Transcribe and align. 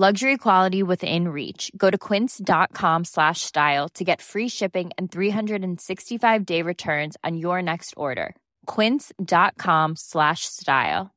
Luxury 0.00 0.36
quality 0.36 0.84
within 0.84 1.26
reach. 1.26 1.72
Go 1.76 1.90
to 1.90 1.98
quince.com 1.98 3.02
slash 3.04 3.40
style 3.40 3.88
to 3.94 4.04
get 4.04 4.22
free 4.22 4.48
shipping 4.48 4.92
and 4.96 5.10
365 5.10 6.46
day 6.46 6.62
returns 6.62 7.16
on 7.24 7.36
your 7.36 7.60
next 7.60 7.94
order. 7.96 8.36
Quince.com 8.66 9.96
slash 9.96 10.42
style. 10.44 11.10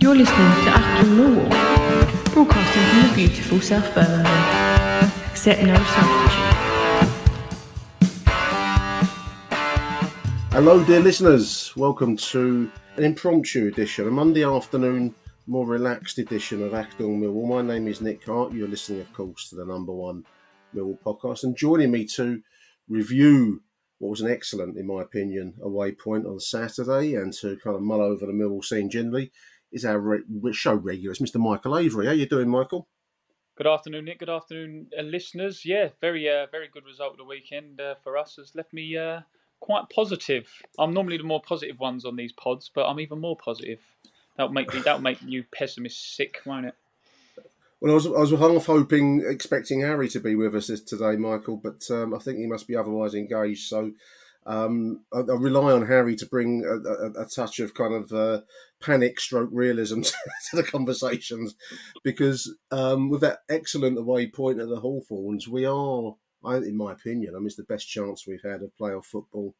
You're 0.00 0.14
listening 0.14 0.52
to 0.64 0.70
Achtung 0.70 1.16
Millwall, 1.16 2.34
broadcasting 2.34 2.82
from 2.82 3.08
the 3.08 3.12
beautiful 3.14 3.60
South 3.62 3.94
Birmingham. 3.94 5.10
Accept 5.30 5.62
no 5.62 5.74
substitute. 5.76 6.27
Hello, 10.60 10.82
dear 10.82 10.98
listeners. 10.98 11.72
Welcome 11.76 12.16
to 12.16 12.68
an 12.96 13.04
impromptu 13.04 13.68
edition, 13.68 14.08
a 14.08 14.10
Monday 14.10 14.42
afternoon, 14.42 15.14
more 15.46 15.64
relaxed 15.64 16.18
edition 16.18 16.64
of 16.64 16.72
Achtung 16.72 17.20
Millwall. 17.20 17.48
My 17.48 17.62
name 17.62 17.86
is 17.86 18.00
Nick 18.00 18.24
Hart. 18.24 18.52
You're 18.52 18.66
listening, 18.66 19.00
of 19.00 19.12
course, 19.12 19.50
to 19.50 19.54
the 19.54 19.64
number 19.64 19.92
one 19.92 20.24
Millwall 20.74 20.98
podcast. 20.98 21.44
And 21.44 21.56
joining 21.56 21.92
me 21.92 22.06
to 22.16 22.42
review 22.88 23.62
what 23.98 24.08
was 24.08 24.20
an 24.20 24.32
excellent, 24.32 24.76
in 24.76 24.88
my 24.88 25.02
opinion, 25.02 25.54
away 25.62 25.92
point 25.92 26.26
on 26.26 26.40
Saturday 26.40 27.14
and 27.14 27.32
to 27.34 27.56
kind 27.58 27.76
of 27.76 27.82
mull 27.82 28.00
over 28.00 28.26
the 28.26 28.32
Millwall 28.32 28.64
scene 28.64 28.90
generally 28.90 29.30
is 29.70 29.84
our 29.84 30.00
re- 30.00 30.52
show 30.52 30.74
regular. 30.74 31.12
It's 31.12 31.22
Mr. 31.22 31.40
Michael 31.40 31.78
Avery. 31.78 32.06
How 32.06 32.12
you 32.12 32.26
doing, 32.26 32.48
Michael? 32.48 32.88
Good 33.56 33.68
afternoon, 33.68 34.06
Nick. 34.06 34.18
Good 34.18 34.28
afternoon, 34.28 34.88
uh, 34.98 35.02
listeners. 35.02 35.64
Yeah, 35.64 35.90
very, 36.00 36.28
uh, 36.28 36.46
very 36.50 36.66
good 36.66 36.84
result 36.84 37.12
of 37.12 37.18
the 37.18 37.24
weekend 37.24 37.80
uh, 37.80 37.94
for 38.02 38.18
us. 38.18 38.34
Has 38.38 38.56
left 38.56 38.72
me 38.72 38.96
uh, 38.96 39.20
quite 39.60 39.88
positive. 39.90 40.48
I'm 40.78 40.94
normally 40.94 41.18
the 41.18 41.24
more 41.24 41.42
positive 41.42 41.78
ones 41.78 42.04
on 42.04 42.16
these 42.16 42.32
pods, 42.32 42.70
but 42.74 42.86
I'm 42.86 43.00
even 43.00 43.20
more 43.20 43.36
positive. 43.36 43.80
That'll 44.36 44.52
make 44.52 44.72
me, 44.72 44.80
that'll 44.80 45.00
make 45.00 45.20
you 45.22 45.44
pessimists 45.52 46.16
sick, 46.16 46.38
won't 46.46 46.66
it? 46.66 46.74
Well, 47.80 47.92
I 47.92 47.94
was, 47.94 48.06
I 48.06 48.10
was 48.10 48.30
half 48.30 48.66
hoping, 48.66 49.24
expecting 49.28 49.80
Harry 49.80 50.08
to 50.08 50.20
be 50.20 50.34
with 50.34 50.54
us 50.54 50.66
today, 50.80 51.16
Michael, 51.16 51.56
but 51.56 51.82
um, 51.90 52.12
I 52.12 52.18
think 52.18 52.38
he 52.38 52.46
must 52.46 52.66
be 52.66 52.74
otherwise 52.74 53.14
engaged. 53.14 53.68
So 53.68 53.92
um, 54.46 55.04
I, 55.12 55.18
I, 55.18 55.34
rely 55.34 55.72
on 55.72 55.86
Harry 55.86 56.16
to 56.16 56.26
bring 56.26 56.64
a, 56.64 57.20
a, 57.20 57.24
a 57.24 57.26
touch 57.26 57.60
of 57.60 57.74
kind 57.74 57.94
of 57.94 58.12
uh, 58.12 58.40
panic 58.80 59.20
stroke 59.20 59.50
realism 59.52 60.00
to, 60.02 60.12
the 60.54 60.62
conversations 60.62 61.54
because 62.02 62.52
um, 62.70 63.10
with 63.10 63.20
that 63.20 63.40
excellent 63.50 63.98
away 63.98 64.26
point 64.26 64.58
at 64.58 64.68
the 64.68 64.80
Hawthorns, 64.80 65.46
we 65.46 65.66
are, 65.66 66.14
in 66.44 66.76
my 66.76 66.92
opinion, 66.92 67.34
I 67.34 67.38
mean, 67.38 67.46
it's 67.46 67.56
the 67.56 67.62
best 67.64 67.88
chance 67.88 68.26
we've 68.26 68.42
had 68.42 68.62
of 68.62 68.70
playoff 68.78 69.04
football 69.04 69.54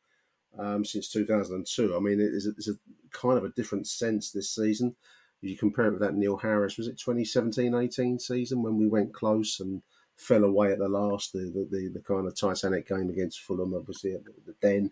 um, 0.59 0.85
since 0.85 1.09
2002. 1.11 1.97
I 1.97 2.01
mean, 2.01 2.21
it 2.21 2.33
is 2.33 2.47
a, 2.47 2.51
it's 2.51 2.69
a 2.69 2.75
kind 3.11 3.39
of 3.39 3.45
a 3.45 3.51
different 3.51 3.87
sense 3.87 4.31
this 4.31 4.55
season. 4.55 4.97
If 5.43 5.51
you 5.51 5.57
compare 5.57 5.87
it 5.87 5.93
with 5.93 6.01
that 6.01 6.15
Neil 6.15 6.37
Harris, 6.37 6.79
was 6.79 6.89
it 6.89 7.01
2017-18 7.05 8.21
season 8.21 8.63
when 8.63 8.77
we 8.77 8.89
went 8.89 9.15
close 9.15 9.61
and 9.61 9.83
fell 10.17 10.43
away 10.43 10.73
at 10.73 10.79
the 10.79 10.89
last, 10.89 11.33
the 11.33 11.41
the, 11.41 11.69
the, 11.71 11.89
the 11.95 12.01
kind 12.01 12.27
of 12.27 12.39
Titanic 12.39 12.89
game 12.89 13.09
against 13.09 13.41
Fulham, 13.41 13.75
obviously 13.75 14.15
at 14.15 14.25
the, 14.25 14.33
the 14.47 14.55
Den. 14.61 14.91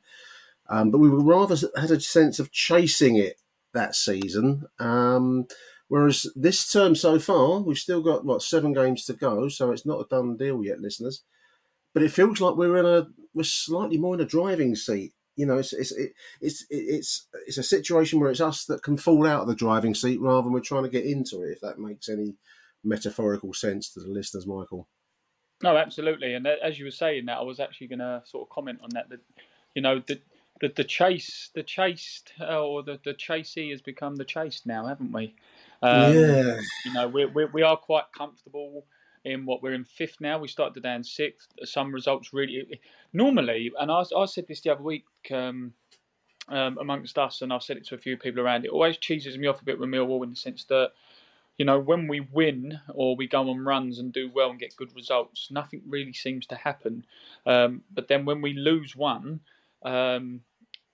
Um, 0.69 0.91
but 0.91 0.99
we 0.99 1.11
were 1.11 1.23
rather 1.23 1.57
had 1.77 1.91
a 1.91 2.01
sense 2.01 2.39
of 2.39 2.53
chasing 2.53 3.17
it 3.17 3.41
that 3.73 3.95
season. 3.95 4.67
Um, 4.79 5.47
whereas 5.89 6.27
this 6.35 6.71
term 6.71 6.95
so 6.95 7.19
far, 7.19 7.61
we've 7.61 7.79
still 7.79 8.03
got 8.03 8.25
what 8.25 8.43
seven 8.43 8.73
games 8.73 9.05
to 9.07 9.15
go, 9.15 9.49
so 9.49 9.71
it's 9.71 9.87
not 9.87 10.01
a 10.01 10.09
done 10.09 10.37
deal 10.37 10.63
yet, 10.65 10.81
listeners. 10.81 11.23
But 11.97 12.03
it 12.03 12.13
feels 12.13 12.43
like 12.43 12.57
we're 12.57 12.77
in 12.77 12.85
a 12.85 13.07
we're 13.33 13.43
slightly 13.43 13.97
more 13.97 14.15
in 14.15 14.21
a 14.21 14.27
driving 14.27 14.77
seat. 14.77 15.15
You 15.35 15.47
know, 15.47 15.57
it's 15.57 15.73
it's 15.73 15.93
it, 15.93 16.13
it's 16.43 16.67
it's 16.69 17.27
it's 17.47 17.57
a 17.57 17.63
situation 17.63 18.21
where 18.21 18.31
it's 18.31 18.43
us 18.43 18.67
that 18.67 18.83
can 18.83 18.99
fall 18.99 19.27
out 19.27 19.41
of 19.41 19.49
the 19.49 19.55
driving 19.55 19.95
seat 19.95 20.21
rather 20.21 20.43
than 20.43 20.53
we're 20.53 20.61
trying 20.61 20.83
to 20.83 20.91
get 20.91 21.07
into 21.07 21.41
it. 21.41 21.53
If 21.53 21.63
that 21.63 21.79
makes 21.79 22.11
any 22.11 22.35
metaphorical 22.85 23.55
sense 23.55 23.89
to 23.95 24.01
the 24.01 24.11
listeners, 24.11 24.47
Michael. 24.47 24.87
No, 25.63 25.79
absolutely. 25.79 26.35
And 26.35 26.47
as 26.47 26.79
you 26.79 26.85
were 26.85 26.91
saying 26.91 27.25
that, 27.25 27.39
I 27.39 27.43
was 27.43 27.61
actually 27.61 27.87
going 27.87 28.01
to 28.01 28.21
sort 28.27 28.47
of 28.47 28.55
comment 28.55 28.81
on 28.83 28.91
that. 28.93 29.09
That 29.09 29.21
you 29.75 29.81
know, 29.81 30.03
the 30.07 30.21
the, 30.61 30.75
the 30.77 30.85
chase, 30.85 31.49
the 31.55 31.63
chased, 31.63 32.35
uh, 32.39 32.63
or 32.63 32.83
the 32.83 33.01
the 33.07 33.15
chasey 33.15 33.71
has 33.71 33.81
become 33.81 34.17
the 34.17 34.27
chased 34.27 34.67
now, 34.67 34.85
haven't 34.85 35.13
we? 35.13 35.35
Um, 35.81 36.13
yeah. 36.13 36.61
You 36.85 36.93
know, 36.93 37.09
we 37.09 37.25
we 37.25 37.47
we 37.47 37.63
are 37.63 37.79
quite 37.79 38.13
comfortable 38.15 38.85
in 39.27 39.45
what 39.45 39.63
we're 39.63 39.75
in 39.75 39.85
fifth 39.85 40.21
now. 40.21 40.39
We 40.39 40.49
started 40.49 40.83
down 40.83 41.05
sixth. 41.05 41.49
Some 41.65 41.93
results 41.93 42.33
really 42.33 42.81
normally, 43.13 43.73
and 43.79 43.91
I, 43.91 44.05
I 44.17 44.25
said 44.27 44.47
this 44.47 44.61
the 44.61 44.73
other 44.73 44.83
week. 44.83 45.05
Um, 45.31 45.73
um, 46.49 46.79
amongst 46.81 47.19
us, 47.19 47.43
and 47.43 47.53
I've 47.53 47.65
said 47.65 47.77
it 47.77 47.89
to 47.89 47.97
a 47.97 47.99
few 47.99 48.17
people 48.17 48.41
around. 48.41 48.65
It 48.65 48.71
always 48.71 48.99
cheeses 48.99 49.37
me 49.37 49.49
off 49.49 49.61
a 49.61 49.65
bit 49.65 49.81
with 49.81 49.89
Millwall 49.89 50.23
in 50.23 50.31
the 50.31 50.37
sense 50.37 50.63
that 50.67 50.93
you 51.59 51.65
know, 51.65 51.79
when 51.79 52.07
we 52.07 52.21
win 52.21 52.79
or 52.95 53.17
we 53.17 53.27
go 53.27 53.49
on 53.49 53.65
runs 53.65 53.99
and 53.99 54.13
do 54.13 54.31
well 54.35 54.51
and 54.51 54.59
get 54.59 54.77
good 54.77 54.95
results, 54.95 55.49
nothing 55.51 55.83
really 55.89 56.13
seems 56.13 56.47
to 56.47 56.55
happen. 56.55 57.05
Um, 57.47 57.83
but 57.93 58.09
then 58.09 58.25
when 58.27 58.43
we 58.43 58.53
lose 58.53 58.95
one, 58.95 59.41
um, 59.83 60.43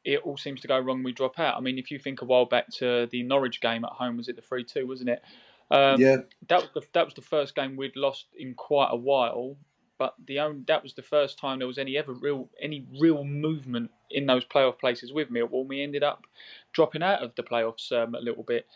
it 0.04 0.20
all 0.25 0.37
seems 0.37 0.60
to 0.60 0.69
go 0.69 0.78
wrong. 0.78 1.03
We 1.03 1.12
drop 1.12 1.38
out. 1.38 1.56
I 1.56 1.60
mean, 1.60 1.78
if 1.78 1.91
you 1.91 1.99
think 1.99 2.22
a 2.22 2.25
while 2.25 2.44
back 2.44 2.69
to 2.75 3.09
the 3.10 3.22
Norwich 3.22 3.60
game 3.60 3.84
at 3.84 3.91
home, 3.91 4.16
was 4.16 4.28
it 4.28 4.37
the 4.37 4.43
three 4.43 4.64
two, 4.64 4.87
wasn't 4.87 5.10
it? 5.10 5.22
Um, 5.71 6.00
yeah. 6.00 6.17
That 6.49 6.62
was 6.62 6.71
the 6.75 6.83
that 6.93 7.05
was 7.05 7.15
the 7.15 7.23
first 7.23 7.55
game 7.55 7.77
we'd 7.77 7.97
lost 7.97 8.27
in 8.37 8.55
quite 8.55 8.89
a 8.91 8.97
while. 8.97 9.56
But 9.99 10.15
the 10.27 10.41
only, 10.41 10.65
that 10.67 10.83
was 10.83 10.95
the 10.95 11.03
first 11.03 11.39
time 11.39 11.59
there 11.59 11.69
was 11.69 11.78
any 11.78 11.97
ever 11.97 12.12
real 12.12 12.49
any 12.61 12.87
real 13.00 13.25
movement 13.25 13.91
in 14.11 14.27
those 14.27 14.45
playoff 14.45 14.78
places 14.78 15.12
with 15.12 15.31
Millwall. 15.31 15.67
We 15.67 15.83
ended 15.83 16.03
up 16.03 16.25
dropping 16.73 17.03
out 17.03 17.23
of 17.23 17.34
the 17.37 17.43
playoffs 17.43 17.93
um, 17.93 18.15
a 18.15 18.21
little 18.21 18.43
bit 18.43 18.67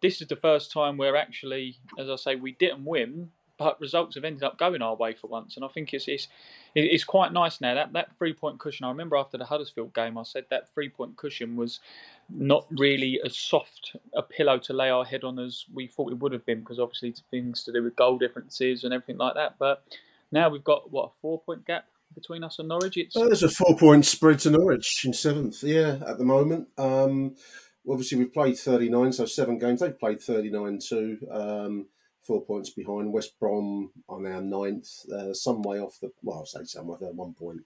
this 0.00 0.20
is 0.20 0.28
the 0.28 0.36
first 0.36 0.72
time 0.72 0.96
where 0.96 1.16
actually, 1.16 1.78
as 1.98 2.08
I 2.08 2.16
say, 2.16 2.36
we 2.36 2.52
didn't 2.52 2.84
win, 2.84 3.30
but 3.58 3.80
results 3.80 4.14
have 4.14 4.24
ended 4.24 4.44
up 4.44 4.58
going 4.58 4.82
our 4.82 4.94
way 4.94 5.14
for 5.14 5.26
once. 5.26 5.56
And 5.56 5.64
I 5.64 5.68
think 5.68 5.92
it's 5.92 6.06
it's 6.06 6.28
it's 6.74 7.04
quite 7.04 7.32
nice 7.32 7.60
now. 7.60 7.74
That 7.74 7.92
that 7.94 8.16
three 8.16 8.32
point 8.32 8.60
cushion. 8.60 8.86
I 8.86 8.90
remember 8.90 9.16
after 9.16 9.36
the 9.36 9.44
Huddersfield 9.44 9.94
game, 9.94 10.16
I 10.16 10.22
said 10.22 10.44
that 10.50 10.72
three 10.72 10.88
point 10.88 11.16
cushion 11.16 11.56
was 11.56 11.80
not 12.30 12.66
really 12.70 13.20
as 13.24 13.36
soft 13.38 13.96
a 14.14 14.22
pillow 14.22 14.58
to 14.58 14.72
lay 14.72 14.90
our 14.90 15.04
head 15.04 15.24
on 15.24 15.38
as 15.38 15.64
we 15.72 15.86
thought 15.86 16.12
it 16.12 16.18
would 16.18 16.32
have 16.32 16.44
been, 16.44 16.60
because 16.60 16.78
obviously 16.78 17.14
things 17.30 17.64
to 17.64 17.72
do 17.72 17.82
with 17.82 17.96
goal 17.96 18.18
differences 18.18 18.84
and 18.84 18.92
everything 18.92 19.18
like 19.18 19.34
that. 19.34 19.56
But 19.58 19.84
now 20.30 20.48
we've 20.48 20.64
got 20.64 20.90
what 20.90 21.06
a 21.06 21.20
four 21.20 21.40
point 21.40 21.66
gap 21.66 21.86
between 22.14 22.44
us 22.44 22.58
and 22.58 22.68
Norwich. 22.68 22.96
It's 22.96 23.16
oh, 23.16 23.26
there's 23.26 23.42
a 23.42 23.48
four 23.48 23.76
point 23.76 24.04
spread 24.04 24.40
to 24.40 24.50
Norwich 24.50 25.04
in 25.04 25.12
seventh. 25.12 25.62
Yeah, 25.62 25.98
at 26.06 26.18
the 26.18 26.24
moment. 26.24 26.68
Um, 26.76 27.36
obviously 27.88 28.18
we've 28.18 28.32
played 28.32 28.58
39, 28.58 29.12
so 29.12 29.26
seven 29.26 29.58
games. 29.58 29.80
They've 29.80 29.98
played 29.98 30.20
39 30.20 30.78
too. 30.86 31.18
Um, 31.30 31.86
four 32.22 32.44
points 32.44 32.70
behind. 32.70 33.12
West 33.12 33.38
Brom 33.40 33.90
on 34.08 34.26
our 34.26 34.42
ninth, 34.42 34.88
uh, 35.10 35.32
some 35.32 35.62
way 35.62 35.80
off 35.80 35.98
the, 36.00 36.12
well, 36.22 36.38
I'll 36.38 36.46
say 36.46 36.64
some 36.64 36.86
way, 36.86 36.98
they're 37.00 37.12
one 37.12 37.34
point 37.34 37.62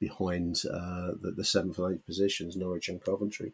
behind 0.00 0.56
uh, 0.72 1.12
the, 1.20 1.32
the, 1.36 1.44
seventh 1.44 1.78
and 1.78 1.94
eighth 1.94 2.06
positions, 2.06 2.56
Norwich 2.56 2.88
and 2.88 3.02
Coventry. 3.02 3.52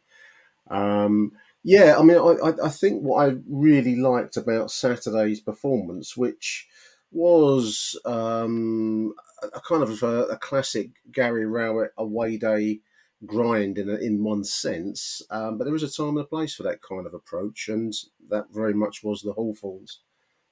Um, 0.71 1.33
yeah, 1.63 1.97
I 1.99 2.03
mean, 2.03 2.19
I, 2.19 2.53
I, 2.65 2.69
think 2.69 3.03
what 3.03 3.27
I 3.27 3.37
really 3.49 3.97
liked 3.97 4.37
about 4.37 4.71
Saturday's 4.71 5.41
performance, 5.41 6.17
which 6.17 6.67
was 7.11 7.99
um, 8.05 9.15
a, 9.43 9.61
kind 9.61 9.83
of 9.83 10.03
a, 10.03 10.25
a, 10.25 10.37
classic 10.37 10.91
Gary 11.11 11.47
Rowett 11.47 11.93
away 11.97 12.37
day 12.37 12.81
grind 13.25 13.79
in 13.79 13.89
a, 13.89 13.95
in 13.95 14.23
one 14.23 14.45
sense, 14.45 15.23
um, 15.31 15.57
but 15.57 15.65
there 15.65 15.73
was 15.73 15.83
a 15.83 15.91
time 15.91 16.17
and 16.17 16.21
a 16.21 16.25
place 16.25 16.55
for 16.55 16.65
that 16.65 16.83
kind 16.83 17.07
of 17.07 17.15
approach, 17.15 17.69
and 17.69 17.95
that 18.29 18.47
very 18.53 18.75
much 18.75 19.03
was 19.03 19.23
the 19.23 19.33
Hawthorns 19.33 20.01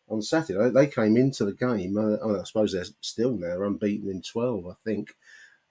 on 0.09 0.23
Saturday. 0.23 0.71
They 0.71 0.87
came 0.87 1.17
into 1.17 1.45
the 1.45 1.53
game. 1.53 1.99
Uh, 1.99 2.41
I 2.41 2.45
suppose 2.45 2.73
they're 2.73 2.85
still 3.01 3.37
now 3.37 3.63
unbeaten 3.63 4.11
in 4.11 4.23
twelve, 4.23 4.67
I 4.67 4.75
think. 4.85 5.15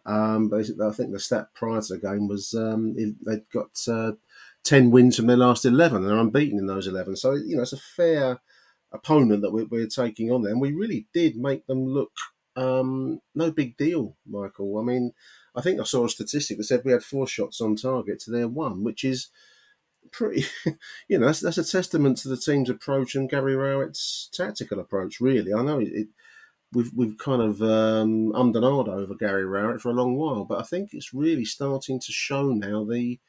Um, 0.05 0.49
but 0.49 0.59
I 0.59 0.91
think 0.91 1.11
the 1.11 1.19
stat 1.19 1.49
prior 1.53 1.81
to 1.81 1.93
the 1.93 1.99
game 1.99 2.27
was 2.27 2.53
um, 2.53 2.95
they'd 2.95 3.49
got 3.53 3.77
uh, 3.87 4.13
ten 4.63 4.91
wins 4.91 5.15
from 5.15 5.27
their 5.27 5.37
last 5.37 5.65
eleven. 5.65 5.97
and 5.97 6.07
They're 6.07 6.17
unbeaten 6.17 6.59
in 6.59 6.67
those 6.67 6.87
eleven, 6.87 7.15
so 7.15 7.33
you 7.33 7.55
know 7.55 7.63
it's 7.63 7.73
a 7.73 7.77
fair 7.77 8.39
opponent 8.93 9.41
that 9.41 9.51
we're, 9.51 9.65
we're 9.65 9.87
taking 9.87 10.31
on 10.31 10.41
there, 10.41 10.51
and 10.51 10.61
we 10.61 10.73
really 10.73 11.07
did 11.13 11.37
make 11.37 11.65
them 11.67 11.85
look 11.85 12.11
um, 12.55 13.21
no 13.35 13.51
big 13.51 13.77
deal, 13.77 14.17
Michael. 14.25 14.77
I 14.77 14.83
mean, 14.83 15.13
I 15.55 15.61
think 15.61 15.79
I 15.79 15.83
saw 15.83 16.05
a 16.05 16.09
statistic 16.09 16.57
that 16.57 16.65
said 16.65 16.81
we 16.83 16.91
had 16.91 17.03
four 17.03 17.27
shots 17.27 17.61
on 17.61 17.75
target 17.75 18.19
to 18.21 18.31
their 18.31 18.47
one, 18.47 18.83
which 18.83 19.03
is 19.03 19.29
pretty, 20.11 20.45
you 21.07 21.17
know, 21.19 21.27
that's, 21.27 21.39
that's 21.39 21.57
a 21.57 21.63
testament 21.63 22.17
to 22.19 22.29
the 22.29 22.37
team's 22.37 22.69
approach 22.69 23.15
and 23.15 23.29
Gary 23.29 23.55
Rowett's 23.55 24.29
tactical 24.33 24.79
approach. 24.79 25.19
Really, 25.19 25.53
I 25.53 25.61
know 25.61 25.79
it, 25.79 25.89
it 25.93 26.07
we've 26.73 26.91
we've 26.95 27.17
kind 27.17 27.41
of 27.41 27.61
um, 27.61 28.33
over 28.33 29.15
Gary 29.17 29.45
Rowett 29.45 29.81
for 29.81 29.89
a 29.89 29.93
long 29.93 30.15
while, 30.15 30.45
but 30.45 30.59
I 30.59 30.63
think 30.63 30.93
it's 30.93 31.13
really 31.13 31.45
starting 31.45 31.99
to 31.99 32.11
show 32.11 32.49
now 32.49 32.83
the 32.83 33.19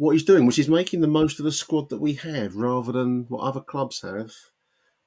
what 0.00 0.12
he's 0.12 0.24
doing, 0.24 0.46
which 0.46 0.58
is 0.58 0.66
making 0.66 1.02
the 1.02 1.06
most 1.06 1.38
of 1.38 1.44
the 1.44 1.52
squad 1.52 1.90
that 1.90 2.00
we 2.00 2.14
have, 2.14 2.56
rather 2.56 2.90
than 2.90 3.26
what 3.28 3.42
other 3.42 3.60
clubs 3.60 4.00
have, 4.00 4.32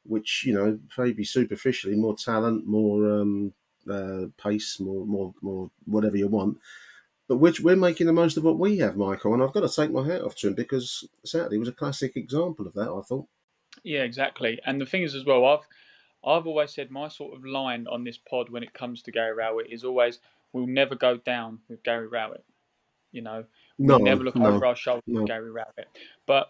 which 0.03 0.43
you 0.45 0.53
know 0.53 0.77
maybe 0.99 1.23
superficially 1.23 1.95
more 1.95 2.15
talent, 2.15 2.67
more 2.67 3.11
um, 3.11 3.53
uh, 3.89 4.25
pace, 4.37 4.79
more, 4.79 5.03
more, 5.07 5.33
more, 5.41 5.71
whatever 5.85 6.15
you 6.15 6.27
want. 6.27 6.59
But 7.27 7.37
which 7.37 7.59
we're 7.59 7.75
making 7.75 8.05
the 8.05 8.13
most 8.13 8.37
of 8.37 8.43
what 8.43 8.59
we 8.59 8.77
have, 8.77 8.95
Michael, 8.95 9.33
and 9.33 9.41
I've 9.41 9.51
got 9.53 9.67
to 9.67 9.75
take 9.75 9.89
my 9.89 10.05
hat 10.05 10.21
off 10.21 10.35
to 10.35 10.49
him 10.49 10.53
because 10.53 11.09
Saturday 11.25 11.57
was 11.57 11.69
a 11.69 11.73
classic 11.73 12.15
example 12.15 12.67
of 12.67 12.73
that. 12.75 12.89
I 12.89 13.01
thought. 13.01 13.25
Yeah, 13.83 14.03
exactly. 14.03 14.59
And 14.63 14.79
the 14.79 14.85
thing 14.85 15.01
is, 15.01 15.15
as 15.15 15.25
well, 15.25 15.43
I've 15.43 15.65
I've 16.23 16.45
always 16.45 16.69
said 16.69 16.91
my 16.91 17.07
sort 17.07 17.35
of 17.35 17.43
line 17.43 17.87
on 17.89 18.03
this 18.03 18.19
pod 18.19 18.51
when 18.51 18.61
it 18.61 18.75
comes 18.75 19.01
to 19.01 19.11
Gary 19.11 19.33
Rowett 19.33 19.71
is 19.71 19.83
always 19.83 20.19
we'll 20.51 20.67
never 20.67 20.93
go 20.93 21.17
down 21.17 21.61
with 21.67 21.81
Gary 21.81 22.07
Rowett. 22.07 22.45
You 23.11 23.23
know, 23.23 23.45
we'll 23.77 23.99
never 23.99 24.23
look 24.23 24.35
no, 24.35 24.47
over 24.47 24.65
our 24.65 24.75
shoulder 24.75 25.03
no. 25.07 25.21
with 25.21 25.27
Gary 25.27 25.51
Rowett. 25.51 25.87
But 26.27 26.47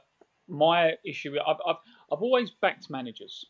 my 0.48 0.94
issue, 1.06 1.36
I've, 1.46 1.58
I've 1.66 1.78
I've 2.12 2.22
always 2.22 2.52
backed 2.52 2.90
managers 2.90 3.46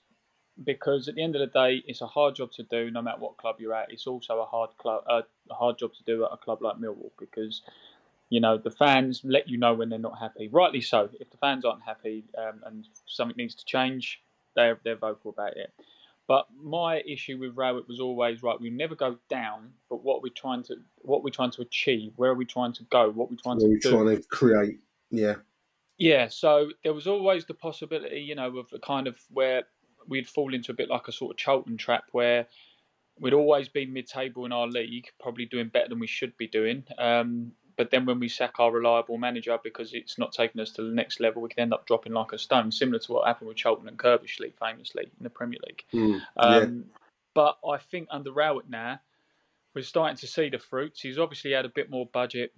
because 0.64 1.08
at 1.08 1.16
the 1.16 1.24
end 1.24 1.36
of 1.36 1.40
the 1.40 1.48
day, 1.48 1.84
it's 1.88 2.02
a 2.02 2.08
hard 2.08 2.36
job 2.36 2.52
to 2.54 2.64
do, 2.64 2.92
no 2.92 3.02
matter 3.02 3.20
what 3.20 3.38
club 3.38 3.56
you're 3.60 3.74
at. 3.74 3.92
It's 3.92 4.06
also 4.06 4.40
a 4.40 4.46
hard 4.46 4.70
club, 4.78 5.04
uh, 5.10 5.22
a 5.50 5.54
hard 5.54 5.80
job 5.80 5.94
to 5.94 6.04
do 6.06 6.24
at 6.24 6.32
a 6.32 6.38
club 6.38 6.62
like 6.62 6.78
Millwall 6.78 7.12
because 7.20 7.62
you 8.30 8.40
know 8.40 8.58
the 8.58 8.72
fans 8.72 9.22
let 9.24 9.48
you 9.50 9.58
know 9.58 9.74
when 9.74 9.90
they're 9.90 10.00
not 10.00 10.20
happy. 10.20 10.48
Rightly 10.52 10.82
so. 10.82 11.10
If 11.20 11.30
the 11.32 11.38
fans 11.38 11.66
aren't 11.66 11.84
happy 11.84 12.24
um, 12.38 12.62
and 12.66 12.88
something 13.06 13.38
needs 13.38 13.56
to 13.56 13.66
change, 13.66 14.22
they're 14.56 14.80
they're 14.84 14.96
vocal 14.96 15.32
about 15.32 15.58
it. 15.58 15.74
But 16.28 16.46
my 16.62 17.02
issue 17.02 17.38
with 17.38 17.56
Rowett 17.56 17.88
was 17.88 18.00
always 18.00 18.42
right. 18.44 18.60
We 18.60 18.70
never 18.70 18.96
go 18.96 19.18
down, 19.30 19.74
but 19.90 20.04
what 20.04 20.20
we're 20.20 20.24
we 20.24 20.30
trying 20.32 20.64
to 20.64 20.76
what 21.02 21.20
we're 21.20 21.26
we 21.26 21.32
trying 21.32 21.52
to 21.52 21.62
achieve? 21.62 22.14
Where 22.16 22.32
are 22.32 22.36
we 22.36 22.46
trying 22.46 22.74
to 22.74 22.84
go? 22.86 23.08
What 23.10 23.30
we're 23.30 23.36
we 23.36 23.38
trying 23.38 23.58
Where 23.58 23.66
to 23.66 23.66
are 23.66 23.70
we 23.70 23.80
do? 23.80 23.92
trying 23.92 24.16
to 24.18 24.28
create? 24.30 24.80
Yeah. 25.12 25.36
Yeah, 25.98 26.28
so 26.28 26.72
there 26.84 26.94
was 26.94 27.08
always 27.08 27.46
the 27.46 27.54
possibility, 27.54 28.22
you 28.22 28.36
know, 28.36 28.58
of 28.58 28.68
a 28.74 28.80
kind 28.80 29.08
of 29.08 29.16
where 29.30 29.64
we'd 30.08 30.28
fall 30.28 30.54
into 30.54 30.72
a 30.72 30.76
bit 30.76 30.90
like 30.90 31.08
a 31.08 31.12
sort 31.12 31.32
of 31.32 31.38
Charlton 31.38 31.78
trap 31.78 32.06
where 32.12 32.48
we'd 33.20 33.34
always 33.34 33.70
been 33.70 33.94
mid-table 33.94 34.46
in 34.46 34.52
our 34.52 34.68
league, 34.68 35.08
probably 35.20 35.46
doing 35.46 35.68
better 35.68 35.90
than 35.90 36.00
we 36.00 36.08
should 36.08 36.36
be 36.38 36.48
doing. 36.48 36.84
Um, 36.98 37.52
but 37.78 37.92
then 37.92 38.06
when 38.06 38.20
we 38.20 38.28
sack 38.28 38.60
our 38.60 38.72
reliable 38.72 39.18
manager 39.18 39.58
because 39.64 39.94
it's 39.94 40.18
not 40.18 40.32
taking 40.32 40.62
us 40.62 40.72
to 40.72 40.84
the 40.84 40.94
next 40.94 41.20
level, 41.20 41.42
we 41.42 41.50
can 41.50 41.62
end 41.62 41.74
up 41.74 41.86
dropping 41.86 42.14
like 42.14 42.34
a 42.34 42.38
stone, 42.38 42.72
similar 42.72 43.00
to 43.00 43.14
what 43.14 43.28
happened 43.28 43.48
with 43.48 43.58
Charlton 43.58 43.88
and 43.88 43.98
Curbishley, 43.98 44.54
famously 44.60 45.04
in 45.04 45.24
the 45.24 45.30
Premier 45.30 45.60
League. 45.66 45.84
Mm, 45.94 46.22
yeah. 46.38 46.44
um, 46.44 46.86
but 47.34 47.58
I 47.68 47.78
think 47.78 48.08
under 48.12 48.32
Rowett 48.32 48.70
now, 48.70 49.00
we're 49.74 49.84
starting 49.84 50.18
to 50.18 50.28
see 50.28 50.50
the 50.50 50.60
fruits. 50.60 51.02
He's 51.02 51.18
obviously 51.18 51.52
had 51.52 51.66
a 51.66 51.70
bit 51.70 51.90
more 51.90 52.06
budget 52.06 52.54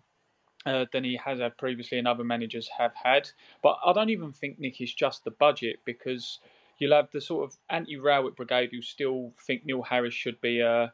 uh, 0.65 0.85
than 0.91 1.03
he 1.03 1.19
has 1.23 1.39
had 1.39 1.57
previously, 1.57 1.97
and 1.97 2.07
other 2.07 2.23
managers 2.23 2.69
have 2.77 2.93
had. 3.01 3.29
But 3.61 3.77
I 3.85 3.93
don't 3.93 4.09
even 4.09 4.33
think 4.33 4.59
Nick 4.59 4.81
is 4.81 4.93
just 4.93 5.23
the 5.23 5.31
budget 5.31 5.79
because 5.85 6.39
you'll 6.77 6.95
have 6.95 7.11
the 7.11 7.21
sort 7.21 7.45
of 7.45 7.57
anti-Rowett 7.69 8.35
brigade 8.35 8.69
who 8.71 8.81
still 8.81 9.33
think 9.45 9.65
Neil 9.65 9.81
Harris 9.81 10.13
should 10.13 10.41
be 10.41 10.61
uh, 10.61 10.87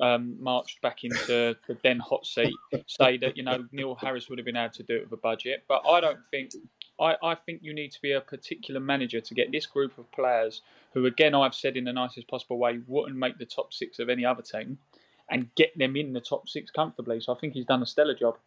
um, 0.00 0.36
marched 0.40 0.80
back 0.82 1.04
into 1.04 1.56
the 1.66 1.76
then 1.82 1.98
hot 1.98 2.26
seat, 2.26 2.54
say 2.86 3.16
that 3.18 3.36
you 3.36 3.42
know 3.42 3.64
Neil 3.72 3.94
Harris 3.94 4.28
would 4.28 4.38
have 4.38 4.46
been 4.46 4.56
able 4.56 4.72
to 4.74 4.82
do 4.82 4.96
it 4.96 5.04
with 5.04 5.18
a 5.18 5.22
budget, 5.22 5.64
but 5.68 5.82
I 5.88 6.00
don't 6.00 6.18
think. 6.30 6.52
I, 6.98 7.14
I 7.22 7.34
think 7.34 7.60
you 7.62 7.74
need 7.74 7.92
to 7.92 8.00
be 8.00 8.12
a 8.12 8.22
particular 8.22 8.80
manager 8.80 9.20
to 9.20 9.34
get 9.34 9.52
this 9.52 9.66
group 9.66 9.98
of 9.98 10.10
players, 10.12 10.62
who 10.94 11.04
again 11.04 11.34
I've 11.34 11.54
said 11.54 11.76
in 11.76 11.84
the 11.84 11.92
nicest 11.92 12.26
possible 12.26 12.58
way 12.58 12.80
wouldn't 12.86 13.18
make 13.18 13.36
the 13.36 13.44
top 13.44 13.74
six 13.74 13.98
of 13.98 14.08
any 14.08 14.24
other 14.24 14.42
team, 14.42 14.78
and 15.30 15.54
get 15.56 15.76
them 15.78 15.94
in 15.96 16.14
the 16.14 16.20
top 16.20 16.48
six 16.48 16.70
comfortably. 16.70 17.20
So 17.20 17.34
I 17.34 17.38
think 17.38 17.52
he's 17.52 17.66
done 17.66 17.82
a 17.82 17.86
stellar 17.86 18.14
job. 18.14 18.38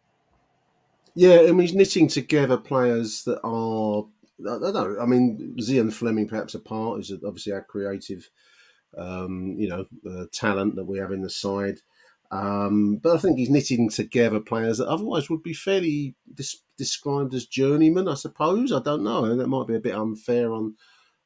Yeah, 1.14 1.42
I 1.42 1.52
mean 1.52 1.60
he's 1.60 1.74
knitting 1.74 2.08
together 2.08 2.56
players 2.56 3.22
that 3.24 3.40
are 3.44 4.04
I 4.40 4.58
don't 4.58 4.74
know. 4.74 4.96
I 5.00 5.06
mean, 5.06 5.56
Zian 5.60 5.92
Flemming, 5.92 6.28
perhaps 6.28 6.54
apart 6.54 7.00
is 7.00 7.12
obviously 7.12 7.52
our 7.52 7.62
creative, 7.62 8.30
um, 8.96 9.54
you 9.58 9.68
know, 9.68 9.86
uh, 10.08 10.26
talent 10.32 10.76
that 10.76 10.84
we 10.84 10.98
have 10.98 11.12
in 11.12 11.22
the 11.22 11.30
side. 11.30 11.78
Um, 12.30 12.96
but 12.96 13.16
I 13.16 13.18
think 13.18 13.38
he's 13.38 13.50
knitting 13.50 13.90
together 13.90 14.38
players 14.38 14.78
that 14.78 14.88
otherwise 14.88 15.28
would 15.28 15.42
be 15.42 15.54
fairly 15.54 16.14
dis- 16.32 16.62
described 16.78 17.34
as 17.34 17.46
journeymen, 17.46 18.06
I 18.06 18.14
suppose. 18.14 18.72
I 18.72 18.80
don't 18.80 19.02
know. 19.02 19.36
That 19.36 19.48
might 19.48 19.66
be 19.66 19.74
a 19.74 19.80
bit 19.80 19.96
unfair 19.96 20.52
on 20.52 20.76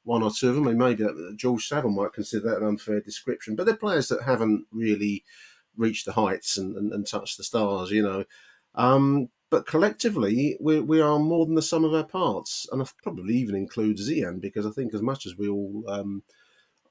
one 0.05 0.22
or 0.22 0.31
two 0.31 0.49
of 0.49 0.55
them. 0.55 0.64
Mean, 0.64 0.78
maybe 0.78 1.05
George 1.37 1.66
Saville 1.66 1.90
might 1.90 2.14
consider 2.14 2.49
that 2.49 2.62
an 2.62 2.69
unfair 2.69 3.00
description. 3.00 3.55
But 3.55 3.66
they're 3.66 3.76
players 3.76 4.08
that 4.08 4.22
haven't 4.22 4.66
really 4.72 5.25
reached 5.76 6.06
the 6.06 6.12
heights 6.12 6.56
and, 6.56 6.76
and, 6.76 6.93
and 6.93 7.06
touched 7.06 7.37
the 7.37 7.44
stars, 7.44 7.90
you 7.90 8.02
know. 8.02 8.25
Um, 8.75 9.28
but 9.50 9.66
collectively, 9.66 10.56
we, 10.61 10.81
we 10.81 11.00
are 11.00 11.19
more 11.19 11.44
than 11.44 11.55
the 11.55 11.62
sum 11.62 11.84
of 11.84 11.94
our 11.94 12.05
parts. 12.05 12.66
And 12.72 12.82
I 12.82 12.87
probably 13.02 13.34
even 13.34 13.55
include 13.55 13.99
Zian, 13.99 14.40
because 14.40 14.66
I 14.66 14.70
think 14.70 14.94
as 14.94 15.02
much 15.02 15.26
as 15.26 15.37
we 15.37 15.49
all, 15.49 15.84
um, 15.87 16.22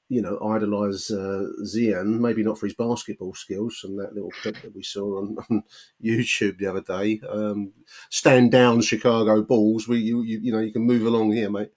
you 0.10 0.22
know, 0.22 0.38
idolise 0.40 1.10
uh, 1.12 1.48
Zian, 1.64 2.20
maybe 2.20 2.44
not 2.44 2.58
for 2.58 2.68
his 2.68 2.76
basketball 2.76 3.34
skills, 3.34 3.82
and 3.84 4.00
that 4.00 4.14
little 4.14 4.32
clip 4.32 4.62
that 4.62 4.76
we 4.76 4.84
saw 4.84 5.20
on, 5.20 5.38
on 5.50 5.64
YouTube 6.04 6.58
the 6.58 6.68
other 6.68 6.82
day, 6.82 7.22
um, 7.30 7.72
stand 8.10 8.52
down 8.52 8.82
Chicago 8.82 9.42
Bulls, 9.42 9.88
we, 9.88 10.00
you, 10.00 10.22
you, 10.22 10.40
you 10.40 10.52
know, 10.52 10.60
you 10.60 10.74
can 10.74 10.84
move 10.84 11.06
along 11.06 11.32
here, 11.32 11.50
mate. 11.50 11.72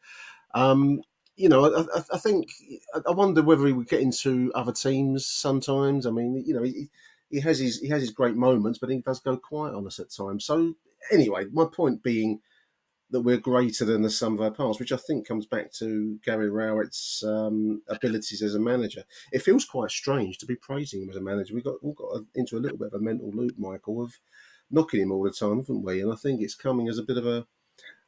Um, 0.54 1.02
you 1.36 1.48
know, 1.50 1.66
I, 1.74 2.02
I, 2.12 2.18
think 2.18 2.48
I 2.94 3.10
wonder 3.10 3.42
whether 3.42 3.66
he 3.66 3.72
would 3.72 3.88
get 3.88 4.00
into 4.00 4.50
other 4.54 4.72
teams 4.72 5.26
sometimes. 5.26 6.06
I 6.06 6.10
mean, 6.10 6.42
you 6.46 6.54
know, 6.54 6.62
he, 6.62 6.88
he 7.30 7.40
has 7.40 7.58
his 7.58 7.78
he 7.80 7.88
has 7.88 8.00
his 8.00 8.10
great 8.10 8.36
moments, 8.36 8.78
but 8.78 8.88
he 8.88 9.00
does 9.00 9.20
go 9.20 9.36
quiet 9.36 9.74
on 9.74 9.86
us 9.86 10.00
at 10.00 10.10
times. 10.10 10.46
So 10.46 10.74
anyway, 11.12 11.44
my 11.52 11.66
point 11.66 12.02
being 12.02 12.40
that 13.10 13.20
we're 13.20 13.36
greater 13.36 13.84
than 13.84 14.02
the 14.02 14.10
sum 14.10 14.34
of 14.34 14.40
our 14.40 14.50
parts, 14.50 14.80
which 14.80 14.92
I 14.92 14.96
think 14.96 15.26
comes 15.26 15.46
back 15.46 15.72
to 15.74 16.18
Gary 16.24 16.50
Rowett's 16.50 17.22
um, 17.24 17.82
abilities 17.88 18.42
as 18.42 18.54
a 18.54 18.60
manager. 18.60 19.04
It 19.32 19.42
feels 19.42 19.64
quite 19.64 19.90
strange 19.90 20.38
to 20.38 20.46
be 20.46 20.56
praising 20.56 21.02
him 21.02 21.10
as 21.10 21.16
a 21.16 21.20
manager. 21.20 21.54
We 21.54 21.62
got 21.62 21.76
all 21.82 21.92
got 21.92 22.24
into 22.34 22.56
a 22.56 22.60
little 22.60 22.78
bit 22.78 22.88
of 22.88 22.94
a 22.94 23.04
mental 23.04 23.30
loop, 23.30 23.58
Michael, 23.58 24.02
of 24.02 24.18
knocking 24.70 25.02
him 25.02 25.12
all 25.12 25.22
the 25.22 25.30
time, 25.30 25.58
haven't 25.58 25.84
we? 25.84 26.00
And 26.00 26.12
I 26.12 26.16
think 26.16 26.40
it's 26.40 26.56
coming 26.56 26.88
as 26.88 26.98
a 26.98 27.04
bit 27.04 27.18
of 27.18 27.26
a 27.26 27.46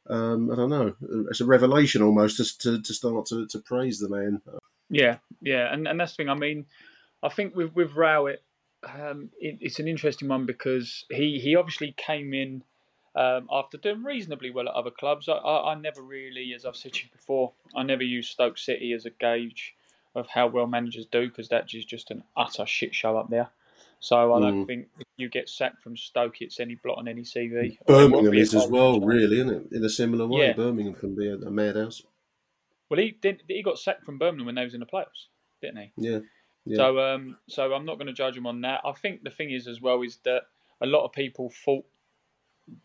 um, 0.09 0.51
I 0.51 0.55
don't 0.55 0.69
know, 0.69 0.95
it's 1.29 1.41
a 1.41 1.45
revelation 1.45 2.01
almost 2.01 2.37
to 2.61 2.81
to, 2.81 2.93
start 2.93 3.27
to, 3.27 3.45
to 3.47 3.59
praise 3.59 3.99
the 3.99 4.09
man. 4.09 4.41
Yeah, 4.89 5.17
yeah, 5.41 5.71
and 5.71 5.87
and 5.87 5.99
that's 5.99 6.13
the 6.13 6.23
thing. 6.23 6.29
I 6.29 6.35
mean, 6.35 6.65
I 7.21 7.29
think 7.29 7.55
with 7.55 7.73
with 7.75 7.93
Rowett, 7.93 8.43
um, 8.83 9.29
it, 9.39 9.57
it's 9.61 9.79
an 9.79 9.87
interesting 9.87 10.27
one 10.27 10.45
because 10.45 11.05
he, 11.09 11.39
he 11.39 11.55
obviously 11.55 11.93
came 11.97 12.33
in 12.33 12.63
um, 13.15 13.47
after 13.51 13.77
doing 13.77 14.03
reasonably 14.03 14.51
well 14.51 14.67
at 14.67 14.75
other 14.75 14.91
clubs. 14.91 15.27
I, 15.27 15.33
I, 15.33 15.71
I, 15.71 15.75
never 15.75 16.01
really, 16.01 16.53
as 16.53 16.65
I've 16.65 16.75
said 16.75 16.93
to 16.93 17.03
you 17.03 17.09
before, 17.11 17.53
I 17.75 17.83
never 17.83 18.03
use 18.03 18.29
Stoke 18.29 18.57
City 18.57 18.93
as 18.93 19.05
a 19.05 19.09
gauge 19.09 19.75
of 20.15 20.27
how 20.27 20.47
well 20.47 20.67
managers 20.67 21.05
do 21.05 21.27
because 21.27 21.49
that 21.49 21.73
is 21.73 21.85
just 21.85 22.11
an 22.11 22.23
utter 22.35 22.65
shit 22.65 22.93
show 22.93 23.17
up 23.17 23.29
there. 23.29 23.49
So 24.01 24.33
I 24.33 24.39
don't 24.39 24.63
mm. 24.63 24.67
think 24.67 24.87
if 24.97 25.07
you 25.17 25.27
get 25.27 25.49
sacked 25.49 25.81
from 25.83 25.97
Stoke, 25.97 26.41
it's 26.41 26.59
any 26.59 26.75
blot 26.75 26.99
on 26.99 27.07
any 27.07 27.23
CV. 27.23 27.77
Birmingham 27.85 28.33
is 28.33 28.55
as 28.55 28.67
well, 28.67 29.01
really, 29.01 29.41
isn't 29.41 29.49
it? 29.49 29.75
In 29.75 29.83
a 29.83 29.89
similar 29.89 30.25
way, 30.25 30.47
yeah. 30.47 30.53
Birmingham 30.53 30.93
can 30.93 31.15
be 31.15 31.27
a, 31.27 31.35
a 31.35 31.51
madhouse. 31.51 32.01
Well, 32.89 32.99
he 32.99 33.11
did. 33.11 33.43
He 33.47 33.61
got 33.61 33.77
sacked 33.77 34.05
from 34.05 34.17
Birmingham 34.17 34.45
when 34.45 34.55
they 34.55 34.63
was 34.63 34.73
in 34.73 34.79
the 34.79 34.85
playoffs, 34.85 35.27
didn't 35.61 35.77
he? 35.77 35.91
Yeah. 35.97 36.19
Yeah. 36.65 36.77
So 36.77 36.99
um, 36.99 37.37
so 37.47 37.73
I'm 37.73 37.85
not 37.85 37.95
going 37.95 38.07
to 38.07 38.13
judge 38.13 38.37
him 38.37 38.47
on 38.47 38.61
that. 38.61 38.81
I 38.85 38.93
think 38.93 39.23
the 39.23 39.29
thing 39.29 39.51
is 39.51 39.67
as 39.67 39.81
well 39.81 40.01
is 40.01 40.17
that 40.23 40.43
a 40.81 40.85
lot 40.85 41.03
of 41.03 41.11
people 41.11 41.51
thought, 41.65 41.85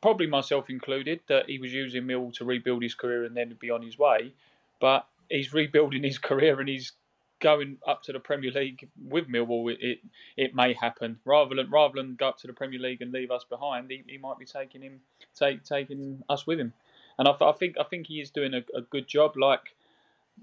probably 0.01 0.27
myself 0.27 0.71
included, 0.71 1.21
that 1.29 1.49
he 1.49 1.59
was 1.59 1.73
using 1.73 2.07
Mill 2.07 2.33
to 2.33 2.45
rebuild 2.45 2.83
his 2.83 2.95
career 2.95 3.25
and 3.25 3.37
then 3.37 3.57
be 3.59 3.71
on 3.71 3.83
his 3.83 3.99
way. 3.99 4.33
But 4.81 5.07
he's 5.29 5.53
rebuilding 5.53 6.03
his 6.03 6.19
career 6.31 6.61
and 6.61 6.69
he's 6.69 6.93
going 7.41 7.77
up 7.87 8.03
to 8.03 8.13
the 8.13 8.21
Premier 8.21 8.51
League 8.51 8.89
with 9.07 9.29
Millwall, 9.29 9.71
it, 9.71 9.79
it, 9.81 9.99
it 10.37 10.55
may 10.55 10.73
happen. 10.73 11.19
Rather 11.25 11.55
than 11.55 11.71
rather 11.71 11.95
than 11.97 12.17
go 12.17 12.29
up 12.29 12.39
to 12.39 12.47
the 12.47 12.53
Premier 12.53 12.81
League 12.81 13.03
and 13.03 13.13
leave 13.13 13.31
us 13.31 13.45
behind, 13.45 13.91
he, 13.91 14.03
he 14.07 14.19
might 14.19 14.39
be 14.39 14.47
taking 14.47 14.81
him 14.81 15.01
take 15.35 15.63
taking 15.63 16.23
us 16.29 16.47
with 16.47 16.59
him. 16.59 16.73
And 17.19 17.29
I, 17.29 17.35
I 17.41 17.53
think 17.53 17.77
I 17.79 17.85
think 17.85 18.07
he 18.07 18.21
is 18.21 18.31
doing 18.31 18.55
a, 18.55 18.65
a 18.77 18.81
good 18.81 19.07
job. 19.07 19.37
Like 19.37 19.75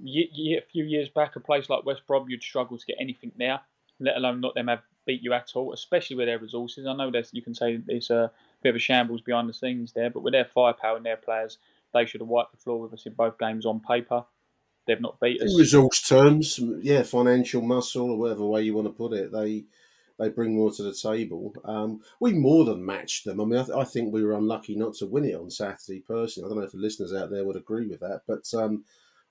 a 0.05 0.61
few 0.71 0.83
years 0.83 1.09
back, 1.09 1.35
a 1.35 1.39
place 1.39 1.69
like 1.69 1.85
West 1.85 2.05
Brom, 2.07 2.29
you'd 2.29 2.43
struggle 2.43 2.77
to 2.77 2.85
get 2.85 2.97
anything 2.99 3.31
there, 3.35 3.59
let 3.99 4.15
alone 4.15 4.39
not 4.39 4.53
them 4.53 4.67
have 4.67 4.81
beat 5.05 5.23
you 5.23 5.33
at 5.33 5.51
all, 5.55 5.73
especially 5.73 6.15
with 6.15 6.27
their 6.27 6.39
resources. 6.39 6.85
I 6.85 6.93
know 6.93 7.09
that 7.11 7.29
you 7.33 7.41
can 7.41 7.55
say 7.55 7.79
it's 7.87 8.11
a 8.11 8.31
bit 8.61 8.69
of 8.69 8.75
a 8.75 8.79
shambles 8.79 9.21
behind 9.21 9.49
the 9.49 9.53
scenes 9.53 9.93
there, 9.93 10.09
but 10.09 10.23
with 10.23 10.33
their 10.33 10.45
firepower 10.45 10.97
and 10.97 11.05
their 11.05 11.17
players, 11.17 11.57
they 11.93 12.05
should 12.05 12.21
have 12.21 12.27
wiped 12.27 12.51
the 12.51 12.57
floor 12.57 12.81
with 12.81 12.93
us 12.93 13.05
in 13.05 13.13
both 13.13 13.37
games 13.37 13.65
on 13.65 13.79
paper. 13.79 14.23
They've 14.87 15.01
not 15.01 15.19
beat 15.19 15.41
us. 15.41 15.51
In 15.51 15.57
resource 15.57 16.01
terms, 16.07 16.59
yeah, 16.81 17.03
financial 17.03 17.61
muscle 17.61 18.11
or 18.11 18.17
whatever 18.17 18.45
way 18.45 18.63
you 18.63 18.73
want 18.73 18.87
to 18.87 18.93
put 18.93 19.13
it, 19.13 19.31
they 19.31 19.65
they 20.21 20.29
bring 20.29 20.55
more 20.55 20.71
to 20.71 20.83
the 20.83 20.93
table. 20.93 21.53
Um, 21.65 22.01
we 22.19 22.33
more 22.33 22.63
than 22.63 22.85
matched 22.85 23.25
them. 23.25 23.41
I 23.41 23.45
mean, 23.45 23.59
I, 23.59 23.63
th- 23.63 23.77
I, 23.77 23.83
think 23.83 24.13
we 24.13 24.23
were 24.23 24.33
unlucky 24.33 24.75
not 24.75 24.93
to 24.95 25.07
win 25.07 25.25
it 25.25 25.35
on 25.35 25.49
Saturday. 25.49 26.01
Personally, 26.01 26.45
I 26.45 26.49
don't 26.49 26.59
know 26.59 26.65
if 26.65 26.73
the 26.73 26.77
listeners 26.77 27.13
out 27.13 27.31
there 27.31 27.43
would 27.43 27.55
agree 27.55 27.87
with 27.87 28.01
that, 28.01 28.21
but 28.27 28.45
um, 28.53 28.83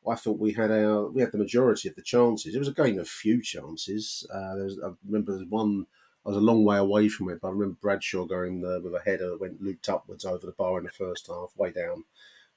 I 0.09 0.17
thought 0.17 0.39
we 0.39 0.53
had 0.53 0.71
our 0.71 1.09
we 1.09 1.21
had 1.21 1.33
the 1.33 1.39
majority 1.39 1.89
of 1.89 1.95
the 1.95 2.03
chances. 2.03 2.55
It 2.55 2.59
was 2.59 2.69
a 2.69 2.73
game 2.73 2.99
of 2.99 3.09
few 3.09 3.41
chances. 3.41 4.27
Uh, 4.33 4.55
was, 4.57 4.81
I 4.85 4.91
remember 5.07 5.33
there 5.33 5.41
was 5.41 5.49
one. 5.49 5.87
I 6.25 6.29
was 6.29 6.37
a 6.37 6.41
long 6.41 6.65
way 6.65 6.77
away 6.77 7.09
from 7.09 7.31
it, 7.31 7.41
but 7.41 7.49
I 7.49 7.53
remember 7.53 7.77
Bradshaw 7.81 8.27
going 8.27 8.61
there 8.61 8.81
with 8.81 8.95
a 8.95 9.01
header 9.01 9.31
that 9.31 9.41
went 9.41 9.63
looped 9.63 9.89
upwards 9.89 10.25
over 10.25 10.45
the 10.45 10.53
bar 10.53 10.79
in 10.79 10.85
the 10.85 10.91
first 10.91 11.27
half, 11.29 11.53
way 11.57 11.71
down 11.73 12.05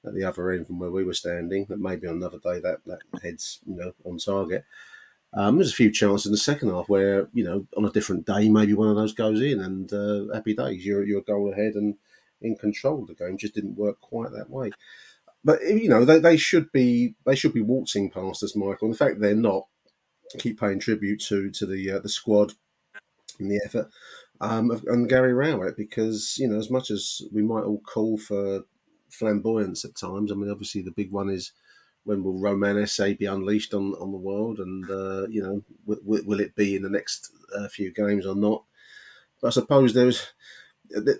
at 0.06 0.14
the 0.14 0.24
other 0.24 0.50
end 0.50 0.66
from 0.66 0.78
where 0.78 0.90
we 0.90 1.04
were 1.04 1.14
standing. 1.14 1.66
That 1.68 1.80
maybe 1.80 2.06
on 2.06 2.16
another 2.16 2.38
day 2.38 2.60
that 2.60 2.80
that 2.86 3.00
heads 3.22 3.60
you 3.66 3.76
know 3.76 3.92
on 4.04 4.18
target. 4.18 4.64
Um, 5.32 5.56
there's 5.56 5.72
a 5.72 5.76
few 5.76 5.90
chances 5.90 6.26
in 6.26 6.32
the 6.32 6.38
second 6.38 6.70
half 6.70 6.88
where 6.88 7.28
you 7.32 7.42
know 7.42 7.66
on 7.76 7.84
a 7.84 7.90
different 7.90 8.26
day 8.26 8.48
maybe 8.48 8.74
one 8.74 8.88
of 8.88 8.96
those 8.96 9.14
goes 9.14 9.40
in 9.40 9.60
and 9.60 9.92
uh, 9.92 10.32
happy 10.34 10.54
days. 10.54 10.84
You're 10.84 11.04
you're 11.04 11.20
a 11.20 11.24
goal 11.24 11.50
ahead 11.50 11.74
and 11.74 11.96
in 12.42 12.56
control 12.56 13.02
of 13.02 13.08
the 13.08 13.14
game. 13.14 13.38
Just 13.38 13.54
didn't 13.54 13.76
work 13.76 14.00
quite 14.00 14.30
that 14.32 14.50
way. 14.50 14.70
But 15.42 15.62
you 15.62 15.88
know 15.88 16.04
they, 16.04 16.18
they 16.18 16.36
should 16.36 16.70
be 16.70 17.14
they 17.24 17.34
should 17.34 17.54
be 17.54 17.62
waltzing 17.62 18.10
past 18.10 18.42
us, 18.42 18.54
Michael. 18.54 18.88
And 18.88 18.94
the 18.94 18.98
fact 18.98 19.20
they're 19.20 19.34
not 19.34 19.66
keep 20.38 20.60
paying 20.60 20.80
tribute 20.80 21.20
to 21.22 21.50
to 21.50 21.66
the 21.66 21.92
uh, 21.92 21.98
the 22.00 22.08
squad 22.08 22.52
and 23.38 23.50
the 23.50 23.60
effort 23.64 23.88
um, 24.40 24.70
of, 24.70 24.84
and 24.84 25.08
Gary 25.08 25.32
Rowett 25.32 25.76
because 25.76 26.36
you 26.38 26.48
know 26.48 26.58
as 26.58 26.70
much 26.70 26.90
as 26.90 27.22
we 27.32 27.42
might 27.42 27.64
all 27.64 27.80
call 27.80 28.18
for 28.18 28.64
flamboyance 29.08 29.84
at 29.84 29.94
times. 29.94 30.30
I 30.30 30.34
mean, 30.34 30.50
obviously 30.50 30.82
the 30.82 30.90
big 30.90 31.10
one 31.10 31.30
is 31.30 31.52
when 32.04 32.22
will 32.22 32.38
Romain 32.38 32.78
Esse 32.78 33.16
be 33.18 33.26
unleashed 33.26 33.72
on, 33.72 33.94
on 33.94 34.12
the 34.12 34.18
world, 34.18 34.58
and 34.58 34.90
uh, 34.90 35.26
you 35.28 35.42
know, 35.42 35.62
w- 35.88 36.24
will 36.26 36.40
it 36.40 36.54
be 36.54 36.76
in 36.76 36.82
the 36.82 36.90
next 36.90 37.32
uh, 37.56 37.68
few 37.68 37.92
games 37.92 38.26
or 38.26 38.34
not? 38.34 38.64
But 39.40 39.48
I 39.48 39.50
suppose 39.50 39.94
there's 39.94 40.33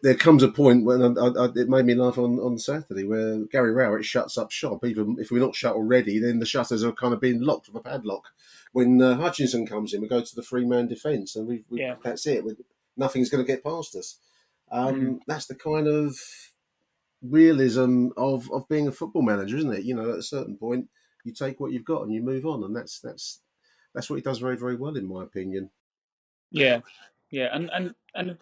there 0.03 0.15
comes 0.15 0.43
a 0.43 0.49
point 0.49 0.85
when 0.85 1.03
I, 1.03 1.21
I, 1.21 1.49
it 1.57 1.69
made 1.69 1.85
me 1.85 1.95
laugh 1.95 2.19
on, 2.19 2.39
on 2.39 2.59
Saturday 2.59 3.05
where 3.05 3.39
Gary 3.47 3.73
Rowett 3.73 4.05
shuts 4.05 4.39
up 4.39 4.51
shop. 4.51 4.85
Even 4.85 5.17
if 5.19 5.31
we're 5.31 5.41
not 5.45 5.55
shut 5.55 5.75
already, 5.75 6.19
then 6.19 6.39
the 6.39 6.47
shutters 6.47 6.85
are 6.85 6.93
kind 6.93 7.15
of 7.15 7.21
being 7.21 7.41
locked 7.41 7.69
with 7.69 7.77
a 7.77 7.81
padlock. 7.81 8.29
When 8.73 9.01
uh, 9.01 9.17
Hutchinson 9.17 9.67
comes 9.67 9.93
in, 9.93 10.01
we 10.01 10.09
go 10.09 10.21
to 10.21 10.35
the 10.35 10.43
three 10.43 10.65
man 10.65 10.87
defence, 10.87 11.37
and 11.37 11.47
we, 11.47 11.65
we 11.69 11.81
yeah. 11.81 11.97
that's 12.03 12.27
it. 12.27 12.45
We, 12.45 12.57
nothing's 12.97 13.31
going 13.31 13.45
to 13.45 13.53
get 13.53 13.65
past 13.65 13.97
us. 13.97 14.19
Um, 14.71 14.95
mm. 14.95 15.19
That's 15.27 15.47
the 15.47 15.55
kind 15.55 15.89
of 15.89 16.17
realism 17.23 18.09
of 18.17 18.51
of 18.53 18.69
being 18.69 18.89
a 18.89 18.93
football 18.93 19.23
manager, 19.23 19.57
isn't 19.57 19.73
it? 19.73 19.85
You 19.85 19.95
know, 19.95 20.11
at 20.11 20.19
a 20.19 20.23
certain 20.23 20.57
point, 20.57 20.89
you 21.25 21.33
take 21.33 21.61
what 21.61 21.73
you've 21.73 21.85
got 21.85 22.03
and 22.03 22.13
you 22.13 22.23
move 22.23 22.47
on, 22.47 22.63
and 22.65 22.75
that's 22.75 23.01
that's 23.01 23.41
that's 23.95 24.09
what 24.11 24.17
he 24.17 24.23
does 24.23 24.39
very 24.39 24.57
very 24.57 24.77
well, 24.77 24.97
in 24.97 25.07
my 25.07 25.23
opinion. 25.23 25.71
Yeah, 26.51 26.81
yeah, 27.31 27.49
and 27.53 27.71
and 27.73 27.95
and. 28.15 28.39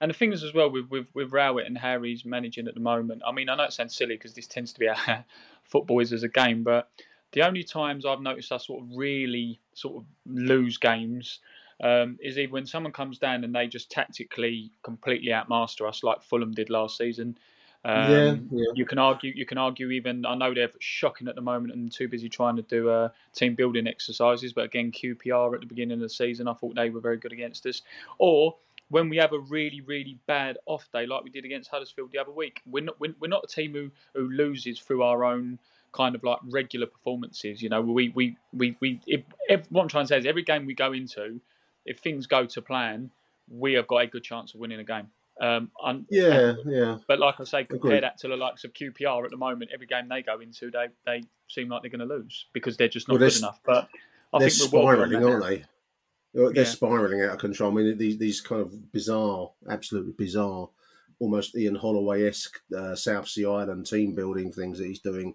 And 0.00 0.10
the 0.10 0.14
thing 0.14 0.32
is, 0.32 0.44
as 0.44 0.54
well, 0.54 0.70
with, 0.70 0.88
with, 0.90 1.06
with 1.14 1.32
Rowett 1.32 1.66
and 1.66 1.76
Harry's 1.76 2.24
managing 2.24 2.68
at 2.68 2.74
the 2.74 2.80
moment, 2.80 3.22
I 3.26 3.32
mean, 3.32 3.48
I 3.48 3.56
know 3.56 3.64
it 3.64 3.72
sounds 3.72 3.96
silly 3.96 4.14
because 4.14 4.34
this 4.34 4.46
tends 4.46 4.72
to 4.74 4.80
be 4.80 4.86
a 4.86 5.24
football 5.64 6.00
is 6.00 6.12
as 6.12 6.22
a 6.22 6.28
game, 6.28 6.62
but 6.62 6.90
the 7.32 7.42
only 7.42 7.64
times 7.64 8.06
I've 8.06 8.20
noticed 8.20 8.52
us 8.52 8.66
sort 8.66 8.82
of 8.82 8.88
really 8.94 9.60
sort 9.74 9.96
of 9.96 10.04
lose 10.26 10.78
games 10.78 11.40
um, 11.82 12.18
is 12.20 12.38
either 12.38 12.52
when 12.52 12.66
someone 12.66 12.92
comes 12.92 13.18
down 13.18 13.44
and 13.44 13.54
they 13.54 13.66
just 13.66 13.90
tactically 13.90 14.72
completely 14.82 15.32
outmaster 15.32 15.86
us, 15.86 16.02
like 16.02 16.22
Fulham 16.22 16.52
did 16.52 16.70
last 16.70 16.96
season, 16.96 17.38
um, 17.84 18.10
yeah, 18.10 18.34
yeah, 18.50 18.64
You 18.74 18.84
can 18.84 18.98
argue. 18.98 19.32
You 19.34 19.46
can 19.46 19.56
argue. 19.56 19.90
Even 19.90 20.26
I 20.26 20.34
know 20.34 20.52
they're 20.52 20.72
shocking 20.80 21.28
at 21.28 21.36
the 21.36 21.40
moment 21.40 21.74
and 21.74 21.90
too 21.90 22.08
busy 22.08 22.28
trying 22.28 22.56
to 22.56 22.62
do 22.62 22.88
uh, 22.88 23.10
team 23.34 23.54
building 23.54 23.86
exercises. 23.86 24.52
But 24.52 24.64
again, 24.64 24.90
QPR 24.90 25.54
at 25.54 25.60
the 25.60 25.66
beginning 25.66 25.94
of 25.94 26.00
the 26.00 26.08
season, 26.08 26.48
I 26.48 26.54
thought 26.54 26.74
they 26.74 26.90
were 26.90 27.00
very 27.00 27.18
good 27.18 27.32
against 27.32 27.66
us. 27.66 27.82
Or 28.18 28.56
when 28.90 29.08
we 29.08 29.18
have 29.18 29.32
a 29.32 29.38
really, 29.38 29.80
really 29.80 30.18
bad 30.26 30.58
off 30.66 30.88
day, 30.92 31.06
like 31.06 31.24
we 31.24 31.30
did 31.30 31.44
against 31.44 31.70
Huddersfield 31.70 32.10
the 32.12 32.18
other 32.18 32.32
week, 32.32 32.60
we're 32.66 32.84
not 32.84 32.98
we're, 33.00 33.14
we're 33.20 33.28
not 33.28 33.44
a 33.44 33.46
team 33.46 33.72
who, 33.72 33.90
who 34.14 34.28
loses 34.28 34.78
through 34.78 35.02
our 35.02 35.24
own 35.24 35.58
kind 35.92 36.14
of 36.14 36.22
like 36.22 36.38
regular 36.44 36.86
performances. 36.86 37.62
You 37.62 37.68
know, 37.68 37.80
we 37.80 38.10
we 38.10 38.36
we 38.52 38.76
we. 38.80 39.00
If, 39.06 39.22
if, 39.48 39.70
what 39.70 39.82
I'm 39.82 39.88
trying 39.88 40.04
to 40.04 40.08
say 40.08 40.18
is, 40.18 40.26
every 40.26 40.42
game 40.42 40.66
we 40.66 40.74
go 40.74 40.92
into, 40.92 41.40
if 41.84 41.98
things 41.98 42.26
go 42.26 42.46
to 42.46 42.62
plan, 42.62 43.10
we 43.50 43.74
have 43.74 43.86
got 43.86 43.98
a 43.98 44.06
good 44.06 44.24
chance 44.24 44.54
of 44.54 44.60
winning 44.60 44.80
a 44.80 44.84
game. 44.84 45.08
Um, 45.40 45.70
and, 45.84 46.04
yeah, 46.10 46.32
and, 46.32 46.58
yeah. 46.72 46.98
But 47.06 47.20
like 47.20 47.38
I 47.38 47.44
say, 47.44 47.64
compare 47.64 47.90
Agreed. 47.92 48.02
that 48.02 48.18
to 48.18 48.28
the 48.28 48.36
likes 48.36 48.64
of 48.64 48.72
QPR 48.72 49.24
at 49.24 49.30
the 49.30 49.36
moment. 49.36 49.70
Every 49.72 49.86
game 49.86 50.08
they 50.08 50.22
go 50.22 50.40
into, 50.40 50.70
they 50.70 50.88
they 51.06 51.22
seem 51.48 51.68
like 51.68 51.82
they're 51.82 51.90
going 51.90 52.06
to 52.06 52.12
lose 52.14 52.46
because 52.52 52.76
they're 52.76 52.88
just 52.88 53.08
not 53.08 53.20
well, 53.20 53.28
good 53.28 53.38
enough. 53.38 53.60
But 53.64 53.88
I 54.32 54.38
they're 54.40 54.50
think 54.50 54.72
we're 54.72 54.80
spiraling, 54.80 55.24
aren't 55.24 55.44
they? 55.44 55.64
They're 56.46 56.64
yeah. 56.64 56.64
spiraling 56.64 57.22
out 57.22 57.34
of 57.34 57.38
control. 57.38 57.72
I 57.72 57.74
mean, 57.74 57.98
these 57.98 58.18
these 58.18 58.40
kind 58.40 58.62
of 58.62 58.92
bizarre, 58.92 59.50
absolutely 59.68 60.12
bizarre, 60.12 60.68
almost 61.18 61.56
Ian 61.56 61.74
Holloway 61.74 62.28
esque 62.28 62.60
uh, 62.76 62.94
South 62.94 63.28
Sea 63.28 63.46
Island 63.46 63.86
team 63.86 64.14
building 64.14 64.52
things 64.52 64.78
that 64.78 64.86
he's 64.86 65.00
doing 65.00 65.34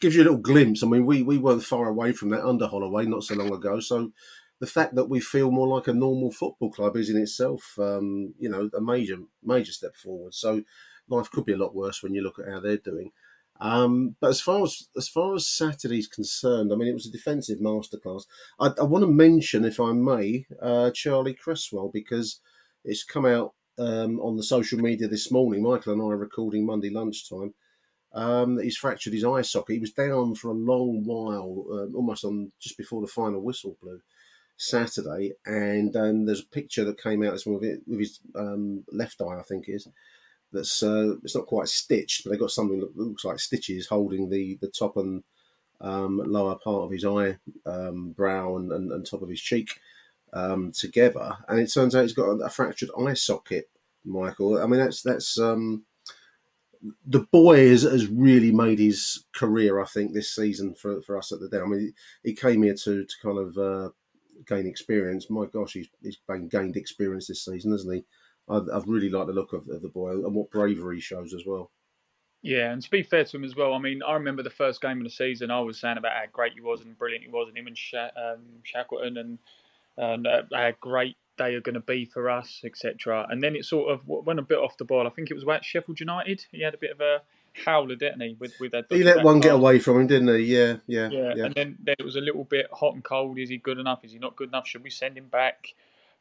gives 0.00 0.14
you 0.14 0.22
a 0.22 0.24
little 0.24 0.38
glimpse. 0.38 0.82
I 0.82 0.86
mean, 0.86 1.06
we 1.06 1.22
we 1.22 1.38
weren't 1.38 1.64
far 1.64 1.88
away 1.88 2.12
from 2.12 2.30
that 2.30 2.44
under 2.44 2.66
Holloway 2.66 3.06
not 3.06 3.24
so 3.24 3.34
long 3.34 3.52
ago. 3.52 3.80
So 3.80 4.12
the 4.60 4.66
fact 4.66 4.94
that 4.94 5.08
we 5.08 5.20
feel 5.20 5.50
more 5.50 5.68
like 5.68 5.88
a 5.88 5.92
normal 5.92 6.30
football 6.30 6.70
club 6.70 6.96
is 6.96 7.10
in 7.10 7.16
itself, 7.16 7.78
um, 7.78 8.34
you 8.38 8.48
know, 8.48 8.70
a 8.76 8.80
major 8.80 9.18
major 9.42 9.72
step 9.72 9.96
forward. 9.96 10.34
So 10.34 10.62
life 11.08 11.30
could 11.30 11.44
be 11.44 11.52
a 11.52 11.58
lot 11.58 11.74
worse 11.74 12.02
when 12.02 12.14
you 12.14 12.22
look 12.22 12.38
at 12.38 12.48
how 12.48 12.60
they're 12.60 12.76
doing. 12.76 13.10
Um, 13.60 14.16
but 14.20 14.30
as 14.30 14.40
far 14.40 14.62
as 14.64 14.88
as 14.96 15.08
far 15.08 15.34
as 15.34 15.48
Saturday's 15.48 16.08
concerned, 16.08 16.72
I 16.72 16.76
mean, 16.76 16.88
it 16.88 16.94
was 16.94 17.06
a 17.06 17.12
defensive 17.12 17.60
masterclass. 17.60 18.24
I, 18.60 18.70
I 18.78 18.84
want 18.84 19.04
to 19.04 19.10
mention, 19.10 19.64
if 19.64 19.80
I 19.80 19.92
may, 19.92 20.46
uh, 20.60 20.90
Charlie 20.90 21.34
Cresswell 21.34 21.90
because 21.92 22.40
it's 22.84 23.04
come 23.04 23.26
out 23.26 23.54
um, 23.78 24.20
on 24.20 24.36
the 24.36 24.42
social 24.42 24.78
media 24.78 25.08
this 25.08 25.30
morning. 25.30 25.62
Michael 25.62 25.92
and 25.94 26.02
I 26.02 26.06
are 26.06 26.16
recording 26.16 26.66
Monday 26.66 26.90
lunchtime. 26.90 27.54
Um, 28.12 28.60
he's 28.60 28.76
fractured 28.76 29.12
his 29.12 29.24
eye 29.24 29.42
socket. 29.42 29.74
He 29.74 29.80
was 29.80 29.92
down 29.92 30.34
for 30.36 30.48
a 30.48 30.54
long 30.54 31.04
while, 31.04 31.64
uh, 31.70 31.96
almost 31.96 32.24
on 32.24 32.52
just 32.60 32.78
before 32.78 33.00
the 33.00 33.08
final 33.08 33.40
whistle 33.42 33.76
blew. 33.82 34.00
Saturday, 34.56 35.32
and 35.46 35.96
um, 35.96 36.26
there's 36.26 36.42
a 36.42 36.46
picture 36.46 36.84
that 36.84 37.02
came 37.02 37.24
out 37.24 37.32
this 37.32 37.46
morning 37.46 37.82
with 37.88 37.98
his 37.98 38.20
um, 38.36 38.84
left 38.92 39.20
eye, 39.20 39.38
I 39.38 39.42
think 39.42 39.64
is. 39.68 39.88
That's 40.54 40.82
uh, 40.82 41.16
it's 41.22 41.36
not 41.36 41.46
quite 41.46 41.68
stitched, 41.68 42.24
but 42.24 42.30
they've 42.30 42.40
got 42.40 42.50
something 42.50 42.80
that 42.80 42.96
looks 42.96 43.24
like 43.24 43.38
stitches 43.38 43.86
holding 43.86 44.28
the 44.28 44.58
the 44.60 44.68
top 44.68 44.96
and 44.96 45.22
um, 45.80 46.22
lower 46.24 46.56
part 46.56 46.84
of 46.84 46.90
his 46.90 47.04
eye, 47.04 47.36
um, 47.66 48.12
brow, 48.12 48.56
and, 48.56 48.72
and, 48.72 48.90
and, 48.92 49.04
top 49.04 49.20
of 49.20 49.28
his 49.28 49.40
cheek 49.40 49.68
um, 50.32 50.72
together. 50.72 51.36
And 51.48 51.60
it 51.60 51.72
turns 51.72 51.94
out 51.94 52.02
he's 52.02 52.14
got 52.14 52.30
a, 52.30 52.48
fractured 52.48 52.90
eye 52.98 53.14
socket. 53.14 53.68
Michael, 54.04 54.62
I 54.62 54.66
mean 54.66 54.80
that's 54.80 55.02
that's 55.02 55.38
um, 55.38 55.84
the 57.06 57.26
boy 57.32 57.68
has, 57.68 57.82
has 57.82 58.06
really 58.06 58.52
made 58.52 58.78
his 58.78 59.24
career, 59.34 59.80
I 59.80 59.86
think, 59.86 60.12
this 60.12 60.34
season 60.34 60.74
for, 60.74 61.00
for 61.02 61.16
us 61.16 61.32
at 61.32 61.40
the 61.40 61.48
Den. 61.48 61.62
I 61.62 61.66
mean, 61.66 61.94
he 62.22 62.34
came 62.34 62.62
here 62.62 62.74
to 62.74 63.04
to 63.04 63.14
kind 63.22 63.38
of 63.38 63.58
uh, 63.58 63.90
gain 64.46 64.66
experience. 64.66 65.30
My 65.30 65.46
gosh, 65.46 65.74
he's, 65.74 65.88
he's 66.02 66.18
gained 66.48 66.76
experience 66.76 67.26
this 67.26 67.44
season, 67.44 67.72
hasn't 67.72 67.94
he? 67.94 68.04
I, 68.48 68.60
have 68.72 68.86
really 68.86 69.08
liked 69.08 69.28
the 69.28 69.32
look 69.32 69.52
of, 69.52 69.68
of, 69.68 69.82
the 69.82 69.88
boy 69.88 70.12
and 70.12 70.34
what 70.34 70.50
bravery 70.50 70.96
he 70.96 71.00
shows 71.00 71.32
as 71.32 71.44
well. 71.46 71.70
Yeah, 72.42 72.72
and 72.72 72.82
to 72.82 72.90
be 72.90 73.02
fair 73.02 73.24
to 73.24 73.36
him 73.36 73.44
as 73.44 73.56
well, 73.56 73.72
I 73.72 73.78
mean, 73.78 74.02
I 74.02 74.12
remember 74.14 74.42
the 74.42 74.50
first 74.50 74.82
game 74.82 74.98
of 74.98 75.04
the 75.04 75.10
season. 75.10 75.50
I 75.50 75.60
was 75.60 75.80
saying 75.80 75.96
about 75.96 76.12
how 76.12 76.24
great 76.30 76.52
he 76.52 76.60
was 76.60 76.82
and 76.82 76.98
brilliant 76.98 77.24
he 77.24 77.30
was, 77.30 77.48
and 77.48 77.56
him 77.56 77.66
and 77.66 77.78
Sha- 77.78 78.10
um, 78.16 78.42
Shackleton, 78.64 79.16
and 79.16 79.38
and 79.96 80.26
uh, 80.26 80.42
how 80.52 80.72
great 80.80 81.16
they 81.38 81.54
are 81.54 81.60
going 81.60 81.74
to 81.74 81.80
be 81.80 82.04
for 82.04 82.28
us, 82.28 82.60
etc. 82.64 83.26
And 83.30 83.42
then 83.42 83.56
it 83.56 83.64
sort 83.64 83.90
of 83.90 84.06
went 84.06 84.38
a 84.38 84.42
bit 84.42 84.58
off 84.58 84.76
the 84.76 84.84
ball. 84.84 85.06
I 85.06 85.10
think 85.10 85.30
it 85.30 85.34
was 85.34 85.42
about 85.42 85.64
Sheffield 85.64 86.00
United. 86.00 86.44
He 86.52 86.62
had 86.62 86.74
a 86.74 86.78
bit 86.78 86.90
of 86.90 87.00
a 87.00 87.22
howler, 87.64 87.96
didn't 87.96 88.20
he? 88.20 88.36
With 88.38 88.52
with 88.60 88.72
that. 88.72 88.86
He 88.90 89.02
let 89.02 89.24
one 89.24 89.40
get 89.40 89.54
away 89.54 89.78
from 89.78 90.00
him, 90.00 90.06
didn't 90.06 90.28
he? 90.36 90.44
Yeah, 90.44 90.76
yeah, 90.86 91.08
yeah, 91.08 91.34
yeah. 91.36 91.44
And 91.46 91.54
then, 91.54 91.78
then 91.82 91.96
it 91.98 92.04
was 92.04 92.16
a 92.16 92.20
little 92.20 92.44
bit 92.44 92.66
hot 92.72 92.94
and 92.94 93.02
cold. 93.02 93.38
Is 93.38 93.48
he 93.48 93.56
good 93.56 93.78
enough? 93.78 94.04
Is 94.04 94.12
he 94.12 94.18
not 94.18 94.36
good 94.36 94.48
enough? 94.48 94.66
Should 94.66 94.82
we 94.82 94.90
send 94.90 95.16
him 95.16 95.28
back? 95.28 95.68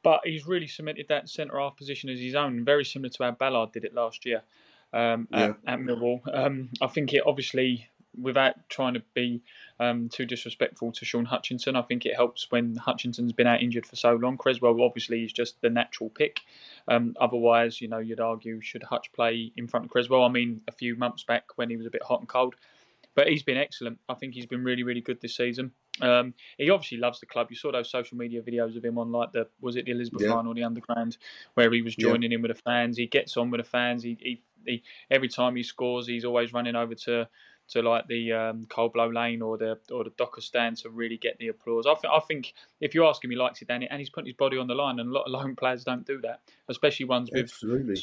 But 0.03 0.21
he's 0.25 0.45
really 0.45 0.67
cemented 0.67 1.07
that 1.09 1.29
centre 1.29 1.59
half 1.59 1.77
position 1.77 2.09
as 2.09 2.19
his 2.19 2.35
own, 2.35 2.65
very 2.65 2.85
similar 2.85 3.09
to 3.09 3.23
how 3.23 3.31
Ballard 3.31 3.71
did 3.71 3.85
it 3.85 3.93
last 3.93 4.25
year 4.25 4.41
um, 4.93 5.27
at, 5.31 5.57
yeah. 5.65 5.73
at 5.73 5.79
Millwall. 5.79 6.21
Um, 6.31 6.69
I 6.81 6.87
think 6.87 7.13
it 7.13 7.23
obviously 7.25 7.89
without 8.19 8.69
trying 8.69 8.93
to 8.93 9.01
be 9.13 9.41
um, 9.79 10.09
too 10.09 10.25
disrespectful 10.25 10.91
to 10.91 11.05
Shaun 11.05 11.25
Hutchinson, 11.25 11.75
I 11.75 11.81
think 11.81 12.05
it 12.05 12.15
helps 12.15 12.51
when 12.51 12.75
Hutchinson's 12.75 13.33
been 13.33 13.47
out 13.47 13.61
injured 13.61 13.85
for 13.85 13.95
so 13.95 14.13
long. 14.13 14.37
Cresswell 14.37 14.81
obviously 14.81 15.23
is 15.23 15.33
just 15.33 15.59
the 15.61 15.69
natural 15.69 16.09
pick. 16.09 16.41
Um, 16.87 17.15
otherwise, 17.19 17.81
you 17.81 17.87
know, 17.87 17.99
you'd 17.99 18.19
argue 18.19 18.61
should 18.61 18.83
Hutch 18.83 19.11
play 19.13 19.51
in 19.57 19.67
front 19.67 19.85
of 19.85 19.91
Cresswell? 19.91 20.23
I 20.23 20.29
mean, 20.29 20.61
a 20.67 20.71
few 20.71 20.95
months 20.95 21.23
back 21.23 21.45
when 21.55 21.69
he 21.69 21.77
was 21.77 21.85
a 21.85 21.91
bit 21.91 22.03
hot 22.03 22.19
and 22.19 22.29
cold, 22.29 22.55
but 23.15 23.27
he's 23.27 23.43
been 23.43 23.57
excellent. 23.57 23.99
I 24.07 24.13
think 24.13 24.33
he's 24.33 24.45
been 24.45 24.63
really, 24.63 24.83
really 24.83 25.01
good 25.01 25.21
this 25.21 25.35
season. 25.35 25.71
Um, 26.01 26.33
he 26.57 26.69
obviously 26.69 26.97
loves 26.97 27.19
the 27.19 27.27
club. 27.27 27.47
You 27.49 27.55
saw 27.55 27.71
those 27.71 27.89
social 27.89 28.17
media 28.17 28.41
videos 28.41 28.75
of 28.75 28.83
him 28.83 28.97
on 28.97 29.11
like 29.11 29.31
the 29.31 29.47
was 29.61 29.75
it 29.75 29.85
the 29.85 29.91
Elizabeth 29.91 30.23
yeah. 30.23 30.33
line 30.33 30.47
or 30.47 30.55
the 30.55 30.63
Underground, 30.63 31.17
where 31.53 31.71
he 31.71 31.81
was 31.81 31.95
joining 31.95 32.31
yeah. 32.31 32.37
in 32.37 32.41
with 32.41 32.55
the 32.55 32.61
fans. 32.61 32.97
He 32.97 33.05
gets 33.05 33.37
on 33.37 33.51
with 33.51 33.59
the 33.59 33.69
fans. 33.69 34.01
He, 34.01 34.17
he, 34.19 34.41
he 34.65 34.83
every 35.11 35.29
time 35.29 35.55
he 35.55 35.63
scores, 35.63 36.07
he's 36.07 36.25
always 36.25 36.51
running 36.51 36.75
over 36.75 36.95
to 36.95 37.27
to 37.69 37.81
like 37.81 38.07
the 38.07 38.33
um, 38.33 38.65
Coldblow 38.65 39.13
Lane 39.13 39.41
or 39.41 39.57
the 39.57 39.79
or 39.91 40.03
the 40.03 40.11
Docker 40.17 40.41
stand 40.41 40.77
to 40.77 40.89
really 40.89 41.17
get 41.17 41.37
the 41.37 41.49
applause. 41.49 41.85
I, 41.85 41.93
th- 41.93 42.11
I 42.11 42.19
think 42.21 42.53
if 42.81 42.93
you 42.95 43.05
ask 43.05 43.23
him, 43.23 43.31
he 43.31 43.37
likes 43.37 43.61
it, 43.61 43.67
Danny, 43.67 43.87
and 43.89 43.99
he's 43.99 44.09
putting 44.09 44.27
his 44.27 44.35
body 44.35 44.57
on 44.57 44.67
the 44.67 44.75
line, 44.75 44.99
and 44.99 45.09
a 45.09 45.13
lot 45.13 45.25
of 45.25 45.31
loan 45.31 45.55
players 45.55 45.83
don't 45.83 46.05
do 46.05 46.19
that, 46.21 46.41
especially 46.69 47.05
ones 47.05 47.29
with 47.31 47.43
Absolutely. 47.43 48.01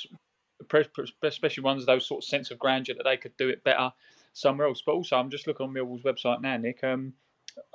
especially 1.22 1.62
ones 1.62 1.86
those 1.86 2.06
sort 2.06 2.22
of 2.22 2.28
sense 2.28 2.50
of 2.50 2.58
grandeur 2.58 2.94
that 2.94 3.04
they 3.04 3.16
could 3.16 3.36
do 3.36 3.48
it 3.48 3.64
better 3.64 3.92
somewhere 4.32 4.68
else. 4.68 4.82
But 4.84 4.92
also, 4.92 5.16
I'm 5.16 5.30
just 5.30 5.46
looking 5.46 5.66
on 5.66 5.74
Millwall's 5.74 6.02
website 6.02 6.40
now, 6.40 6.56
Nick. 6.56 6.82
Um, 6.84 7.14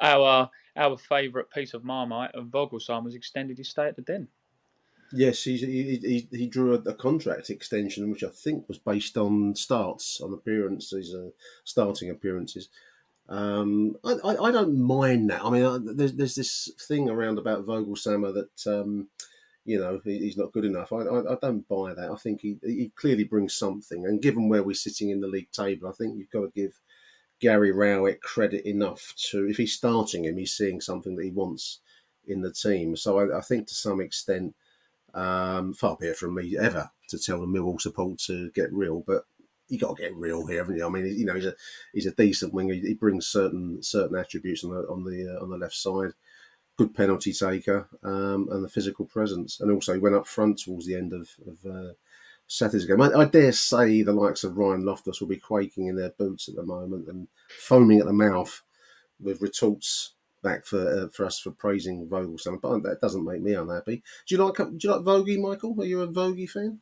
our 0.02 0.50
our 0.76 0.98
favourite 0.98 1.50
piece 1.50 1.74
of 1.74 1.84
Marmite 1.84 2.36
of 2.36 2.48
Voglsammer 2.48 3.06
has 3.06 3.16
extended 3.16 3.58
his 3.58 3.70
stay 3.70 3.88
at 3.88 3.96
the 3.96 4.02
Den. 4.02 4.28
Yes, 5.14 5.44
he, 5.44 5.56
he, 5.58 6.28
he 6.32 6.48
drew 6.48 6.74
a, 6.74 6.80
a, 6.80 6.94
contract 6.94 7.50
extension, 7.50 8.10
which 8.10 8.24
I 8.24 8.30
think 8.30 8.68
was 8.68 8.80
based 8.80 9.18
on 9.18 9.56
starts, 9.56 10.20
on 10.20 10.34
appearances, 10.34 11.14
uh, 11.14 11.30
starting 11.64 12.10
appearances. 12.10 12.70
Um, 13.30 13.96
I, 14.04 14.14
I, 14.24 14.36
I, 14.48 14.52
don't 14.52 14.80
mind 14.80 15.30
that. 15.30 15.44
I 15.44 15.50
mean, 15.50 15.66
I, 15.66 15.78
there's, 15.82 16.14
there's 16.14 16.36
this 16.36 16.70
thing 16.88 17.10
around 17.10 17.38
about 17.38 17.66
Voglsammer 17.66 18.34
that, 18.34 18.68
um, 18.68 19.08
you 19.64 19.80
know, 19.80 20.02
he, 20.04 20.20
he's 20.20 20.38
not 20.38 20.52
good 20.52 20.66
enough. 20.66 20.92
I, 20.92 21.02
I, 21.02 21.38
don't 21.42 21.68
buy 21.68 21.94
that. 21.94 22.12
I 22.12 22.16
think 22.16 22.42
he, 22.42 22.58
he 22.64 22.92
clearly 22.96 23.24
brings 23.24 23.54
something. 23.56 24.06
And 24.06 24.22
given 24.22 24.50
where 24.50 24.64
we're 24.64 24.76
sitting 24.76 25.12
in 25.12 25.22
the 25.22 25.28
league 25.28 25.52
table, 25.52 25.88
I 25.88 25.94
think 25.94 26.18
you've 26.18 26.32
got 26.32 26.42
to 26.42 26.52
give 26.54 26.80
Gary 27.46 27.72
Rowett 27.72 28.24
credit 28.24 28.68
enough 28.68 29.14
to, 29.30 29.48
if 29.48 29.58
he's 29.58 29.74
starting 29.74 30.26
him, 30.26 30.36
he's 30.36 30.58
seeing 30.58 30.82
something 30.82 31.16
that 31.16 31.26
he 31.26 31.30
wants 31.30 31.80
in 32.26 32.42
the 32.42 32.52
team. 32.52 32.96
So 32.96 33.20
I, 33.20 33.38
I 33.38 33.42
think 33.42 33.68
to 33.68 33.76
some 33.76 34.02
extent, 34.02 34.56
um, 35.14 35.76
far 35.76 35.96
be 35.96 36.08
it 36.08 36.18
from 36.18 36.34
me 36.34 36.58
ever 36.58 36.90
to 37.10 37.20
tell 37.20 37.42
the 37.42 37.46
Millwall 37.46 37.80
support 37.80 38.18
to 38.22 38.50
get 38.56 38.74
real, 38.74 39.04
but 39.06 39.26
you 39.68 39.78
got 39.78 39.96
to 39.96 40.02
get 40.02 40.16
real 40.16 40.48
here, 40.48 40.58
haven't 40.58 40.78
you? 40.78 40.88
I 40.88 40.90
mean, 40.90 41.06
you 41.06 41.24
know, 41.24 41.36
he's 41.36 41.46
a 41.46 41.54
he's 41.94 42.08
a 42.08 42.16
decent 42.16 42.52
winger. 42.52 42.74
He 42.74 42.96
brings 42.96 43.28
certain 43.28 43.84
certain 43.84 44.18
attributes 44.18 44.64
on 44.64 44.72
the 44.72 44.80
on 44.90 45.04
the 45.04 45.38
uh, 45.38 45.44
on 45.44 45.52
the 45.52 45.58
left 45.58 45.76
side. 45.76 46.14
Good 46.80 46.96
penalty 46.96 47.32
taker 47.32 47.88
um, 48.02 48.50
and 48.52 48.64
the 48.64 48.70
physical 48.70 49.06
presence, 49.06 49.60
and 49.60 49.72
also 49.72 49.94
he 49.94 50.00
went 50.00 50.16
up 50.16 50.26
front 50.26 50.58
towards 50.60 50.88
the 50.88 50.96
end 50.96 51.14
of, 51.14 51.30
of 51.48 51.58
uh, 51.64 51.94
Saturday's 52.48 52.86
game. 52.86 53.02
I, 53.02 53.12
I, 53.12 53.26
dare 53.26 53.52
say 53.52 54.04
the 54.04 54.14
likes 54.14 54.44
of 54.44 54.58
Ryan 54.58 54.86
Loftus 54.86 55.20
will 55.20 55.28
be 55.28 55.38
quaking 55.38 55.88
in 55.88 55.96
their 55.96 56.12
boots 56.12 56.48
at 56.48 56.56
the 56.56 56.64
moment 56.64 57.08
and 57.08 57.28
foaming 57.50 58.00
at 58.00 58.06
the 58.06 58.14
mouth 58.14 58.62
with 59.20 59.42
retorts 59.42 60.14
back 60.44 60.66
for 60.66 61.06
uh, 61.06 61.08
for 61.10 61.26
us 61.26 61.40
for 61.40 61.52
praising 61.52 62.08
Vogel. 62.08 62.34
Voglsammer, 62.34 62.62
but 62.62 62.84
that 62.84 63.02
doesn't 63.02 63.26
make 63.26 63.42
me 63.42 63.54
unhappy. 63.54 64.04
Do 64.28 64.36
you 64.36 64.46
like 64.46 64.58
do 64.58 64.78
you 64.80 64.92
like 64.92 65.02
Vogie, 65.02 65.42
Michael? 65.42 65.76
Are 65.80 65.86
you 65.86 66.02
a 66.02 66.08
Vogie 66.08 66.50
fan? 66.50 66.80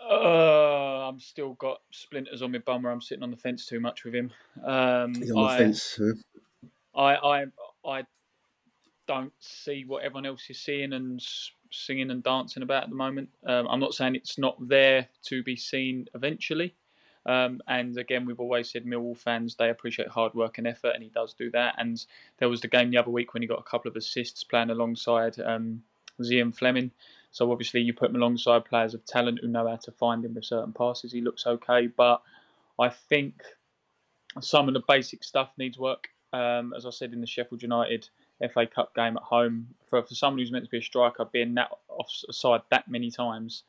Uh, 0.00 1.08
I'm 1.08 1.18
still 1.18 1.54
got 1.54 1.80
splinters 1.90 2.42
on 2.42 2.52
my 2.52 2.58
bum 2.58 2.82
where 2.82 2.92
I'm 2.92 3.00
sitting 3.00 3.22
on 3.22 3.30
the 3.30 3.36
fence 3.36 3.64
too 3.66 3.80
much 3.80 4.04
with 4.04 4.14
him. 4.14 4.30
Um, 4.62 5.14
He's 5.14 5.30
on 5.30 5.42
the 5.42 5.48
I, 5.48 5.58
fence. 5.58 5.98
I, 6.94 7.14
I, 7.14 7.44
I 7.86 8.04
don't 9.08 9.32
see 9.38 9.84
what 9.86 10.04
everyone 10.04 10.26
else 10.26 10.44
is 10.50 10.60
seeing 10.60 10.92
and 10.92 11.24
singing 11.74 12.10
and 12.10 12.22
dancing 12.22 12.62
about 12.62 12.84
at 12.84 12.88
the 12.90 12.96
moment. 12.96 13.28
Um, 13.46 13.66
I'm 13.68 13.80
not 13.80 13.94
saying 13.94 14.14
it's 14.14 14.38
not 14.38 14.56
there 14.68 15.08
to 15.24 15.42
be 15.42 15.56
seen 15.56 16.08
eventually. 16.14 16.74
Um, 17.26 17.60
and 17.66 17.96
again, 17.96 18.26
we've 18.26 18.40
always 18.40 18.70
said 18.70 18.84
Millwall 18.84 19.16
fans 19.16 19.54
they 19.54 19.70
appreciate 19.70 20.08
hard 20.08 20.34
work 20.34 20.58
and 20.58 20.66
effort, 20.66 20.92
and 20.94 21.02
he 21.02 21.08
does 21.08 21.34
do 21.34 21.50
that. 21.52 21.74
And 21.78 22.04
there 22.38 22.48
was 22.48 22.60
the 22.60 22.68
game 22.68 22.90
the 22.90 22.98
other 22.98 23.10
week 23.10 23.32
when 23.32 23.42
he 23.42 23.48
got 23.48 23.60
a 23.60 23.62
couple 23.62 23.88
of 23.88 23.96
assists 23.96 24.44
playing 24.44 24.70
alongside 24.70 25.38
um, 25.40 25.82
Zian 26.20 26.54
Flemming. 26.54 26.90
So 27.30 27.50
obviously, 27.50 27.80
you 27.80 27.94
put 27.94 28.10
him 28.10 28.16
alongside 28.16 28.66
players 28.66 28.94
of 28.94 29.04
talent 29.06 29.40
who 29.40 29.48
know 29.48 29.66
how 29.66 29.76
to 29.76 29.90
find 29.92 30.24
him 30.24 30.34
with 30.34 30.44
certain 30.44 30.72
passes. 30.72 31.12
He 31.12 31.20
looks 31.20 31.46
okay, 31.46 31.86
but 31.86 32.22
I 32.78 32.90
think 32.90 33.42
some 34.40 34.68
of 34.68 34.74
the 34.74 34.82
basic 34.86 35.24
stuff 35.24 35.50
needs 35.56 35.78
work. 35.78 36.08
Um, 36.32 36.74
as 36.76 36.84
I 36.84 36.90
said 36.90 37.12
in 37.12 37.20
the 37.20 37.28
Sheffield 37.28 37.62
United 37.62 38.08
FA 38.52 38.66
Cup 38.66 38.94
game 38.94 39.16
at 39.16 39.22
home, 39.22 39.68
for 39.88 40.02
for 40.02 40.14
someone 40.14 40.38
who's 40.38 40.52
meant 40.52 40.64
to 40.64 40.70
be 40.70 40.78
a 40.78 40.82
striker, 40.82 41.24
being 41.24 41.54
that 41.54 41.70
offside 41.88 42.62
that 42.70 42.88
many 42.88 43.10
times 43.10 43.62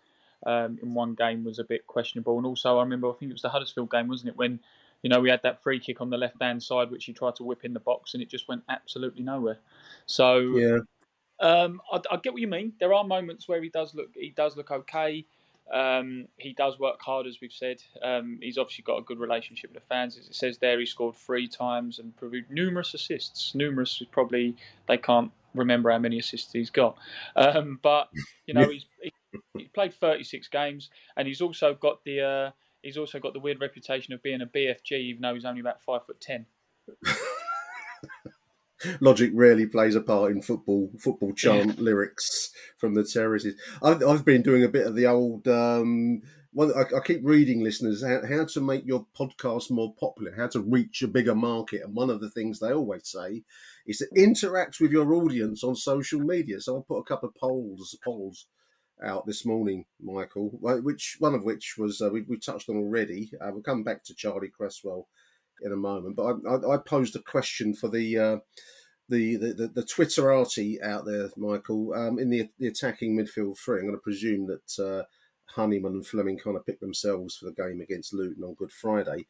um, 0.45 0.79
in 0.81 0.93
one 0.93 1.13
game 1.13 1.43
was 1.43 1.59
a 1.59 1.63
bit 1.63 1.87
questionable. 1.87 2.37
And 2.37 2.45
also, 2.45 2.77
I 2.77 2.83
remember, 2.83 3.09
I 3.09 3.13
think 3.13 3.29
it 3.29 3.33
was 3.33 3.41
the 3.41 3.49
Huddersfield 3.49 3.91
game, 3.91 4.07
wasn't 4.07 4.29
it, 4.29 4.37
when 4.37 4.59
you 5.01 5.09
know 5.09 5.19
we 5.19 5.29
had 5.29 5.41
that 5.43 5.61
free 5.61 5.79
kick 5.79 6.01
on 6.01 6.09
the 6.09 6.17
left 6.17 6.41
hand 6.41 6.61
side, 6.61 6.91
which 6.91 7.05
he 7.05 7.13
tried 7.13 7.35
to 7.35 7.43
whip 7.43 7.63
in 7.63 7.73
the 7.73 7.79
box, 7.79 8.13
and 8.13 8.23
it 8.23 8.29
just 8.29 8.47
went 8.47 8.63
absolutely 8.69 9.23
nowhere. 9.23 9.59
So 10.05 10.39
yeah, 10.57 10.79
um, 11.39 11.81
I, 11.91 12.01
I, 12.11 12.17
get 12.17 12.33
what 12.33 12.41
you 12.41 12.47
mean. 12.47 12.73
There 12.79 12.93
are 12.93 13.03
moments 13.03 13.47
where 13.47 13.61
he 13.61 13.69
does 13.69 13.93
look 13.93 14.09
he 14.15 14.33
does 14.35 14.55
look 14.55 14.71
okay. 14.71 15.25
Um, 15.73 16.27
he 16.37 16.53
does 16.53 16.79
work 16.79 17.01
hard, 17.01 17.27
as 17.27 17.39
we've 17.41 17.51
said. 17.51 17.81
Um, 18.03 18.39
he's 18.41 18.57
obviously 18.57 18.83
got 18.83 18.99
a 18.99 19.01
good 19.01 19.19
relationship 19.19 19.73
with 19.73 19.81
the 19.81 19.87
fans. 19.87 20.17
As 20.17 20.27
it 20.27 20.35
says 20.35 20.57
there, 20.57 20.79
he 20.79 20.85
scored 20.85 21.15
three 21.15 21.47
times 21.47 21.99
and 21.99 22.15
proved 22.15 22.51
numerous 22.51 22.93
assists. 22.93 23.55
Numerous, 23.55 24.01
probably 24.11 24.55
they 24.87 24.97
can't 24.97 25.31
remember 25.55 25.91
how 25.91 25.99
many 25.99 26.19
assists 26.19 26.51
he's 26.53 26.69
got. 26.69 26.97
Um, 27.35 27.79
but 27.81 28.09
you 28.45 28.53
know, 28.53 28.69
he's 28.69 28.85
he, 29.01 29.11
he 29.57 29.65
played 29.65 29.93
36 29.93 30.47
games, 30.49 30.89
and 31.17 31.27
he's 31.27 31.41
also 31.41 31.73
got 31.73 32.03
the 32.03 32.21
uh, 32.21 32.51
he's 32.83 32.97
also 32.97 33.19
got 33.19 33.33
the 33.33 33.39
weird 33.39 33.59
reputation 33.59 34.13
of 34.13 34.21
being 34.21 34.41
a 34.41 34.45
BFG, 34.45 34.91
even 34.91 35.21
though 35.21 35.33
he's 35.33 35.45
only 35.45 35.61
about 35.61 35.81
five 35.81 36.05
foot 36.05 36.21
ten. 36.21 36.45
Logic 38.99 39.31
rarely 39.33 39.65
plays 39.65 39.95
a 39.95 40.01
part 40.01 40.31
in 40.31 40.41
football 40.41 40.91
football 40.99 41.33
chant 41.33 41.77
yeah. 41.77 41.83
lyrics 41.83 42.51
from 42.77 42.93
the 42.93 43.03
terraces. 43.03 43.55
I've, 43.81 44.03
I've 44.03 44.25
been 44.25 44.41
doing 44.41 44.63
a 44.63 44.69
bit 44.69 44.87
of 44.87 44.95
the 44.95 45.07
old. 45.07 45.47
Um, 45.47 46.21
I, 46.57 46.81
I, 46.95 46.99
keep 47.03 47.19
reading 47.23 47.63
listeners 47.63 48.01
how, 48.01 48.21
how, 48.25 48.45
to 48.45 48.61
make 48.61 48.85
your 48.85 49.05
podcast 49.19 49.69
more 49.71 49.93
popular, 49.99 50.33
how 50.35 50.47
to 50.47 50.61
reach 50.61 51.01
a 51.01 51.07
bigger 51.07 51.35
market, 51.35 51.81
and 51.83 51.93
one 51.93 52.09
of 52.09 52.21
the 52.21 52.29
things 52.29 52.59
they 52.59 52.71
always 52.71 53.09
say 53.09 53.43
is 53.85 53.97
to 53.97 54.07
interact 54.15 54.79
with 54.79 54.91
your 54.91 55.13
audience 55.13 55.63
on 55.63 55.75
social 55.75 56.21
media. 56.21 56.61
So 56.61 56.77
I 56.77 56.81
put 56.87 56.99
a 56.99 57.03
couple 57.03 57.29
of 57.29 57.35
polls 57.35 57.97
polls 58.03 58.47
out 59.03 59.25
this 59.25 59.45
morning, 59.45 59.85
Michael. 60.01 60.49
Which 60.61 61.17
one 61.19 61.35
of 61.35 61.43
which 61.43 61.75
was 61.77 62.01
uh, 62.01 62.09
we, 62.09 62.21
we 62.21 62.37
touched 62.39 62.69
on 62.69 62.77
already. 62.77 63.31
Uh, 63.41 63.49
we'll 63.51 63.61
come 63.61 63.83
back 63.83 64.03
to 64.05 64.15
Charlie 64.15 64.49
Cresswell 64.49 65.07
in 65.61 65.71
a 65.71 65.77
moment, 65.77 66.15
but 66.15 66.37
I, 66.47 66.55
I, 66.55 66.75
I 66.75 66.77
posed 66.77 67.15
a 67.15 67.21
question 67.21 67.73
for 67.73 67.89
the. 67.89 68.17
Uh, 68.17 68.37
the, 69.09 69.35
the, 69.35 69.71
the, 69.73 69.83
Twitterati 69.83 70.81
out 70.81 71.05
there, 71.05 71.29
Michael, 71.37 71.93
um, 71.93 72.17
in 72.17 72.29
the 72.29 72.49
the 72.57 72.67
attacking 72.67 73.15
midfield 73.15 73.57
three, 73.57 73.79
I'm 73.79 73.85
going 73.85 73.95
to 73.95 74.01
presume 74.01 74.47
that 74.47 74.83
uh, 74.83 75.03
Honeyman 75.45 75.93
and 75.93 76.07
Flemming 76.07 76.39
kind 76.39 76.57
of 76.57 76.65
picked 76.65 76.81
themselves 76.81 77.35
for 77.35 77.45
the 77.45 77.53
game 77.53 77.81
against 77.81 78.13
Luton 78.13 78.43
on 78.43 78.55
Good 78.55 78.71
Friday. 78.71 79.27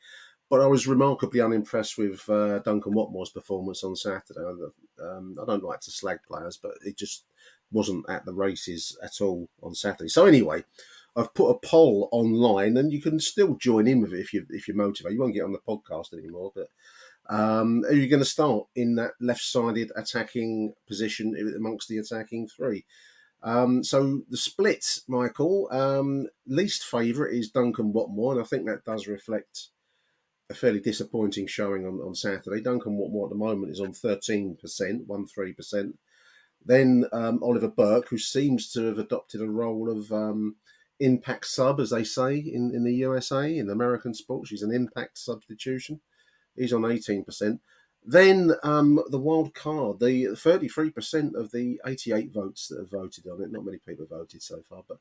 But 0.49 0.61
I 0.61 0.67
was 0.67 0.87
remarkably 0.87 1.41
unimpressed 1.41 1.97
with 1.97 2.27
uh, 2.29 2.59
Duncan 2.59 2.93
Watmore's 2.93 3.31
performance 3.31 3.83
on 3.83 3.95
Saturday. 3.95 4.41
Um, 5.01 5.35
I 5.41 5.45
don't 5.45 5.63
like 5.63 5.81
to 5.81 5.91
slag 5.91 6.19
players, 6.27 6.57
but 6.61 6.73
it 6.85 6.97
just 6.97 7.25
wasn't 7.71 8.05
at 8.09 8.25
the 8.25 8.33
races 8.33 8.95
at 9.03 9.21
all 9.21 9.49
on 9.63 9.73
Saturday. 9.73 10.07
So 10.07 10.25
anyway, 10.25 10.63
I've 11.15 11.33
put 11.33 11.49
a 11.49 11.67
poll 11.67 12.09
online, 12.11 12.77
and 12.77 12.91
you 12.91 13.01
can 13.01 13.19
still 13.19 13.55
join 13.55 13.87
in 13.87 14.01
with 14.01 14.13
it 14.13 14.19
if 14.19 14.33
you 14.33 14.45
if 14.49 14.67
you're 14.67 14.77
motivated. 14.77 15.15
You 15.15 15.21
won't 15.21 15.33
get 15.33 15.45
on 15.45 15.53
the 15.53 15.59
podcast 15.59 16.13
anymore, 16.13 16.51
but 16.53 16.67
um, 17.29 17.83
are 17.85 17.93
you 17.93 18.07
going 18.07 18.21
to 18.21 18.25
start 18.25 18.67
in 18.75 18.95
that 18.95 19.11
left-sided 19.19 19.91
attacking 19.95 20.73
position 20.87 21.53
amongst 21.55 21.87
the 21.87 21.97
attacking 21.97 22.47
three? 22.47 22.85
Um, 23.43 23.83
so 23.83 24.21
the 24.29 24.37
split, 24.37 24.99
Michael, 25.07 25.67
um, 25.71 26.27
least 26.47 26.83
favourite 26.83 27.35
is 27.35 27.51
Duncan 27.51 27.93
Watmore, 27.93 28.33
and 28.33 28.41
I 28.41 28.43
think 28.43 28.65
that 28.65 28.85
does 28.85 29.07
reflect 29.07 29.69
a 30.49 30.53
fairly 30.53 30.79
disappointing 30.79 31.47
showing 31.47 31.85
on, 31.85 31.99
on 31.99 32.15
Saturday. 32.15 32.61
Duncan 32.61 32.97
Watmore 32.97 33.25
at 33.25 33.29
the 33.29 33.35
moment 33.35 33.71
is 33.71 33.81
on 33.81 33.93
13%, 33.93 34.57
1 35.05 35.25
3%. 35.37 35.93
Then 36.65 37.05
um, 37.11 37.43
Oliver 37.43 37.67
Burke, 37.67 38.09
who 38.09 38.17
seems 38.17 38.71
to 38.71 38.85
have 38.85 38.97
adopted 38.97 39.41
a 39.41 39.47
role 39.47 39.89
of 39.89 40.11
um, 40.11 40.55
impact 40.99 41.45
sub, 41.45 41.79
as 41.79 41.91
they 41.91 42.03
say 42.03 42.37
in, 42.37 42.71
in 42.73 42.83
the 42.83 42.93
USA, 42.95 43.55
in 43.55 43.69
American 43.69 44.13
sports. 44.13 44.49
He's 44.49 44.63
an 44.63 44.73
impact 44.73 45.17
substitution. 45.17 46.01
He's 46.55 46.73
on 46.73 46.81
18%. 46.81 47.59
Then 48.07 48.51
um, 48.61 49.03
the 49.09 49.17
wild 49.17 49.55
card, 49.55 49.99
the 49.99 50.25
33% 50.25 51.33
of 51.33 51.51
the 51.51 51.79
88 51.87 52.31
votes 52.31 52.67
that 52.67 52.77
have 52.79 52.91
voted 52.91 53.25
on 53.27 53.41
it, 53.41 53.51
not 53.51 53.65
many 53.65 53.79
people 53.79 54.05
have 54.05 54.19
voted 54.19 54.43
so 54.43 54.61
far, 54.69 54.83
but 54.87 54.99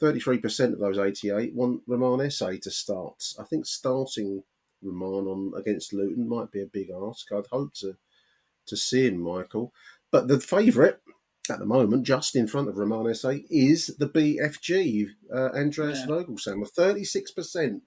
33% 0.00 0.72
of 0.72 0.78
those 0.78 0.98
88 0.98 1.54
want 1.54 1.82
Romain 1.86 2.26
Esse 2.26 2.58
to 2.62 2.70
start. 2.70 3.22
I 3.38 3.44
think 3.44 3.66
starting 3.66 4.42
Romain 4.82 5.26
on 5.26 5.52
against 5.56 5.92
Luton 5.92 6.28
might 6.28 6.50
be 6.50 6.62
a 6.62 6.66
big 6.66 6.90
ask. 6.90 7.30
I'd 7.32 7.46
hope 7.46 7.74
to 7.74 7.96
to 8.66 8.76
see 8.76 9.06
him, 9.06 9.20
Michael. 9.20 9.72
But 10.10 10.26
the 10.26 10.40
favourite 10.40 10.96
at 11.48 11.58
the 11.60 11.66
moment, 11.66 12.04
just 12.04 12.34
in 12.34 12.48
front 12.48 12.68
of 12.68 12.76
Romain 12.76 13.08
Esse, 13.10 13.40
is 13.50 13.88
the 13.98 14.08
BFG, 14.08 15.08
uh, 15.32 15.50
Andreas 15.54 16.00
Yeah. 16.00 16.06
Voglsammer, 16.06 16.60
with 16.60 16.74
36% 16.74 17.82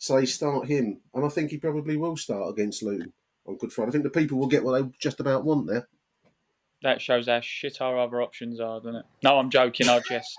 say 0.00 0.24
start 0.24 0.66
him. 0.66 1.00
And 1.14 1.24
I 1.24 1.28
think 1.28 1.50
he 1.50 1.58
probably 1.58 1.96
will 1.96 2.16
start 2.16 2.50
against 2.50 2.82
Luton 2.82 3.12
on 3.46 3.58
Good 3.58 3.72
Friday. 3.72 3.90
I 3.90 3.92
think 3.92 4.04
the 4.04 4.10
people 4.10 4.38
will 4.38 4.48
get 4.48 4.64
what 4.64 4.80
they 4.80 4.90
just 4.98 5.20
about 5.20 5.44
want 5.44 5.68
there. 5.68 5.86
That 6.82 7.02
shows 7.02 7.28
how 7.28 7.40
shit 7.40 7.80
our 7.82 7.98
other 7.98 8.22
options 8.22 8.58
are, 8.58 8.80
doesn't 8.80 8.96
it? 8.96 9.04
No, 9.22 9.38
I'm 9.38 9.50
joking. 9.50 9.88
I 9.88 10.00
jest. 10.00 10.36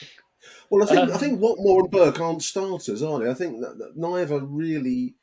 Well, 0.68 0.82
I 0.82 0.86
think 0.86 0.98
Um, 1.00 1.12
I 1.12 1.18
think 1.18 1.40
Watmore 1.40 1.82
and 1.82 1.90
Burke 1.92 2.20
aren't 2.20 2.42
starters, 2.42 3.00
are 3.00 3.20
they? 3.20 3.30
I 3.30 3.34
think 3.34 3.60
that, 3.60 3.78
that 3.78 3.96
neither 3.96 4.40
really. 4.40 5.14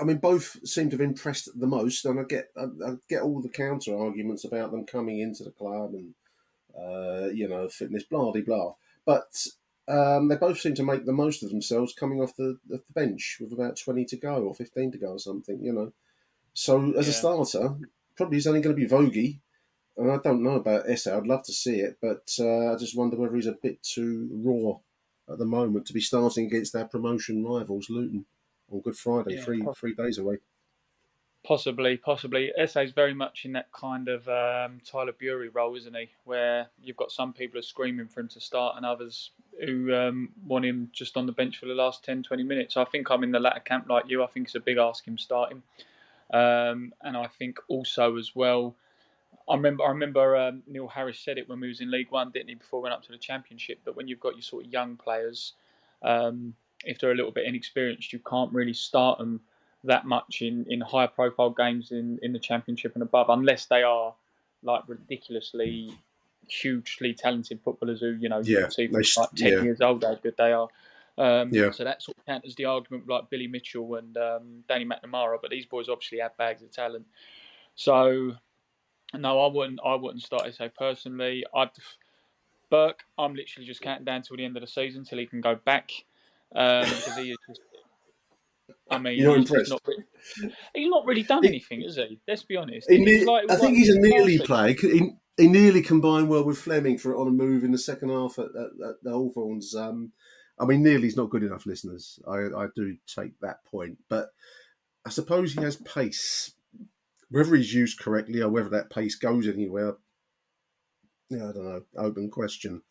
I 0.00 0.02
mean, 0.02 0.16
both 0.16 0.66
seem 0.66 0.90
to 0.90 0.94
have 0.96 1.00
impressed 1.00 1.48
the 1.58 1.66
most, 1.68 2.04
and 2.04 2.18
I 2.18 2.24
get 2.24 2.50
I, 2.56 2.64
I 2.64 2.94
get 3.08 3.22
all 3.22 3.40
the 3.40 3.48
counter 3.48 3.96
arguments 3.96 4.44
about 4.44 4.72
them 4.72 4.84
coming 4.84 5.20
into 5.20 5.44
the 5.44 5.52
club 5.52 5.94
and 5.94 6.14
uh, 6.76 7.28
you 7.28 7.46
know 7.48 7.68
fitness, 7.68 8.02
blah 8.02 8.32
de 8.32 8.40
blah. 8.40 8.74
But 9.04 9.46
um, 9.92 10.28
they 10.28 10.36
both 10.36 10.58
seem 10.58 10.74
to 10.74 10.82
make 10.82 11.04
the 11.04 11.12
most 11.12 11.42
of 11.42 11.50
themselves 11.50 11.92
coming 11.92 12.20
off 12.20 12.36
the, 12.36 12.58
the 12.68 12.82
bench 12.94 13.38
with 13.40 13.52
about 13.52 13.76
twenty 13.76 14.04
to 14.06 14.16
go 14.16 14.42
or 14.44 14.54
fifteen 14.54 14.90
to 14.92 14.98
go 14.98 15.12
or 15.12 15.18
something. 15.18 15.62
You 15.62 15.72
know, 15.72 15.92
so 16.54 16.92
as 16.94 17.08
a 17.08 17.12
starter, 17.12 17.76
probably 18.16 18.36
he's 18.36 18.46
only 18.46 18.60
going 18.60 18.74
to 18.74 18.80
be 18.80 18.88
Vogie. 18.88 19.38
And 19.96 20.10
I 20.10 20.16
don't 20.16 20.42
know 20.42 20.56
about 20.56 20.88
Esse. 20.88 21.08
I'd 21.08 21.26
love 21.26 21.42
to 21.44 21.52
see 21.52 21.80
it, 21.80 21.98
but 22.00 22.34
uh, 22.40 22.72
I 22.72 22.76
just 22.76 22.96
wonder 22.96 23.16
whether 23.16 23.36
he's 23.36 23.46
a 23.46 23.52
bit 23.52 23.82
too 23.82 24.30
raw 24.32 24.78
at 25.30 25.38
the 25.38 25.44
moment 25.44 25.86
to 25.86 25.92
be 25.92 26.00
starting 26.00 26.46
against 26.46 26.72
their 26.72 26.86
promotion 26.86 27.44
rivals, 27.44 27.90
Luton, 27.90 28.24
on 28.70 28.80
Good 28.80 28.96
Friday, 28.96 29.36
Yeah, 29.36 29.44
three 29.44 29.62
three 29.76 29.94
days 29.94 30.16
away. 30.16 30.38
Possibly, 31.44 31.96
possibly. 31.96 32.52
Esse's 32.56 32.92
very 32.92 33.14
much 33.14 33.44
in 33.44 33.52
that 33.52 33.72
kind 33.72 34.08
of 34.08 34.28
um, 34.28 34.80
Tyler 34.84 35.12
Burey 35.12 35.48
role, 35.52 35.74
isn't 35.74 35.96
he? 35.96 36.08
Where 36.24 36.68
you've 36.80 36.96
got 36.96 37.10
some 37.10 37.32
people 37.32 37.58
are 37.58 37.62
screaming 37.62 38.06
for 38.06 38.20
him 38.20 38.28
to 38.28 38.40
start 38.40 38.76
and 38.76 38.86
others 38.86 39.30
who 39.64 39.92
um, 39.92 40.28
want 40.46 40.64
him 40.64 40.88
just 40.92 41.16
on 41.16 41.26
the 41.26 41.32
bench 41.32 41.58
for 41.58 41.66
the 41.66 41.74
last 41.74 42.04
10, 42.04 42.22
20 42.22 42.44
minutes. 42.44 42.76
I 42.76 42.84
think 42.84 43.10
I'm 43.10 43.24
in 43.24 43.32
the 43.32 43.40
latter 43.40 43.60
camp 43.60 43.88
like 43.88 44.04
you. 44.08 44.22
I 44.22 44.28
think 44.28 44.46
it's 44.46 44.54
a 44.54 44.60
big 44.60 44.78
ask 44.78 45.04
him 45.04 45.18
starting. 45.18 45.62
Um, 46.32 46.94
and 47.02 47.16
I 47.16 47.26
think 47.26 47.58
also 47.66 48.16
as 48.16 48.36
well, 48.36 48.76
I 49.48 49.56
remember 49.56 49.84
I 49.84 49.88
remember 49.88 50.36
um, 50.36 50.62
Neil 50.68 50.86
Harris 50.86 51.18
said 51.18 51.38
it 51.38 51.48
when 51.48 51.58
we 51.58 51.66
was 51.66 51.80
in 51.80 51.90
League 51.90 52.10
One, 52.12 52.30
didn't 52.30 52.50
he, 52.50 52.54
before 52.54 52.80
we 52.80 52.84
went 52.84 52.94
up 52.94 53.02
to 53.02 53.12
the 53.12 53.18
Championship, 53.18 53.80
that 53.84 53.96
when 53.96 54.06
you've 54.06 54.20
got 54.20 54.34
your 54.36 54.42
sort 54.42 54.64
of 54.64 54.72
young 54.72 54.96
players, 54.96 55.54
um, 56.02 56.54
if 56.84 57.00
they're 57.00 57.10
a 57.10 57.16
little 57.16 57.32
bit 57.32 57.46
inexperienced, 57.46 58.12
you 58.12 58.20
can't 58.20 58.52
really 58.52 58.72
start 58.72 59.18
them 59.18 59.40
that 59.84 60.06
much 60.06 60.42
in, 60.42 60.66
in 60.68 60.80
higher 60.80 61.08
profile 61.08 61.50
games 61.50 61.90
in, 61.90 62.18
in 62.22 62.32
the 62.32 62.38
championship 62.38 62.94
and 62.94 63.02
above, 63.02 63.28
unless 63.28 63.66
they 63.66 63.82
are 63.82 64.14
like 64.62 64.82
ridiculously 64.86 65.92
hugely 66.48 67.14
talented 67.14 67.60
footballers 67.64 68.00
who, 68.00 68.12
you 68.12 68.28
know, 68.28 68.40
Yeah, 68.44 68.68
see 68.68 68.86
they 68.86 69.02
from 69.02 69.22
like 69.22 69.30
10 69.32 69.52
yeah. 69.52 69.62
years 69.62 69.80
old 69.80 70.04
how 70.04 70.14
good 70.14 70.34
they 70.36 70.52
are. 70.52 70.68
Um, 71.18 71.50
Yeah. 71.52 71.70
So 71.70 71.84
that 71.84 72.02
sort 72.02 72.16
of 72.18 72.26
counters 72.26 72.54
the 72.54 72.66
argument 72.66 73.08
like 73.08 73.28
Billy 73.30 73.46
Mitchell 73.46 73.96
and 73.96 74.16
um, 74.16 74.64
Danny 74.68 74.84
McNamara, 74.84 75.38
but 75.40 75.50
these 75.50 75.66
boys 75.66 75.88
obviously 75.88 76.18
have 76.18 76.36
bags 76.36 76.62
of 76.62 76.70
talent. 76.70 77.06
So 77.74 78.36
no, 79.14 79.40
I 79.40 79.52
wouldn't. 79.52 79.80
I 79.84 79.94
wouldn't 79.94 80.22
start 80.22 80.44
to 80.44 80.52
say 80.52 80.70
personally. 80.76 81.44
I'd 81.54 81.70
Burke. 82.70 83.04
I'm 83.18 83.34
literally 83.34 83.66
just 83.66 83.82
counting 83.82 84.06
down 84.06 84.22
till 84.22 84.36
the 84.36 84.44
end 84.44 84.56
of 84.56 84.62
the 84.62 84.66
season 84.66 85.04
till 85.04 85.18
he 85.18 85.26
can 85.26 85.42
go 85.42 85.54
back 85.54 85.90
um, 86.54 86.84
because 86.84 87.16
he 87.16 87.30
is 87.30 87.36
just. 87.46 87.60
I 88.92 88.98
mean, 88.98 89.18
You're 89.18 89.36
he's, 89.38 89.50
impressed? 89.50 89.70
not, 89.70 89.82
really, 89.86 90.04
he's 90.74 90.88
not 90.90 91.06
really 91.06 91.22
done 91.22 91.42
He- 91.42 91.48
anything, 91.48 91.82
has 91.82 91.96
he? 91.96 92.20
Let's 92.28 92.42
be 92.44 92.56
honest. 92.56 92.88
Ne- 92.90 93.24
like- 93.24 93.50
I 93.50 93.56
think 93.56 93.76
he's 93.76 93.88
a 93.88 93.98
nearly 93.98 94.38
play. 94.38 94.74
He, 94.74 95.12
he 95.36 95.48
nearly 95.48 95.82
combined 95.82 96.28
well 96.28 96.44
with 96.44 96.58
Flemming 96.58 96.98
for 96.98 97.16
on 97.16 97.26
a 97.26 97.30
move 97.30 97.64
in 97.64 97.72
the 97.72 97.78
second 97.78 98.10
half 98.10 98.38
at, 98.38 98.46
at, 98.46 98.88
at 98.88 98.96
the 99.02 99.12
Hawthorns. 99.12 99.74
Um, 99.74 100.12
I 100.58 100.64
mean, 100.64 100.82
nearly 100.82 100.98
nearly's 100.98 101.16
not 101.16 101.30
good 101.30 101.42
enough, 101.42 101.66
listeners. 101.66 102.18
I, 102.28 102.36
I 102.56 102.66
do 102.76 102.96
take 103.06 103.40
that 103.40 103.64
point, 103.64 103.98
but 104.08 104.28
I 105.06 105.10
suppose 105.10 105.54
he 105.54 105.62
has 105.62 105.76
pace. 105.76 106.52
Whether 107.30 107.56
he's 107.56 107.72
used 107.72 107.98
correctly 107.98 108.42
or 108.42 108.50
whether 108.50 108.68
that 108.68 108.90
pace 108.90 109.14
goes 109.16 109.48
anywhere, 109.48 109.96
yeah, 111.30 111.48
I 111.48 111.52
don't 111.52 111.64
know. 111.64 111.82
Open 111.96 112.30
question, 112.30 112.82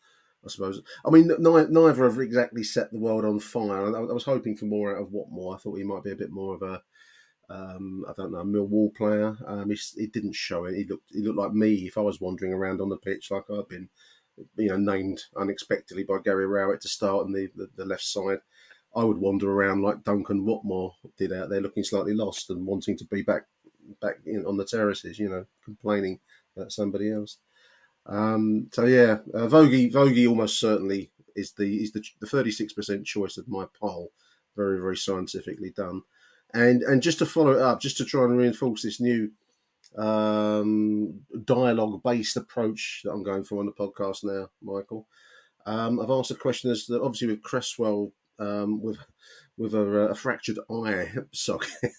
I 0.44 0.48
suppose. 0.48 0.82
I 1.04 1.10
mean, 1.10 1.30
neither 1.38 2.04
have 2.04 2.18
exactly 2.18 2.64
set 2.64 2.90
the 2.90 2.98
world 2.98 3.24
on 3.24 3.38
fire. 3.38 3.96
I, 3.96 4.00
was 4.00 4.24
hoping 4.24 4.56
for 4.56 4.64
more 4.64 4.96
out 4.96 5.02
of 5.02 5.10
Watmore. 5.10 5.54
I 5.54 5.58
thought 5.58 5.78
he 5.78 5.84
might 5.84 6.02
be 6.02 6.10
a 6.10 6.16
bit 6.16 6.30
more 6.30 6.54
of 6.54 6.62
a 6.62 6.82
um, 7.52 8.04
I 8.08 8.12
don't 8.16 8.32
know, 8.32 8.44
Millwall 8.44 8.94
player. 8.94 9.36
Um, 9.46 9.70
he, 9.70 9.78
he 9.96 10.06
didn't 10.06 10.34
show 10.34 10.64
it. 10.64 10.74
He 10.74 10.84
looked 10.84 11.10
he 11.12 11.20
looked 11.20 11.38
like 11.38 11.52
me 11.52 11.86
if 11.86 11.98
I 11.98 12.00
was 12.00 12.20
wandering 12.20 12.52
around 12.52 12.80
on 12.80 12.88
the 12.88 12.96
pitch 12.96 13.30
like 13.30 13.44
I've 13.50 13.68
been, 13.68 13.88
you 14.56 14.68
know, 14.68 14.76
named 14.76 15.22
unexpectedly 15.36 16.04
by 16.04 16.18
Gary 16.24 16.46
Rowett 16.46 16.80
to 16.82 16.88
start 16.88 17.24
on 17.24 17.32
the, 17.32 17.48
the, 17.54 17.68
the 17.76 17.84
left 17.84 18.04
side. 18.04 18.38
I 18.94 19.04
would 19.04 19.18
wander 19.18 19.50
around 19.50 19.82
like 19.82 20.04
Duncan 20.04 20.44
Watmore 20.44 20.92
did 21.18 21.32
out 21.32 21.50
there, 21.50 21.60
looking 21.60 21.84
slightly 21.84 22.14
lost 22.14 22.50
and 22.50 22.66
wanting 22.66 22.96
to 22.98 23.04
be 23.06 23.22
back 23.22 23.42
back 24.00 24.16
in, 24.26 24.46
on 24.46 24.56
the 24.56 24.64
terraces, 24.64 25.18
you 25.18 25.28
know, 25.28 25.44
complaining 25.64 26.20
about 26.56 26.72
somebody 26.72 27.10
else. 27.10 27.38
Um, 28.06 28.68
so 28.72 28.84
yeah, 28.84 29.18
uh, 29.34 29.46
Vogie 29.46 29.92
Vogie 29.92 30.28
almost 30.28 30.58
certainly 30.58 31.10
is 31.36 31.52
the 31.52 31.82
is 31.82 31.92
the 31.92 32.02
the 32.20 32.26
thirty 32.26 32.50
six 32.50 32.72
percent 32.72 33.06
choice 33.06 33.36
of 33.36 33.48
my 33.48 33.66
poll. 33.80 34.12
Very 34.56 34.80
very 34.80 34.96
scientifically 34.96 35.70
done. 35.70 36.02
And 36.54 36.82
and 36.82 37.02
just 37.02 37.18
to 37.20 37.26
follow 37.26 37.52
it 37.52 37.62
up, 37.62 37.80
just 37.80 37.96
to 37.98 38.04
try 38.04 38.24
and 38.24 38.36
reinforce 38.36 38.82
this 38.82 39.00
new 39.00 39.30
um, 39.96 41.20
dialogue 41.44 42.02
based 42.02 42.36
approach 42.36 43.02
that 43.04 43.12
I'm 43.12 43.22
going 43.22 43.44
for 43.44 43.60
on 43.60 43.66
the 43.66 43.72
podcast 43.72 44.24
now, 44.24 44.48
Michael. 44.62 45.06
Um, 45.64 46.00
I've 46.00 46.10
asked 46.10 46.30
a 46.30 46.34
question 46.34 46.70
as 46.70 46.86
to 46.86 47.02
obviously 47.02 47.28
with 47.28 47.42
Cresswell 47.42 48.12
um, 48.38 48.82
with 48.82 48.98
with 49.56 49.74
a, 49.74 49.80
a 50.10 50.14
fractured 50.14 50.58
eye 50.70 51.12
socket. 51.32 51.92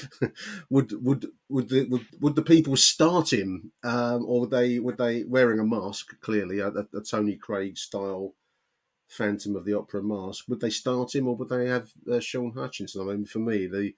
would 0.70 0.92
would 1.04 1.26
would 1.48 1.68
the 1.68 1.86
would, 1.88 2.06
would 2.20 2.36
the 2.36 2.42
people 2.42 2.76
start 2.76 3.32
him, 3.32 3.72
um, 3.84 4.24
or 4.26 4.40
would 4.40 4.50
they 4.50 4.78
would 4.78 4.98
they 4.98 5.24
wearing 5.24 5.58
a 5.58 5.64
mask? 5.64 6.18
Clearly, 6.20 6.60
a, 6.60 6.68
a, 6.68 7.00
Tony 7.08 7.36
Craig 7.36 7.76
style 7.76 8.34
Phantom 9.08 9.56
of 9.56 9.64
the 9.64 9.74
Opera 9.74 10.02
mask. 10.02 10.44
Would 10.48 10.60
they 10.60 10.70
start 10.70 11.14
him, 11.14 11.28
or 11.28 11.36
would 11.36 11.48
they 11.48 11.66
have 11.66 11.90
uh, 12.10 12.20
Shaun 12.20 12.52
Hutchinson? 12.52 13.02
I 13.02 13.12
mean, 13.12 13.24
for 13.26 13.38
me, 13.38 13.66
the 13.66 13.94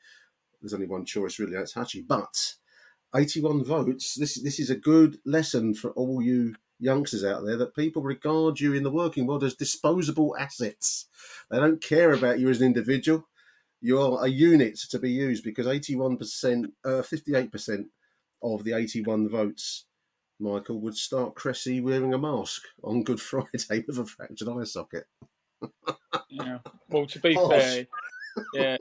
there's 0.61 0.74
only 0.74 0.87
one 0.87 1.04
choice 1.04 1.38
really. 1.38 1.54
That's 1.54 1.74
Hutchie, 1.74 2.07
but 2.07 2.54
81 3.14 3.64
votes. 3.64 4.14
This 4.14 4.40
this 4.42 4.59
is 4.59 4.70
a 4.70 4.76
good 4.76 5.18
lesson 5.24 5.74
for 5.74 5.90
all 5.92 6.20
you 6.20 6.54
youngsters 6.80 7.24
out 7.24 7.44
there 7.44 7.57
that 7.57 7.76
people 7.76 8.02
regard 8.02 8.61
you 8.61 8.74
in 8.74 8.83
the 8.83 8.90
working 8.90 9.26
world 9.26 9.44
as 9.44 9.54
disposable 9.54 10.37
assets. 10.38 11.07
They 11.50 11.59
don't 11.59 11.83
care 11.83 12.12
about 12.12 12.40
you 12.40 12.50
as 12.50 12.61
an 12.61 12.66
individual. 12.66 13.28
You 13.85 14.01
are 14.01 14.25
a 14.25 14.29
unit 14.29 14.79
to 14.92 14.99
be 14.99 15.11
used 15.11 15.44
because 15.44 15.66
81%, 15.66 16.73
uh, 16.87 16.88
58% 16.88 17.85
of 18.42 18.64
the 18.64 18.73
81 18.73 19.29
votes, 19.29 19.85
Michael, 20.40 20.81
would 20.81 20.97
start 20.97 21.35
Cressy 21.35 21.83
wearing 21.83 22.14
a 22.14 22.18
mask 22.18 22.62
on 22.83 23.03
Good 23.03 23.20
Friday 23.20 23.85
with 23.87 23.99
a 23.99 24.07
fractured 24.07 24.49
eye 24.49 24.64
socket. 24.64 25.05
Yeah. 26.31 26.61
Well, 26.88 27.05
to 27.05 27.20
be 27.20 27.35
Harsh. 27.35 27.51
fair, 27.62 27.87
yeah, 28.55 28.77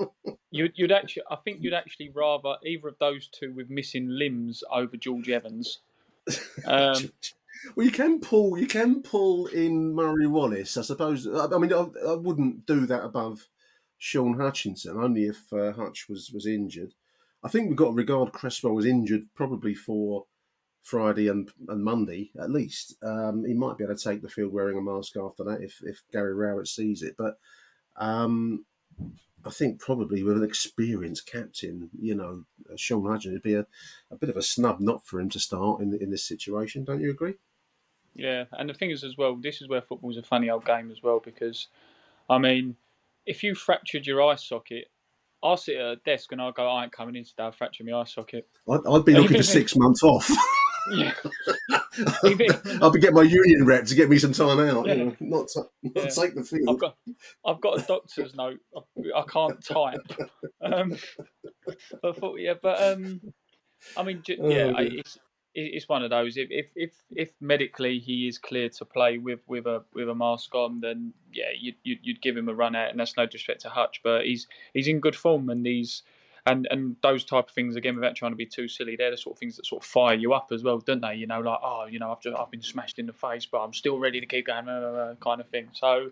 you'd, 0.52 0.72
you'd 0.76 0.94
actually, 0.94 1.24
I 1.30 1.36
think 1.36 1.58
you'd 1.60 1.74
actually 1.74 2.10
rather 2.16 2.56
either 2.66 2.88
of 2.88 2.96
those 3.02 3.28
two 3.28 3.52
with 3.52 3.70
missing 3.70 4.08
limbs 4.08 4.64
over 4.72 4.96
George 4.96 5.28
Evans. 5.28 5.80
Um, 6.66 7.12
well, 7.76 7.86
you 7.86 7.92
can 7.92 8.22
pull, 8.22 8.58
you 8.58 8.68
can 8.68 9.02
pull 9.02 9.48
in 9.48 9.94
Murray 9.94 10.28
Wallace, 10.28 10.78
I 10.78 10.82
suppose. 10.82 11.28
I, 11.28 11.48
I 11.48 11.58
mean, 11.58 11.74
I, 11.74 11.88
I 12.08 12.14
wouldn't 12.14 12.66
do 12.66 12.86
that 12.86 13.04
above 13.04 13.50
Shaun 14.04 14.38
Hutchinson, 14.38 14.98
only 14.98 15.28
if 15.28 15.54
uh, 15.54 15.72
Hutch 15.72 16.10
was 16.10 16.30
was 16.34 16.46
injured. 16.46 16.94
I 17.42 17.48
think 17.48 17.70
we've 17.70 17.78
got 17.78 17.92
to 17.92 17.94
regard 17.94 18.34
Cresswell 18.34 18.78
as 18.78 18.86
injured 18.86 19.28
probably 19.34 19.74
for 19.74 20.26
Friday 20.82 21.30
and, 21.30 21.50
and 21.70 21.82
Monday 21.82 22.30
at 22.38 22.52
least. 22.52 22.98
Um, 23.02 23.46
he 23.46 23.54
might 23.54 23.78
be 23.78 23.86
able 23.86 23.96
to 23.96 24.04
take 24.04 24.22
the 24.22 24.28
field 24.28 24.52
wearing 24.52 24.78
a 24.78 24.82
mask 24.82 25.16
after 25.16 25.46
that 25.46 25.62
if, 25.62 25.80
if 25.84 26.04
Gary 26.12 26.34
Rowett 26.34 26.68
sees 26.68 27.02
it. 27.02 27.16
But 27.18 27.38
um, 27.96 28.66
I 29.46 29.50
think 29.50 29.80
probably 29.80 30.22
with 30.22 30.36
an 30.36 30.44
experienced 30.44 31.26
captain, 31.26 31.90
you 31.98 32.16
know, 32.16 32.44
Shaun 32.76 33.06
Hutchinson, 33.06 33.32
it'd 33.32 33.42
be 33.42 33.54
a, 33.54 33.66
a 34.12 34.18
bit 34.18 34.30
of 34.30 34.36
a 34.36 34.42
snub 34.42 34.82
not 34.82 35.06
for 35.06 35.22
him 35.22 35.30
to 35.30 35.40
start 35.40 35.80
in 35.80 35.98
in 36.02 36.12
this 36.12 36.28
situation. 36.28 36.84
Don't 36.84 37.00
you 37.00 37.12
agree? 37.12 37.36
Yeah, 38.16 38.44
and 38.52 38.70
the 38.70 38.74
thing 38.74 38.92
is 38.92 39.06
as 39.06 39.16
well, 39.18 39.38
this 39.38 39.62
is 39.62 39.70
where 39.70 39.82
football's 39.82 40.18
a 40.18 40.24
funny 40.24 40.50
old 40.50 40.66
game 40.66 40.92
as 40.92 41.02
well 41.02 41.22
because, 41.24 41.68
I 42.30 42.38
mean, 42.38 42.76
if 43.26 43.44
you 43.44 43.56
fractured 43.56 44.06
your 44.06 44.22
eye 44.22 44.36
socket, 44.36 44.86
I'll 45.44 45.58
sit 45.58 45.76
at 45.76 45.86
a 45.86 45.96
desk 46.06 46.32
and 46.32 46.42
I'll 46.42 46.52
go, 46.52 46.68
I 46.68 46.84
ain't 46.84 46.94
coming 46.94 47.16
in 47.16 47.26
today, 47.26 47.44
I'll 47.44 47.52
fracture 47.52 47.84
my 47.84 48.00
eye 48.00 48.06
socket. 48.06 48.48
I'd, 48.70 48.80
I'd 48.88 49.06
be 49.06 49.14
looking 49.14 49.38
for 49.38 49.44
six 49.44 49.76
months 49.76 50.04
off. 50.04 50.30
Yeah. 50.92 51.14
I'll 52.82 52.90
be 52.92 53.00
getting 53.00 53.16
my 53.16 53.22
union 53.22 53.66
rep 53.66 53.86
to 53.86 53.96
get 53.96 54.10
me 54.10 54.18
some 54.18 54.34
time 54.34 54.60
out. 54.60 54.88
Yeah. 54.88 54.94
You 54.94 55.06
know, 55.06 55.16
not, 55.20 55.50
not 55.56 55.68
yeah. 55.82 56.10
take 56.10 56.36
the 56.36 56.44
field. 56.44 56.70
I've 56.70 56.80
got, 56.80 56.98
I've 57.46 57.62
got 57.62 57.80
a 57.80 57.86
doctor's 57.86 58.36
note. 58.36 58.60
I, 58.76 58.82
I 59.16 59.24
can't 59.24 59.66
type. 59.66 60.02
Um, 60.62 60.98
I 62.04 62.12
thought, 62.12 62.40
yeah, 62.40 62.54
but 62.62 62.82
um, 62.82 63.22
I 63.96 64.04
mean, 64.04 64.24
oh, 64.30 64.50
yeah, 64.50 64.74
oh, 64.78 64.82
it's 64.82 65.18
it's 65.56 65.88
one 65.88 66.04
of 66.04 66.10
those. 66.10 66.38
If, 66.38 66.48
if 66.50 66.68
if 66.76 66.92
if 67.16 67.30
medically 67.40 68.00
he 68.00 68.28
is 68.28 68.38
clear 68.38 68.70
to 68.70 68.86
play 68.86 69.18
with 69.18 69.40
with 69.48 69.66
a 69.66 69.84
with 69.94 70.10
a 70.10 70.16
mask 70.16 70.54
on, 70.56 70.80
then 70.80 71.14
yeah, 71.32 71.52
you'd 71.58 71.76
you'd 71.84 72.22
give 72.22 72.36
him 72.36 72.50
a 72.50 72.54
run 72.54 72.76
out, 72.76 72.90
and 72.90 73.00
that's 73.00 73.18
no 73.18 73.26
disrespect 73.26 73.62
to 73.62 73.70
Hutch, 73.70 74.02
but 74.04 74.26
he's 74.26 74.48
he's 74.74 74.88
in 74.88 75.00
good 75.00 75.16
form, 75.16 75.50
and 75.50 75.66
he's 75.66 76.04
and 76.46 76.68
and 76.72 76.96
those 77.02 77.24
type 77.24 77.50
of 77.50 77.54
things 77.54 77.76
again, 77.76 77.96
without 77.96 78.16
trying 78.16 78.32
to 78.32 78.36
be 78.36 78.46
too 78.46 78.68
silly, 78.68 78.96
they're 78.96 79.12
the 79.12 79.18
sort 79.18 79.36
of 79.36 79.40
things 79.40 79.58
that 79.58 79.66
sort 79.66 79.84
of 79.84 79.88
fire 79.88 80.16
you 80.16 80.34
up 80.34 80.52
as 80.52 80.64
well, 80.64 80.80
don't 80.80 81.02
they? 81.02 81.16
You 81.16 81.28
know, 81.28 81.40
like 81.42 81.60
oh, 81.62 81.86
you 81.90 82.00
know, 82.00 82.12
I've 82.12 82.22
just 82.22 82.36
I've 82.36 82.52
been 82.52 82.62
smashed 82.62 83.00
in 83.00 83.06
the 83.06 83.14
face, 83.14 83.46
but 83.46 83.64
I'm 83.64 83.74
still 83.74 84.00
ready 84.00 84.20
to 84.20 84.26
keep 84.26 84.48
going, 84.48 84.66
kind 85.20 85.42
of 85.42 85.48
thing. 85.50 85.70
So 85.74 86.12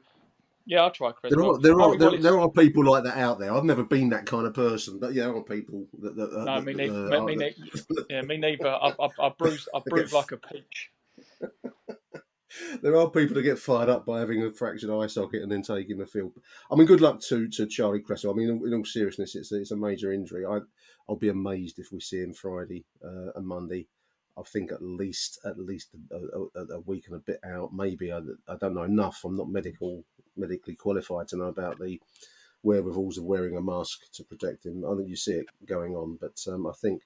yeah, 0.65 0.81
I'll 0.81 0.91
try 0.91 1.11
There 1.23 1.43
are 1.43 1.57
there 1.59 1.81
are 1.81 1.97
there, 1.97 2.17
there, 2.17 2.39
are 2.39 2.49
people 2.49 2.83
like 2.85 3.03
that 3.03 3.17
out 3.17 3.39
there. 3.39 3.53
I've 3.53 3.63
never 3.63 3.83
been 3.83 4.09
that 4.09 4.25
kind 4.25 4.45
of 4.45 4.53
person, 4.53 4.99
but 4.99 5.13
yeah, 5.13 5.25
there 5.25 5.35
are 5.35 5.43
people 5.43 5.87
that. 5.99 6.15
that 6.15 6.31
no, 6.31 6.45
that, 6.45 6.63
me, 6.63 6.73
neither, 6.73 7.15
uh, 7.15 7.23
me, 7.23 7.35
me, 7.35 7.53
yeah, 8.09 8.21
me 8.21 8.37
neither. 8.37 8.69
I, 8.69 8.93
I, 8.99 9.07
I 9.19 9.29
bruise, 9.37 9.67
I 9.73 9.81
bruise 9.85 10.13
like 10.13 10.31
a 10.31 10.37
peach. 10.37 10.91
there 12.81 12.95
are 12.95 13.09
people 13.09 13.35
that 13.35 13.43
get 13.43 13.59
fired 13.59 13.89
up 13.89 14.05
by 14.05 14.19
having 14.19 14.43
a 14.43 14.51
fractured 14.51 14.89
eye 14.89 15.07
socket 15.07 15.41
and 15.41 15.51
then 15.51 15.61
taking 15.61 15.97
the 15.97 16.05
field. 16.05 16.33
I 16.71 16.75
mean, 16.75 16.87
good 16.87 17.01
luck 17.01 17.21
to 17.21 17.47
to 17.47 17.65
Charlie 17.65 18.01
Cresswell. 18.01 18.33
I 18.33 18.37
mean, 18.37 18.49
in 18.49 18.73
all 18.73 18.85
seriousness, 18.85 19.35
it's 19.35 19.51
it's 19.51 19.71
a 19.71 19.77
major 19.77 20.11
injury. 20.11 20.45
I 20.45 20.59
I'll 21.09 21.15
be 21.15 21.29
amazed 21.29 21.79
if 21.79 21.91
we 21.91 21.99
see 21.99 22.21
him 22.21 22.33
Friday 22.33 22.85
uh, 23.03 23.31
and 23.35 23.47
Monday. 23.47 23.87
I 24.37 24.43
think 24.43 24.71
at 24.71 24.81
least 24.81 25.39
at 25.45 25.59
least 25.59 25.89
a, 26.11 26.59
a, 26.59 26.75
a, 26.75 26.79
week 26.81 27.07
and 27.07 27.15
a 27.15 27.19
bit 27.19 27.39
out. 27.43 27.73
Maybe 27.73 28.13
I, 28.13 28.19
I 28.47 28.55
don't 28.55 28.73
know 28.73 28.83
enough. 28.83 29.21
I'm 29.25 29.35
not 29.35 29.49
medical 29.49 30.05
medically 30.35 30.75
qualified 30.75 31.27
to 31.29 31.37
know 31.37 31.45
about 31.45 31.79
the 31.79 31.99
wherewithals 32.63 33.17
of 33.17 33.23
wearing 33.23 33.57
a 33.57 33.61
mask 33.61 34.11
to 34.13 34.23
protect 34.23 34.65
him. 34.65 34.85
I 34.85 34.95
think 34.95 35.09
you 35.09 35.15
see 35.15 35.33
it 35.33 35.47
going 35.65 35.95
on, 35.95 36.17
but 36.19 36.39
um, 36.47 36.67
I 36.67 36.73
think 36.73 37.03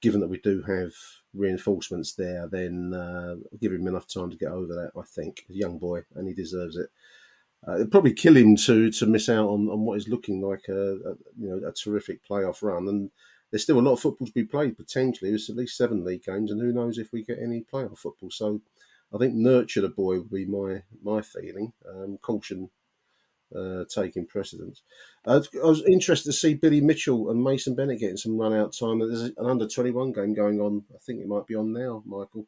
given 0.00 0.20
that 0.20 0.28
we 0.28 0.38
do 0.38 0.62
have 0.62 0.92
reinforcements 1.34 2.14
there, 2.14 2.46
then 2.46 2.94
uh, 2.94 3.36
give 3.60 3.72
him 3.72 3.86
enough 3.86 4.06
time 4.06 4.30
to 4.30 4.36
get 4.36 4.52
over 4.52 4.74
that. 4.74 4.92
I 4.98 5.02
think 5.02 5.44
young 5.48 5.78
boy, 5.78 6.02
and 6.14 6.28
he 6.28 6.34
deserves 6.34 6.76
it. 6.76 6.90
Uh, 7.66 7.74
it'd 7.74 7.90
probably 7.90 8.12
kill 8.12 8.36
him 8.36 8.54
to 8.56 8.90
to 8.92 9.06
miss 9.06 9.28
out 9.28 9.48
on, 9.48 9.68
on 9.68 9.80
what 9.80 9.98
is 9.98 10.08
looking 10.08 10.40
like 10.40 10.68
a, 10.68 10.92
a, 10.92 11.14
you 11.38 11.48
know 11.48 11.66
a 11.66 11.72
terrific 11.72 12.20
playoff 12.24 12.62
run, 12.62 12.86
and 12.88 13.10
there's 13.50 13.62
still 13.64 13.80
a 13.80 13.82
lot 13.82 13.94
of 13.94 14.00
football 14.00 14.26
to 14.26 14.32
be 14.32 14.44
played 14.44 14.76
potentially. 14.76 15.30
There's 15.30 15.50
at 15.50 15.56
least 15.56 15.76
seven 15.76 16.04
league 16.04 16.24
games, 16.24 16.50
and 16.50 16.60
who 16.60 16.72
knows 16.72 16.98
if 16.98 17.12
we 17.12 17.24
get 17.24 17.38
any 17.42 17.64
playoff 17.72 17.98
football. 17.98 18.30
So 18.30 18.60
I 19.14 19.18
think 19.18 19.34
nurture 19.34 19.80
the 19.80 19.88
boy 19.88 20.18
would 20.18 20.30
be 20.30 20.44
my 20.44 20.82
my 21.02 21.22
feeling. 21.22 21.72
Um, 21.88 22.18
caution 22.18 22.70
uh, 23.54 23.84
taking 23.92 24.26
precedence. 24.26 24.82
Uh, 25.24 25.40
I 25.62 25.66
was 25.66 25.82
interested 25.86 26.30
to 26.30 26.36
see 26.36 26.54
Billy 26.54 26.80
Mitchell 26.80 27.30
and 27.30 27.42
Mason 27.42 27.74
Bennett 27.74 28.00
getting 28.00 28.16
some 28.16 28.36
run 28.36 28.52
out 28.52 28.74
time. 28.78 28.98
There's 28.98 29.22
an 29.22 29.34
under 29.38 29.66
21 29.66 30.12
game 30.12 30.34
going 30.34 30.60
on. 30.60 30.84
I 30.94 30.98
think 30.98 31.20
it 31.20 31.28
might 31.28 31.46
be 31.46 31.54
on 31.54 31.72
now, 31.72 32.02
Michael, 32.04 32.46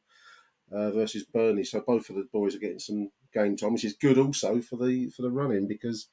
uh, 0.70 0.90
versus 0.90 1.24
Burnley. 1.24 1.64
So 1.64 1.80
both 1.80 2.10
of 2.10 2.16
the 2.16 2.28
boys 2.30 2.54
are 2.54 2.60
getting 2.60 2.78
some 2.78 3.10
game 3.32 3.56
time, 3.56 3.72
which 3.72 3.84
is 3.84 3.94
good 3.94 4.18
also 4.18 4.60
for 4.60 4.76
the 4.76 5.08
for 5.10 5.22
the 5.22 5.30
running 5.30 5.66
because 5.66 6.08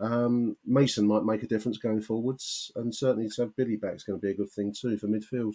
um, 0.00 0.56
Mason 0.64 1.06
might 1.06 1.24
make 1.24 1.42
a 1.42 1.46
difference 1.46 1.78
going 1.78 2.02
forwards, 2.02 2.72
and 2.76 2.94
certainly 2.94 3.28
to 3.28 3.42
have 3.42 3.56
Billy 3.56 3.76
back 3.76 3.94
is 3.94 4.04
going 4.04 4.18
to 4.18 4.26
be 4.26 4.32
a 4.32 4.36
good 4.36 4.50
thing 4.50 4.72
too 4.72 4.96
for 4.96 5.06
midfield. 5.06 5.54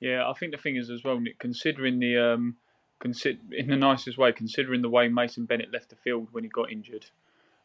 Yeah, 0.00 0.28
I 0.28 0.34
think 0.34 0.52
the 0.52 0.58
thing 0.58 0.76
is 0.76 0.90
as 0.90 1.02
well, 1.04 1.20
Nick, 1.20 1.38
considering 1.38 1.98
the 1.98 2.18
um, 2.18 2.56
consider 3.00 3.38
in 3.52 3.68
the 3.68 3.76
nicest 3.76 4.18
way, 4.18 4.32
considering 4.32 4.82
the 4.82 4.88
way 4.88 5.08
Mason 5.08 5.44
Bennett 5.44 5.72
left 5.72 5.90
the 5.90 5.96
field 5.96 6.28
when 6.32 6.44
he 6.44 6.50
got 6.50 6.70
injured. 6.70 7.06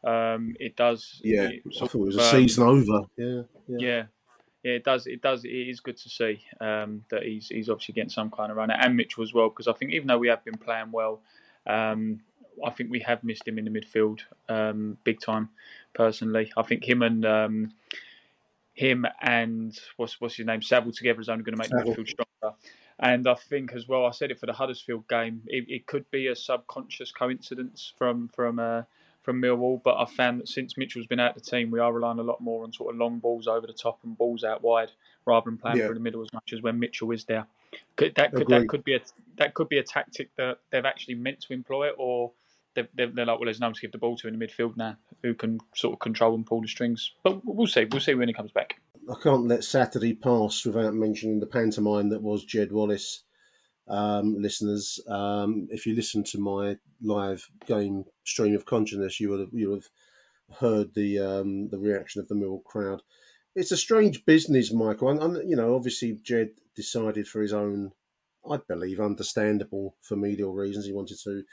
Um, 0.04 0.56
it 0.60 0.76
does. 0.76 1.22
Yeah, 1.24 1.50
it 1.50 1.62
I 1.82 1.88
thought 1.88 1.96
it 1.96 2.06
was 2.06 2.18
a 2.18 2.22
um, 2.22 2.32
season 2.32 2.63
over. 2.63 3.02
Yeah, 3.18 3.42
yeah, 3.68 3.78
yeah, 3.80 4.04
yeah. 4.63 4.72
It 4.74 4.84
does. 4.84 5.08
It 5.08 5.22
does. 5.22 5.46
It 5.46 5.50
is 5.50 5.80
good 5.82 5.98
to 5.98 6.10
see 6.10 6.42
um, 6.62 7.04
that 7.10 7.24
he's 7.24 7.50
he's 7.50 7.70
obviously 7.70 7.94
getting 7.94 8.10
some 8.10 8.32
kind 8.32 8.52
of 8.52 8.58
run, 8.58 8.72
and 8.72 8.96
Mitchell 8.96 9.24
as 9.24 9.34
well. 9.34 9.50
Because 9.50 9.68
I 9.68 9.74
think 9.74 9.92
even 9.92 10.08
though 10.08 10.18
we 10.18 10.30
have 10.30 10.44
been 10.46 10.58
playing 10.58 10.92
well, 10.92 11.22
um, 11.68 12.22
I 12.65 12.70
think 12.70 12.92
we 12.92 13.00
have 13.02 13.24
missed 13.24 13.48
him 13.48 13.58
in 13.58 13.65
the 13.65 13.72
midfield 13.72 14.22
um, 14.48 14.98
big 15.04 15.20
time. 15.20 15.50
Personally, 15.94 16.52
I 16.56 16.62
think 16.62 16.88
him 16.88 17.02
and 17.02 17.26
um, 17.26 17.72
him 18.74 19.06
and 19.22 19.78
what's 19.98 20.22
what's 20.22 20.36
his 20.36 20.46
name 20.46 20.62
Saville 20.62 20.94
together 20.94 21.20
is 21.20 21.30
only 21.30 21.44
going 21.44 21.56
to 21.56 21.60
make 21.60 21.70
Saville. 21.70 21.94
the 21.94 22.02
midfield 22.02 22.08
stronger. 22.08 22.58
And 23.00 23.28
I 23.28 23.36
think 23.36 23.74
as 23.74 23.88
well, 23.88 24.06
I 24.06 24.12
said 24.12 24.30
it 24.30 24.40
for 24.40 24.46
the 24.46 24.54
Huddersfield 24.54 25.08
game. 25.08 25.42
It, 25.48 25.66
it 25.70 25.88
could 25.88 26.10
be 26.12 26.28
a 26.28 26.36
subconscious 26.36 27.12
coincidence 27.12 27.94
from 27.98 28.30
from 28.36 28.60
uh, 28.60 28.84
from 29.24 29.42
Millwall, 29.42 29.82
but 29.84 29.96
I've 29.96 30.12
found 30.12 30.42
that 30.42 30.50
since 30.50 30.78
Mitchell's 30.78 31.08
been 31.08 31.20
out 31.20 31.38
of 31.38 31.44
the 31.44 31.50
team, 31.50 31.72
we 31.72 31.80
are 31.80 31.94
relying 31.94 32.20
a 32.20 32.24
lot 32.24 32.42
more 32.42 32.64
on 32.64 32.74
sort 32.74 32.94
of 32.94 33.00
long 33.00 33.20
balls 33.20 33.48
over 33.48 33.68
the 33.68 33.74
top 33.74 34.00
and 34.04 34.18
balls 34.18 34.44
out 34.44 34.62
wide, 34.62 34.92
rather 35.26 35.50
than 35.50 35.58
playing 35.58 35.78
yeah. 35.78 35.86
through 35.86 35.96
the 35.96 36.02
middle 36.02 36.22
as 36.22 36.34
much 36.34 36.52
as 36.52 36.62
when 36.62 36.80
Mitchell 36.80 37.12
is 37.12 37.26
there. 37.26 37.46
Could, 37.96 38.16
that 38.16 38.34
could 38.34 38.48
that 38.48 38.68
could 38.68 38.84
be 38.84 38.96
a 38.96 39.02
that 39.38 39.54
could 39.54 39.70
be 39.70 39.78
a 39.78 39.84
tactic 39.84 40.36
that 40.36 40.60
they've 40.72 40.86
actually 40.86 41.16
meant 41.16 41.42
to 41.42 41.54
employ, 41.54 41.90
or 41.92 42.32
they're, 42.74 42.90
they're, 42.96 43.08
they're 43.08 43.26
like, 43.26 43.40
well, 43.40 43.46
there's 43.46 43.60
no 43.60 43.68
one 43.68 43.74
to 43.76 43.82
give 43.82 43.92
the 43.92 43.98
ball 43.98 44.18
to 44.18 44.28
in 44.28 44.38
the 44.38 44.46
midfield 44.46 44.76
now 44.76 44.98
who 45.22 45.34
can 45.34 45.60
sort 45.76 45.94
of 45.94 46.00
control 46.00 46.36
and 46.36 46.46
pull 46.46 46.62
the 46.62 46.68
strings. 46.68 47.12
But 47.24 47.46
we'll 47.46 47.68
see. 47.68 47.86
We'll 47.90 48.02
see 48.02 48.16
when 48.16 48.28
he 48.28 48.34
comes 48.34 48.52
back. 48.52 48.80
I 49.10 49.15
can't 49.22 49.48
let 49.48 49.63
Saturday 49.63 50.13
pass 50.13 50.65
without 50.65 50.93
mentioning 50.93 51.39
the 51.39 51.48
pantomime 51.48 52.10
that 52.10 52.22
was 52.22 52.45
Jed 52.45 52.72
Wallace 52.72 53.24
um, 53.89 54.36
listeners, 54.39 55.00
um, 55.08 55.67
if 55.72 55.86
you 55.86 55.95
listen 55.95 56.24
to 56.26 56.38
my 56.39 56.78
live 57.02 57.50
game 57.65 58.06
stream 58.24 58.56
of 58.56 58.65
consciousness, 58.65 59.19
you 59.19 59.30
would 59.32 59.39
have, 59.39 59.50
you 59.52 59.72
have 59.72 59.88
heard 60.60 60.93
the 60.93 61.19
um, 61.19 61.69
the 61.69 61.80
reaction 61.80 62.22
of 62.22 62.28
the 62.28 62.36
Mill 62.36 62.60
crowd. 62.65 63.02
It's 63.56 63.72
a 63.72 63.78
strange 63.78 64.26
business, 64.26 64.72
Michael. 64.72 65.10
And, 65.10 65.22
and, 65.22 65.50
you 65.50 65.56
know, 65.56 65.76
obviously, 65.76 66.19
Jed 66.24 66.52
decided 66.76 67.28
for 67.28 67.41
his 67.41 67.52
own, 67.52 67.91
I 68.50 68.58
believe, 68.67 69.00
understandable 69.00 69.95
familial 70.02 70.54
reasons. 70.54 70.86
He 70.86 70.93
wanted 70.93 71.17
to 71.24 71.43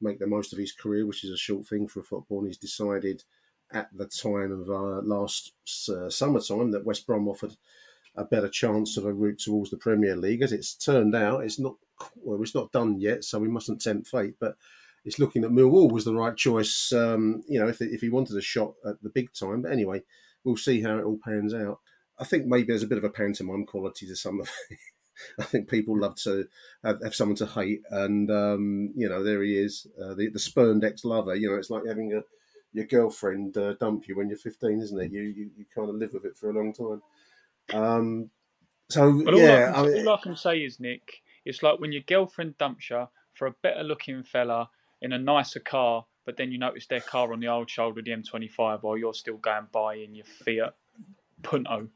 make 0.00 0.18
the 0.18 0.26
most 0.26 0.52
of 0.52 0.58
his 0.58 0.72
career, 0.72 1.06
which 1.06 1.24
is 1.24 1.30
a 1.30 1.38
short 1.38 1.66
thing 1.66 1.88
for 1.88 2.00
a 2.00 2.04
football. 2.04 2.40
And 2.40 2.48
he's 2.48 2.58
decided 2.58 3.24
at 3.72 3.88
the 3.92 4.06
time 4.06 4.52
of 4.52 4.70
uh, 4.70 5.02
last 5.02 5.52
uh, 5.88 6.08
summertime 6.08 6.70
that 6.70 6.84
West 6.84 7.06
Brom 7.06 7.28
offered 7.28 7.56
a 8.14 8.24
better 8.24 8.48
chance 8.48 8.96
of 8.96 9.04
a 9.04 9.12
route 9.12 9.38
towards 9.38 9.70
the 9.70 9.76
Premier 9.76 10.16
League. 10.16 10.42
As 10.42 10.52
it's 10.52 10.74
turned 10.74 11.14
out, 11.14 11.44
it's 11.44 11.58
not 11.58 11.74
well, 12.16 12.40
it's 12.42 12.54
not 12.54 12.72
done 12.72 13.00
yet, 13.00 13.24
so 13.24 13.38
we 13.38 13.48
mustn't 13.48 13.80
tempt 13.80 14.08
fate. 14.08 14.34
But 14.40 14.56
it's 15.04 15.18
looking 15.18 15.42
that 15.42 15.52
Millwall 15.52 15.92
was 15.92 16.04
the 16.04 16.14
right 16.14 16.36
choice. 16.36 16.92
Um, 16.92 17.42
you 17.48 17.58
know, 17.58 17.68
if 17.68 17.80
if 17.80 18.00
he 18.00 18.08
wanted 18.08 18.36
a 18.36 18.42
shot 18.42 18.74
at 18.86 19.02
the 19.02 19.10
big 19.10 19.32
time. 19.32 19.62
But 19.62 19.72
anyway, 19.72 20.02
we'll 20.44 20.56
see 20.56 20.82
how 20.82 20.98
it 20.98 21.04
all 21.04 21.18
pans 21.22 21.54
out. 21.54 21.80
I 22.18 22.24
think 22.24 22.46
maybe 22.46 22.68
there's 22.68 22.82
a 22.82 22.88
bit 22.88 22.98
of 22.98 23.04
a 23.04 23.10
pantomime 23.10 23.66
quality 23.66 24.06
to 24.06 24.16
some 24.16 24.40
of 24.40 24.50
it. 24.70 24.78
I 25.38 25.44
think 25.44 25.68
people 25.68 25.98
love 25.98 26.16
to 26.24 26.46
have, 26.84 27.02
have 27.02 27.14
someone 27.14 27.36
to 27.36 27.46
hate, 27.46 27.82
and 27.90 28.30
um, 28.30 28.92
you 28.94 29.08
know, 29.08 29.22
there 29.22 29.42
he 29.42 29.56
is, 29.56 29.86
uh, 30.02 30.12
the, 30.14 30.28
the 30.28 30.38
spurned 30.38 30.84
ex-lover. 30.84 31.34
You 31.34 31.50
know, 31.50 31.56
it's 31.56 31.70
like 31.70 31.86
having 31.86 32.12
a 32.12 32.22
your 32.72 32.86
girlfriend 32.86 33.56
uh, 33.56 33.74
dump 33.74 34.08
you 34.08 34.16
when 34.16 34.28
you're 34.28 34.38
15, 34.38 34.80
isn't 34.80 35.00
it? 35.00 35.12
You, 35.12 35.22
you 35.22 35.50
you 35.56 35.64
kind 35.74 35.88
of 35.88 35.96
live 35.96 36.12
with 36.12 36.24
it 36.24 36.36
for 36.36 36.50
a 36.50 36.52
long 36.52 36.72
time. 36.72 37.02
Um, 37.72 38.30
so 38.88 39.08
yeah, 39.32 39.72
all 39.74 39.84
I, 39.84 39.88
can, 39.88 39.94
I 39.94 39.96
mean, 39.96 40.08
all 40.08 40.14
I 40.14 40.22
can 40.22 40.36
say 40.36 40.58
is 40.58 40.78
Nick, 40.78 41.22
it's 41.44 41.62
like 41.62 41.80
when 41.80 41.92
your 41.92 42.02
girlfriend 42.02 42.58
dumps 42.58 42.90
you 42.90 43.08
for 43.34 43.46
a 43.46 43.54
better 43.62 43.82
looking 43.82 44.22
fella 44.22 44.70
in 45.02 45.12
a 45.12 45.18
nicer 45.18 45.60
car, 45.60 46.06
but 46.24 46.36
then 46.36 46.52
you 46.52 46.58
notice 46.58 46.86
their 46.86 47.00
car 47.00 47.32
on 47.32 47.40
the 47.40 47.48
old 47.48 47.70
shoulder, 47.70 48.02
the 48.02 48.10
M25, 48.10 48.82
while 48.82 48.96
you're 48.96 49.14
still 49.14 49.36
going 49.36 49.66
by 49.72 49.94
in 49.94 50.14
your 50.14 50.24
Fiat 50.24 50.74
Punto. 51.42 51.88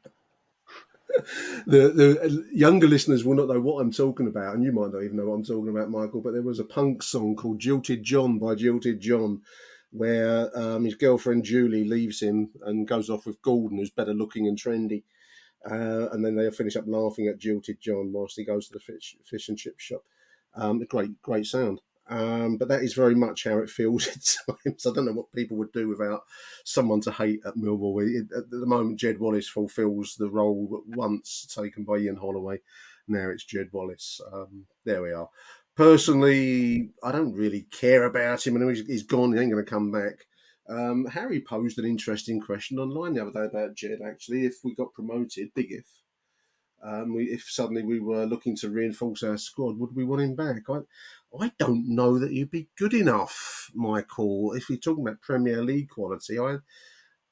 the 1.66 1.88
the 1.88 2.48
younger 2.52 2.86
listeners 2.86 3.24
will 3.24 3.34
not 3.34 3.48
know 3.48 3.60
what 3.60 3.80
I'm 3.80 3.92
talking 3.92 4.28
about, 4.28 4.54
and 4.54 4.64
you 4.64 4.72
might 4.72 4.92
not 4.92 5.02
even 5.02 5.16
know 5.16 5.26
what 5.26 5.34
I'm 5.34 5.44
talking 5.44 5.68
about, 5.68 5.90
Michael. 5.90 6.20
But 6.20 6.32
there 6.32 6.42
was 6.42 6.60
a 6.60 6.64
punk 6.64 7.02
song 7.02 7.36
called 7.36 7.58
"Jilted 7.58 8.02
John" 8.02 8.38
by 8.38 8.54
Jilted 8.54 9.00
John, 9.00 9.42
where 9.90 10.56
um, 10.56 10.84
his 10.84 10.94
girlfriend 10.94 11.44
Julie 11.44 11.84
leaves 11.84 12.20
him 12.20 12.50
and 12.62 12.86
goes 12.86 13.10
off 13.10 13.26
with 13.26 13.42
Gordon, 13.42 13.78
who's 13.78 13.90
better 13.90 14.14
looking 14.14 14.46
and 14.46 14.58
trendy. 14.58 15.04
Uh, 15.68 16.08
and 16.12 16.24
then 16.24 16.36
they'll 16.36 16.50
finish 16.50 16.76
up 16.76 16.84
laughing 16.86 17.26
at 17.26 17.38
Jilted 17.38 17.80
John 17.80 18.12
whilst 18.12 18.36
he 18.36 18.44
goes 18.44 18.68
to 18.68 18.72
the 18.72 18.80
fish, 18.80 19.16
fish 19.24 19.48
and 19.48 19.58
chip 19.58 19.78
shop. 19.78 20.02
Um, 20.54 20.80
a 20.80 20.86
great, 20.86 21.20
great 21.22 21.46
sound. 21.46 21.80
Um, 22.08 22.56
but 22.56 22.66
that 22.68 22.82
is 22.82 22.94
very 22.94 23.14
much 23.14 23.44
how 23.44 23.58
it 23.58 23.70
feels 23.70 24.06
at 24.48 24.56
times. 24.64 24.86
I 24.86 24.92
don't 24.92 25.06
know 25.06 25.12
what 25.12 25.32
people 25.32 25.56
would 25.58 25.72
do 25.72 25.88
without 25.88 26.22
someone 26.64 27.00
to 27.02 27.12
hate 27.12 27.40
at 27.46 27.54
Millwall. 27.54 28.02
It, 28.02 28.26
at 28.36 28.50
the 28.50 28.66
moment, 28.66 28.98
Jed 28.98 29.20
Wallace 29.20 29.48
fulfills 29.48 30.16
the 30.16 30.28
role 30.28 30.82
once 30.88 31.46
taken 31.54 31.84
by 31.84 31.98
Ian 31.98 32.16
Holloway. 32.16 32.60
Now 33.06 33.28
it's 33.28 33.44
Jed 33.44 33.68
Wallace. 33.72 34.20
Um, 34.32 34.66
there 34.84 35.02
we 35.02 35.12
are. 35.12 35.28
Personally, 35.80 36.90
I 37.02 37.10
don't 37.10 37.32
really 37.32 37.62
care 37.62 38.04
about 38.04 38.46
him. 38.46 38.54
I 38.58 38.74
he's 38.74 39.02
gone. 39.02 39.32
He 39.32 39.40
ain't 39.40 39.50
going 39.50 39.64
to 39.64 39.70
come 39.70 39.90
back. 39.90 40.26
Um, 40.68 41.06
Harry 41.06 41.40
posed 41.40 41.78
an 41.78 41.86
interesting 41.86 42.38
question 42.38 42.78
online 42.78 43.14
the 43.14 43.22
other 43.22 43.32
day 43.32 43.46
about 43.46 43.76
Jed. 43.76 44.00
Actually, 44.06 44.44
if 44.44 44.56
we 44.62 44.74
got 44.74 44.92
promoted, 44.92 45.48
big 45.54 45.72
if, 45.72 45.86
um, 46.84 47.14
we, 47.14 47.30
if 47.30 47.44
suddenly 47.48 47.82
we 47.82 47.98
were 47.98 48.26
looking 48.26 48.54
to 48.56 48.68
reinforce 48.68 49.22
our 49.22 49.38
squad, 49.38 49.78
would 49.78 49.96
we 49.96 50.04
want 50.04 50.20
him 50.20 50.36
back? 50.36 50.64
I, 50.68 50.80
I 51.40 51.50
don't 51.58 51.88
know 51.88 52.18
that 52.18 52.30
he'd 52.30 52.50
be 52.50 52.68
good 52.76 52.92
enough, 52.92 53.70
Michael. 53.74 54.52
If 54.52 54.68
we're 54.68 54.76
talking 54.76 55.06
about 55.06 55.22
Premier 55.22 55.64
League 55.64 55.88
quality, 55.88 56.38
I, 56.38 56.58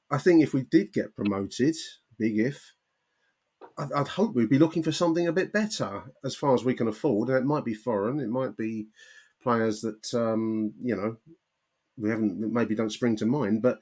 I 0.09 0.17
think 0.17 0.41
if 0.41 0.55
we 0.55 0.63
did 0.63 0.91
get 0.91 1.15
promoted, 1.15 1.75
big 2.17 2.39
if, 2.39 2.73
I'd, 3.79 4.07
hope 4.07 4.35
we'd 4.35 4.49
be 4.49 4.59
looking 4.59 4.83
for 4.83 4.91
something 4.91 5.27
a 5.27 5.33
bit 5.33 5.53
better 5.53 6.03
as 6.23 6.35
far 6.35 6.53
as 6.53 6.63
we 6.63 6.73
can 6.73 6.87
afford. 6.87 7.29
And 7.29 7.37
it 7.37 7.45
might 7.45 7.65
be 7.65 7.73
foreign, 7.73 8.19
it 8.19 8.29
might 8.29 8.57
be 8.57 8.87
players 9.41 9.81
that 9.81 10.13
um, 10.13 10.73
you 10.83 10.95
know 10.95 11.17
we 11.97 12.09
haven't 12.09 12.39
maybe 12.53 12.75
don't 12.75 12.91
spring 12.91 13.15
to 13.17 13.25
mind, 13.25 13.61
but 13.61 13.79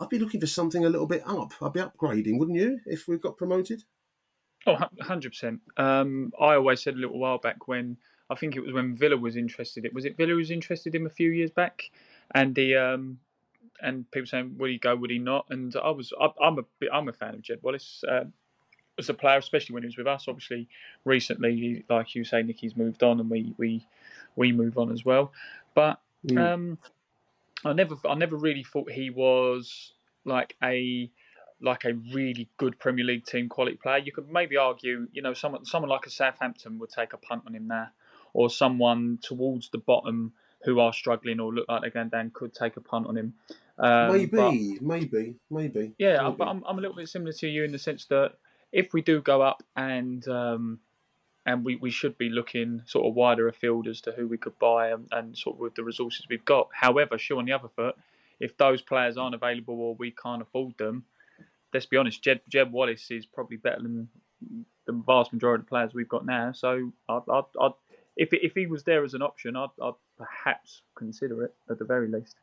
I'd 0.00 0.08
be 0.08 0.18
looking 0.18 0.40
for 0.40 0.46
something 0.46 0.84
a 0.84 0.90
little 0.90 1.06
bit 1.06 1.22
up. 1.26 1.52
I'd 1.62 1.72
be 1.72 1.80
upgrading, 1.80 2.38
wouldn't 2.38 2.58
you, 2.58 2.80
if 2.86 3.06
we 3.06 3.16
got 3.16 3.36
promoted? 3.36 3.84
Oh, 4.66 4.76
100%. 5.02 5.60
Um, 5.76 6.32
I 6.40 6.54
always 6.54 6.82
said 6.82 6.94
a 6.94 6.98
little 6.98 7.18
while 7.18 7.38
back 7.38 7.68
when 7.68 7.98
I 8.30 8.34
think 8.34 8.56
it 8.56 8.60
was 8.60 8.72
when 8.72 8.96
Villa 8.96 9.16
was 9.16 9.36
interested. 9.36 9.84
It 9.84 9.92
was 9.92 10.04
it 10.04 10.16
Villa 10.16 10.34
was 10.34 10.50
interested 10.50 10.94
in 10.94 11.06
a 11.06 11.10
few 11.10 11.30
years 11.30 11.50
back, 11.50 11.82
and 12.34 12.54
the 12.54 12.76
um, 12.76 13.18
and 13.80 14.10
people 14.10 14.26
saying 14.26 14.56
would 14.58 14.70
he 14.70 14.78
go, 14.78 14.96
would 14.96 15.10
he 15.10 15.18
not? 15.18 15.46
And 15.50 15.74
I 15.76 15.90
was 15.90 16.12
I, 16.18 16.30
am 16.42 16.58
a 16.58 16.86
I'm 16.92 17.08
a 17.08 17.12
fan 17.12 17.34
of 17.34 17.42
Jed 17.42 17.58
Wallace 17.62 18.02
uh, 18.08 18.24
as 18.98 19.08
a 19.08 19.14
player, 19.14 19.38
especially 19.38 19.74
when 19.74 19.82
he 19.82 19.88
was 19.88 19.96
with 19.96 20.06
us. 20.06 20.26
Obviously, 20.28 20.68
recently, 21.04 21.84
like 21.88 22.14
you 22.14 22.24
say, 22.24 22.42
Nicky's 22.42 22.76
moved 22.76 23.02
on, 23.02 23.20
and 23.20 23.30
we 23.30 23.54
we 23.56 23.86
we 24.36 24.52
move 24.52 24.78
on 24.78 24.92
as 24.92 25.04
well. 25.04 25.32
But 25.74 26.00
mm. 26.26 26.38
um, 26.38 26.78
I 27.64 27.72
never 27.72 27.96
I 28.08 28.14
never 28.14 28.36
really 28.36 28.64
thought 28.64 28.90
he 28.90 29.10
was 29.10 29.92
like 30.24 30.56
a 30.62 31.10
like 31.60 31.84
a 31.84 31.94
really 32.12 32.48
good 32.56 32.78
Premier 32.78 33.04
League 33.04 33.24
team 33.24 33.48
quality 33.48 33.76
player. 33.76 33.98
You 33.98 34.12
could 34.12 34.30
maybe 34.30 34.56
argue, 34.56 35.08
you 35.12 35.22
know, 35.22 35.34
someone 35.34 35.64
someone 35.64 35.90
like 35.90 36.06
a 36.06 36.10
Southampton 36.10 36.78
would 36.78 36.90
take 36.90 37.12
a 37.12 37.16
punt 37.16 37.42
on 37.46 37.54
him 37.54 37.68
there, 37.68 37.92
or 38.32 38.50
someone 38.50 39.18
towards 39.22 39.70
the 39.70 39.78
bottom 39.78 40.32
who 40.64 40.80
are 40.80 40.92
struggling 40.92 41.40
or 41.40 41.52
look 41.52 41.68
like 41.68 41.82
they're 41.82 41.90
going 41.90 42.08
down 42.08 42.30
could 42.32 42.54
take 42.54 42.76
a 42.76 42.80
punt 42.80 43.06
on 43.06 43.16
him. 43.16 43.34
Um, 43.78 44.12
maybe, 44.12 44.26
but, 44.26 44.52
maybe, 44.82 45.34
maybe. 45.50 45.92
Yeah, 45.98 46.22
maybe. 46.22 46.36
but 46.38 46.48
I'm, 46.48 46.64
I'm 46.66 46.78
a 46.78 46.80
little 46.80 46.96
bit 46.96 47.08
similar 47.08 47.32
to 47.32 47.48
you 47.48 47.64
in 47.64 47.72
the 47.72 47.78
sense 47.78 48.06
that 48.06 48.34
if 48.74 48.92
we 48.92 49.00
do 49.00 49.22
go 49.22 49.40
up 49.40 49.62
and 49.76 50.26
um, 50.28 50.80
and 51.46 51.64
we, 51.64 51.76
we 51.76 51.90
should 51.90 52.18
be 52.18 52.28
looking 52.28 52.82
sort 52.86 53.06
of 53.06 53.14
wider 53.14 53.48
afield 53.48 53.86
as 53.86 54.00
to 54.02 54.12
who 54.12 54.26
we 54.26 54.36
could 54.36 54.58
buy 54.58 54.88
and, 54.90 55.06
and 55.12 55.38
sort 55.38 55.56
of 55.56 55.60
with 55.60 55.74
the 55.74 55.84
resources 55.84 56.26
we've 56.28 56.44
got. 56.44 56.68
However, 56.72 57.16
sure 57.16 57.38
on 57.38 57.44
the 57.44 57.52
other 57.52 57.68
foot, 57.68 57.96
if 58.40 58.56
those 58.56 58.82
players 58.82 59.16
aren't 59.16 59.34
available 59.34 59.80
or 59.80 59.94
we 59.94 60.10
can't 60.10 60.42
afford 60.42 60.76
them, 60.78 61.04
let's 61.72 61.86
be 61.86 61.96
honest, 61.96 62.22
Jed, 62.22 62.40
Jed 62.48 62.72
Wallace 62.72 63.10
is 63.10 63.26
probably 63.26 63.58
better 63.58 63.82
than 63.82 64.08
the 64.86 64.92
vast 64.92 65.32
majority 65.32 65.62
of 65.62 65.68
players 65.68 65.94
we've 65.94 66.08
got 66.08 66.26
now. 66.26 66.52
So 66.52 66.92
I'd, 67.08 67.22
I'd, 67.30 67.44
I'd, 67.60 67.72
if 68.16 68.30
if 68.32 68.54
he 68.54 68.66
was 68.66 68.84
there 68.84 69.04
as 69.04 69.14
an 69.14 69.22
option, 69.22 69.54
I'd, 69.54 69.68
I'd 69.82 69.94
perhaps 70.18 70.82
consider 70.94 71.44
it 71.44 71.54
at 71.70 71.78
the 71.78 71.84
very 71.84 72.08
least. 72.08 72.36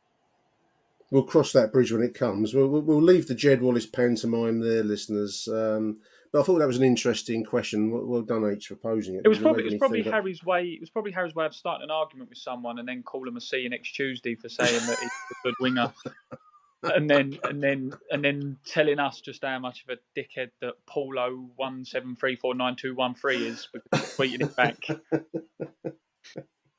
We'll 1.10 1.24
cross 1.24 1.52
that 1.52 1.72
bridge 1.72 1.92
when 1.92 2.02
it 2.02 2.14
comes. 2.14 2.54
We'll, 2.54 2.68
we'll 2.68 3.02
leave 3.02 3.28
the 3.28 3.34
Jed 3.34 3.60
Wallace 3.60 3.84
pantomime 3.84 4.60
there, 4.60 4.82
listeners. 4.82 5.46
Um, 5.46 5.98
but 6.32 6.40
I 6.40 6.42
thought 6.44 6.58
that 6.58 6.66
was 6.66 6.78
an 6.78 6.84
interesting 6.84 7.44
question. 7.44 7.90
Well, 7.90 8.04
well 8.04 8.22
done, 8.22 8.50
H, 8.50 8.68
for 8.68 8.76
posing 8.76 9.16
it. 9.16 9.22
It 9.24 9.28
was 9.28 9.38
probably 9.38 9.64
it 9.64 9.72
was 9.72 9.78
probably 9.78 10.02
Harry's 10.02 10.42
way. 10.44 10.64
It 10.64 10.80
was 10.80 10.90
probably 10.90 11.12
Harry's 11.12 11.34
way 11.34 11.46
of 11.46 11.54
starting 11.54 11.84
an 11.84 11.90
argument 11.90 12.30
with 12.30 12.38
someone 12.38 12.78
and 12.78 12.88
then 12.88 13.02
call 13.02 13.28
him 13.28 13.36
a 13.36 13.40
see 13.40 13.58
you 13.58 13.68
next 13.68 13.92
Tuesday 13.92 14.34
for 14.34 14.48
saying 14.48 14.86
that 14.86 14.98
he's 14.98 15.10
a 15.10 15.34
good 15.44 15.54
winger. 15.60 15.92
and 16.82 17.08
then 17.08 17.38
and 17.44 17.62
then 17.62 17.92
and 18.10 18.24
then 18.24 18.56
telling 18.64 18.98
us 18.98 19.20
just 19.20 19.44
how 19.44 19.58
much 19.58 19.84
of 19.86 19.96
a 19.98 20.18
dickhead 20.20 20.50
that 20.60 20.74
Paulo 20.86 21.48
one 21.56 21.84
seven 21.84 22.16
three 22.16 22.36
four 22.36 22.54
nine 22.54 22.76
two 22.76 22.94
one 22.94 23.14
three 23.14 23.46
is 23.46 23.68
tweeting 23.94 24.42
it 24.42 24.56
back. 24.56 24.78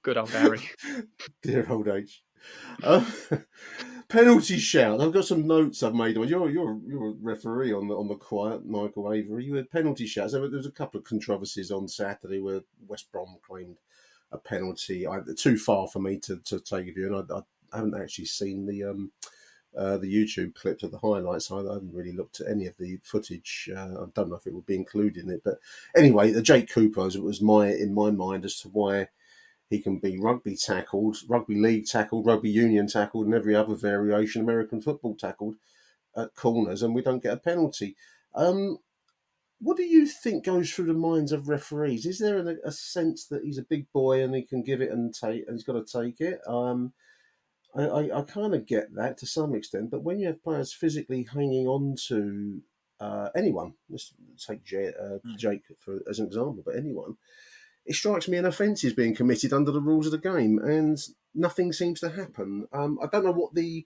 Good 0.03 0.17
old 0.17 0.31
Harry. 0.31 0.59
Dear 1.43 1.65
old 1.69 1.87
H. 1.87 2.21
Uh, 2.83 3.05
penalty 4.13 4.59
shout. 4.59 5.01
I've 5.01 5.11
got 5.11 5.25
some 5.25 5.47
notes 5.47 5.81
I've 5.81 5.95
made. 5.95 6.15
You're 6.15 6.49
you're 6.49 6.79
you're 6.87 7.09
a 7.09 7.15
referee 7.19 7.73
on 7.73 7.87
the 7.87 7.97
on 7.97 8.07
the 8.07 8.15
quiet, 8.15 8.63
Michael 8.65 9.11
Avery. 9.11 9.43
You 9.43 9.55
had 9.55 9.71
penalty 9.71 10.05
shouts. 10.05 10.33
There 10.33 10.41
was 10.41 10.67
a 10.67 10.71
couple 10.71 10.99
of 10.99 11.05
controversies 11.05 11.71
on 11.71 11.87
Saturday 11.87 12.39
where 12.39 12.61
West 12.87 13.11
Brom 13.11 13.35
claimed 13.45 13.77
a 14.31 14.37
penalty. 14.37 15.07
I, 15.07 15.19
too 15.35 15.57
far 15.57 15.87
for 15.87 15.99
me 15.99 16.19
to, 16.19 16.37
to 16.37 16.59
take 16.59 16.87
a 16.87 16.93
view, 16.93 17.07
and 17.07 17.31
I, 17.31 17.37
I 17.73 17.77
haven't 17.77 17.99
actually 17.99 18.25
seen 18.25 18.67
the 18.67 18.83
um, 18.83 19.11
uh, 19.75 19.97
the 19.97 20.13
YouTube 20.13 20.53
clips 20.53 20.83
of 20.83 20.91
the 20.91 20.99
highlights. 20.99 21.51
I 21.51 21.57
haven't 21.57 21.93
really 21.93 22.13
looked 22.13 22.39
at 22.39 22.51
any 22.51 22.67
of 22.67 22.77
the 22.77 22.99
footage. 23.03 23.67
Uh, 23.75 24.03
I 24.03 24.05
don't 24.13 24.29
know 24.29 24.35
if 24.35 24.45
it 24.45 24.53
would 24.53 24.67
be 24.67 24.75
included 24.75 25.23
in 25.23 25.31
it, 25.31 25.41
but 25.43 25.57
anyway, 25.97 26.31
the 26.31 26.43
Jake 26.43 26.69
Cooper 26.69 27.01
was, 27.01 27.17
was 27.17 27.41
my 27.41 27.69
in 27.69 27.95
my 27.95 28.11
mind 28.11 28.45
as 28.45 28.59
to 28.59 28.69
why 28.69 29.07
he 29.73 29.81
can 29.81 29.97
be 29.97 30.19
rugby 30.19 30.55
tackled, 30.55 31.17
rugby 31.27 31.55
league 31.55 31.87
tackled, 31.87 32.27
rugby 32.27 32.49
union 32.51 32.85
tackled, 32.85 33.25
and 33.25 33.33
every 33.33 33.55
other 33.55 33.73
variation 33.73 34.43
American 34.43 34.79
football 34.79 35.15
tackled 35.15 35.55
at 36.15 36.35
corners, 36.35 36.83
and 36.83 36.93
we 36.93 37.01
don't 37.01 37.23
get 37.23 37.33
a 37.33 37.37
penalty. 37.37 37.95
Um, 38.35 38.77
what 39.59 39.75
do 39.75 39.83
you 39.83 40.05
think 40.05 40.45
goes 40.45 40.71
through 40.71 40.85
the 40.85 40.93
minds 40.93 41.31
of 41.31 41.49
referees? 41.49 42.05
Is 42.05 42.19
there 42.19 42.37
a, 42.37 42.55
a, 42.63 42.71
sense 42.71 43.25
that 43.27 43.43
he's 43.43 43.57
a 43.57 43.63
big 43.63 43.91
boy 43.91 44.21
and 44.21 44.35
he 44.35 44.43
can 44.43 44.61
give 44.61 44.79
it 44.79 44.91
and 44.91 45.11
take, 45.11 45.47
and 45.47 45.55
he's 45.55 45.63
got 45.63 45.83
to 45.83 46.03
take 46.03 46.21
it? 46.21 46.39
Um, 46.45 46.93
I, 47.75 47.85
I, 47.85 48.19
I 48.19 48.21
kind 48.21 48.53
of 48.53 48.67
get 48.67 48.93
that 48.93 49.17
to 49.19 49.25
some 49.25 49.55
extent, 49.55 49.89
but 49.89 50.03
when 50.03 50.19
you 50.19 50.27
have 50.27 50.43
players 50.43 50.71
physically 50.71 51.27
hanging 51.33 51.67
on 51.67 51.95
to 52.09 52.61
uh, 52.99 53.29
anyone, 53.35 53.73
let's 53.89 54.13
take 54.37 54.61
uh, 54.71 55.17
hmm. 55.17 55.35
Jake 55.35 55.63
for, 55.79 56.01
as 56.07 56.19
an 56.19 56.27
example, 56.27 56.61
but 56.63 56.75
anyone, 56.75 57.17
it 57.85 57.95
strikes 57.95 58.27
me 58.27 58.37
an 58.37 58.45
offence 58.45 58.83
is 58.83 58.93
being 58.93 59.15
committed 59.15 59.51
under 59.53 59.71
the 59.71 59.81
rules 59.81 60.05
of 60.05 60.11
the 60.11 60.17
game, 60.17 60.59
and 60.59 60.97
nothing 61.35 61.73
seems 61.73 61.99
to 61.99 62.09
happen. 62.09 62.67
Um, 62.71 62.97
I 63.03 63.07
don't 63.07 63.25
know 63.25 63.31
what 63.31 63.53
the 63.53 63.85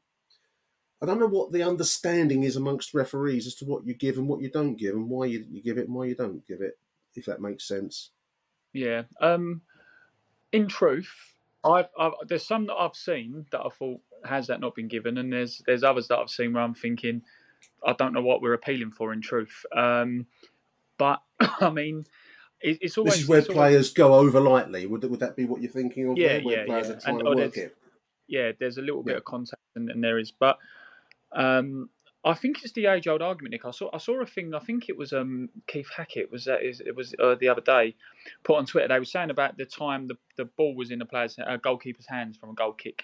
I 1.02 1.06
don't 1.06 1.20
know 1.20 1.28
what 1.28 1.52
the 1.52 1.64
understanding 1.64 2.44
is 2.44 2.56
amongst 2.56 2.94
referees 2.94 3.46
as 3.46 3.54
to 3.56 3.66
what 3.66 3.86
you 3.86 3.94
give 3.94 4.18
and 4.18 4.28
what 4.28 4.42
you 4.42 4.50
don't 4.50 4.76
give, 4.76 4.96
and 4.96 5.10
why 5.10 5.26
you, 5.26 5.46
you 5.50 5.62
give 5.62 5.78
it 5.78 5.88
and 5.88 5.96
why 5.96 6.06
you 6.06 6.16
don't 6.16 6.46
give 6.48 6.62
it. 6.62 6.78
If 7.16 7.26
that 7.26 7.42
makes 7.42 7.68
sense. 7.68 8.12
Yeah. 8.74 9.04
Um, 9.22 9.62
in 10.52 10.68
truth, 10.68 11.12
I've, 11.64 11.88
I've, 12.00 12.14
there's 12.28 12.46
some 12.46 12.68
that 12.68 12.76
I've 12.76 12.96
seen 12.96 13.46
that 13.52 13.62
I 13.62 13.70
thought 13.70 14.02
has 14.26 14.48
that 14.48 14.60
not 14.60 14.76
been 14.76 14.88
given, 14.88 15.18
and 15.18 15.32
there's 15.32 15.62
there's 15.66 15.84
others 15.84 16.08
that 16.08 16.20
I've 16.20 16.30
seen 16.30 16.54
where 16.54 16.64
I'm 16.64 16.76
thinking 16.76 17.22
I 17.86 17.94
don't 17.94 18.14
know 18.14 18.22
what 18.22 18.42
we're 18.42 18.54
appealing 18.54 18.92
for 18.92 19.14
in 19.14 19.22
truth. 19.22 19.66
Um, 19.76 20.28
but 20.98 21.22
I 21.40 21.70
mean, 21.70 22.06
it, 22.62 22.78
it's 22.82 22.98
always 22.98 23.14
this 23.14 23.24
is 23.24 23.30
where 23.30 23.42
players 23.42 23.54
always, 23.54 23.94
go 23.94 24.14
over 24.16 24.40
lightly. 24.40 24.86
Would 24.86 25.04
would 25.10 25.20
that 25.20 25.36
be 25.36 25.46
what 25.46 25.62
you're 25.62 25.72
thinking 25.72 26.10
of? 26.10 26.18
Yeah, 26.18 26.40
where 26.44 26.60
yeah, 26.60 26.66
players 26.66 26.90
yeah. 26.90 27.12
And, 27.12 27.28
oh, 27.28 27.32
it. 27.38 27.78
Yeah, 28.28 28.52
there's 28.60 28.78
a 28.78 28.82
little 28.82 29.04
bit 29.04 29.16
of 29.16 29.24
contact, 29.24 29.62
and, 29.76 29.90
and 29.90 30.04
there 30.04 30.20
is, 30.20 30.32
but 30.32 30.58
um, 31.32 31.90
I 32.26 32.34
think 32.34 32.64
it's 32.64 32.74
the 32.74 32.88
age 32.88 33.08
old 33.08 33.22
argument, 33.22 33.54
Nick. 33.54 33.66
I 33.66 33.72
saw 33.72 33.90
I 33.94 34.00
saw 34.00 34.22
a 34.22 34.26
thing. 34.26 34.54
I 34.54 34.60
think 34.60 34.90
it 34.90 34.98
was 34.98 35.14
um, 35.14 35.50
Keith 35.68 35.90
Hackett 35.96 36.32
was 36.32 36.46
that 36.46 36.62
it 36.62 36.96
was 36.96 37.16
uh, 37.24 37.36
the 37.40 37.48
other 37.48 37.62
day 37.62 37.96
put 38.44 38.58
on 38.58 38.66
Twitter. 38.66 38.88
They 38.88 39.00
were 39.00 39.06
saying 39.06 39.30
about 39.30 39.58
the 39.58 39.66
time 39.66 40.08
the, 40.08 40.18
the 40.36 40.46
ball 40.46 40.76
was 40.76 40.92
in 40.92 41.00
the 41.00 41.06
player's 41.06 41.38
uh, 41.40 41.58
goalkeeper's 41.58 42.08
hands 42.08 42.38
from 42.38 42.50
a 42.50 42.54
goal 42.54 42.74
kick. 42.74 43.04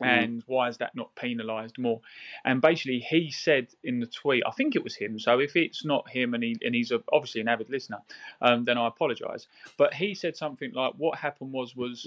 And 0.00 0.42
why 0.46 0.68
is 0.68 0.78
that 0.78 0.94
not 0.94 1.14
penalised 1.14 1.78
more? 1.78 2.00
And 2.44 2.60
basically, 2.60 3.00
he 3.00 3.30
said 3.30 3.68
in 3.84 4.00
the 4.00 4.06
tweet, 4.06 4.42
I 4.46 4.50
think 4.50 4.76
it 4.76 4.84
was 4.84 4.94
him. 4.94 5.18
So 5.18 5.40
if 5.40 5.56
it's 5.56 5.84
not 5.84 6.08
him, 6.08 6.34
and 6.34 6.42
he 6.42 6.56
and 6.64 6.74
he's 6.74 6.90
a, 6.90 7.02
obviously 7.12 7.40
an 7.40 7.48
avid 7.48 7.70
listener, 7.70 7.98
um, 8.42 8.64
then 8.64 8.78
I 8.78 8.86
apologise. 8.86 9.46
But 9.76 9.94
he 9.94 10.14
said 10.14 10.36
something 10.36 10.72
like, 10.72 10.94
"What 10.96 11.18
happened 11.18 11.52
was 11.52 11.74
was." 11.76 12.06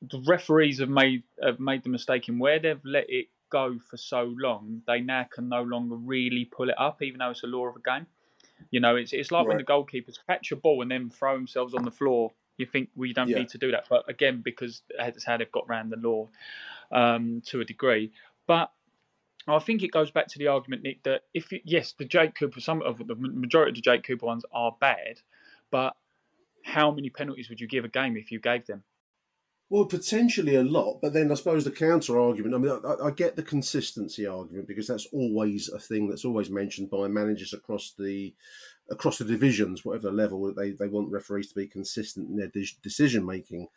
The 0.00 0.20
referees 0.28 0.78
have 0.78 0.88
made 0.88 1.24
have 1.42 1.58
made 1.58 1.82
the 1.82 1.88
mistake 1.88 2.28
in 2.28 2.38
where 2.38 2.60
they've 2.60 2.84
let 2.84 3.10
it 3.10 3.26
go 3.50 3.78
for 3.78 3.96
so 3.96 4.34
long, 4.38 4.82
they 4.86 5.00
now 5.00 5.24
can 5.24 5.48
no 5.48 5.62
longer 5.62 5.96
really 5.96 6.44
pull 6.44 6.68
it 6.68 6.78
up, 6.78 7.02
even 7.02 7.18
though 7.18 7.30
it's 7.30 7.42
a 7.42 7.46
law 7.46 7.66
of 7.66 7.74
the 7.74 7.80
game. 7.80 8.06
You 8.70 8.80
know, 8.80 8.96
it's 8.96 9.12
it's 9.12 9.30
like 9.30 9.46
right. 9.46 9.48
when 9.48 9.56
the 9.58 9.64
goalkeepers 9.64 10.18
catch 10.26 10.52
a 10.52 10.56
ball 10.56 10.82
and 10.82 10.90
then 10.90 11.10
throw 11.10 11.34
themselves 11.34 11.74
on 11.74 11.84
the 11.84 11.90
floor. 11.90 12.32
You 12.56 12.66
think 12.66 12.90
we 12.96 13.08
well, 13.08 13.14
don't 13.14 13.28
yeah. 13.28 13.38
need 13.38 13.50
to 13.50 13.58
do 13.58 13.70
that, 13.70 13.86
but 13.88 14.08
again, 14.08 14.40
because 14.44 14.82
that's 14.96 15.24
how 15.24 15.36
they've 15.36 15.50
got 15.50 15.66
around 15.68 15.90
the 15.90 15.96
law 15.96 16.28
um, 16.92 17.42
to 17.46 17.60
a 17.60 17.64
degree. 17.64 18.12
But 18.46 18.70
I 19.46 19.58
think 19.58 19.82
it 19.82 19.92
goes 19.92 20.10
back 20.10 20.28
to 20.28 20.38
the 20.38 20.48
argument, 20.48 20.82
Nick, 20.82 21.02
that 21.04 21.22
if 21.32 21.48
yes, 21.64 21.94
the 21.98 22.04
Jake 22.04 22.34
Cooper, 22.34 22.60
some 22.60 22.82
of 22.82 22.98
the 22.98 23.14
majority 23.14 23.70
of 23.70 23.76
the 23.76 23.82
Jake 23.82 24.04
Cooper 24.04 24.26
ones 24.26 24.44
are 24.52 24.76
bad, 24.80 25.20
but 25.70 25.96
how 26.64 26.90
many 26.90 27.08
penalties 27.08 27.48
would 27.48 27.60
you 27.60 27.66
give 27.66 27.84
a 27.84 27.88
game 27.88 28.16
if 28.16 28.30
you 28.30 28.40
gave 28.40 28.66
them? 28.66 28.84
Well, 29.70 29.84
potentially 29.84 30.54
a 30.54 30.62
lot, 30.62 31.00
but 31.02 31.12
then 31.12 31.30
I 31.30 31.34
suppose 31.34 31.64
the 31.64 31.70
counter 31.70 32.18
argument. 32.18 32.54
I 32.54 32.58
mean, 32.58 32.80
I, 32.84 33.06
I, 33.08 33.10
get 33.10 33.36
the 33.36 33.42
consistency 33.42 34.26
argument 34.26 34.66
because 34.66 34.86
that's 34.86 35.06
always 35.12 35.68
a 35.68 35.78
thing 35.78 36.08
that's 36.08 36.24
always 36.24 36.48
mentioned 36.48 36.88
by 36.88 37.06
managers 37.08 37.52
across 37.52 37.92
the 37.98 38.34
across 38.90 39.18
the 39.18 39.26
divisions, 39.26 39.84
whatever 39.84 40.10
level 40.10 40.54
they 40.54 40.70
they 40.70 40.88
want 40.88 41.10
referees 41.10 41.48
to 41.48 41.54
be 41.54 41.66
consistent 41.66 42.30
in 42.30 42.36
their 42.36 42.48
de- 42.48 42.78
decision 42.82 43.26
making. 43.26 43.68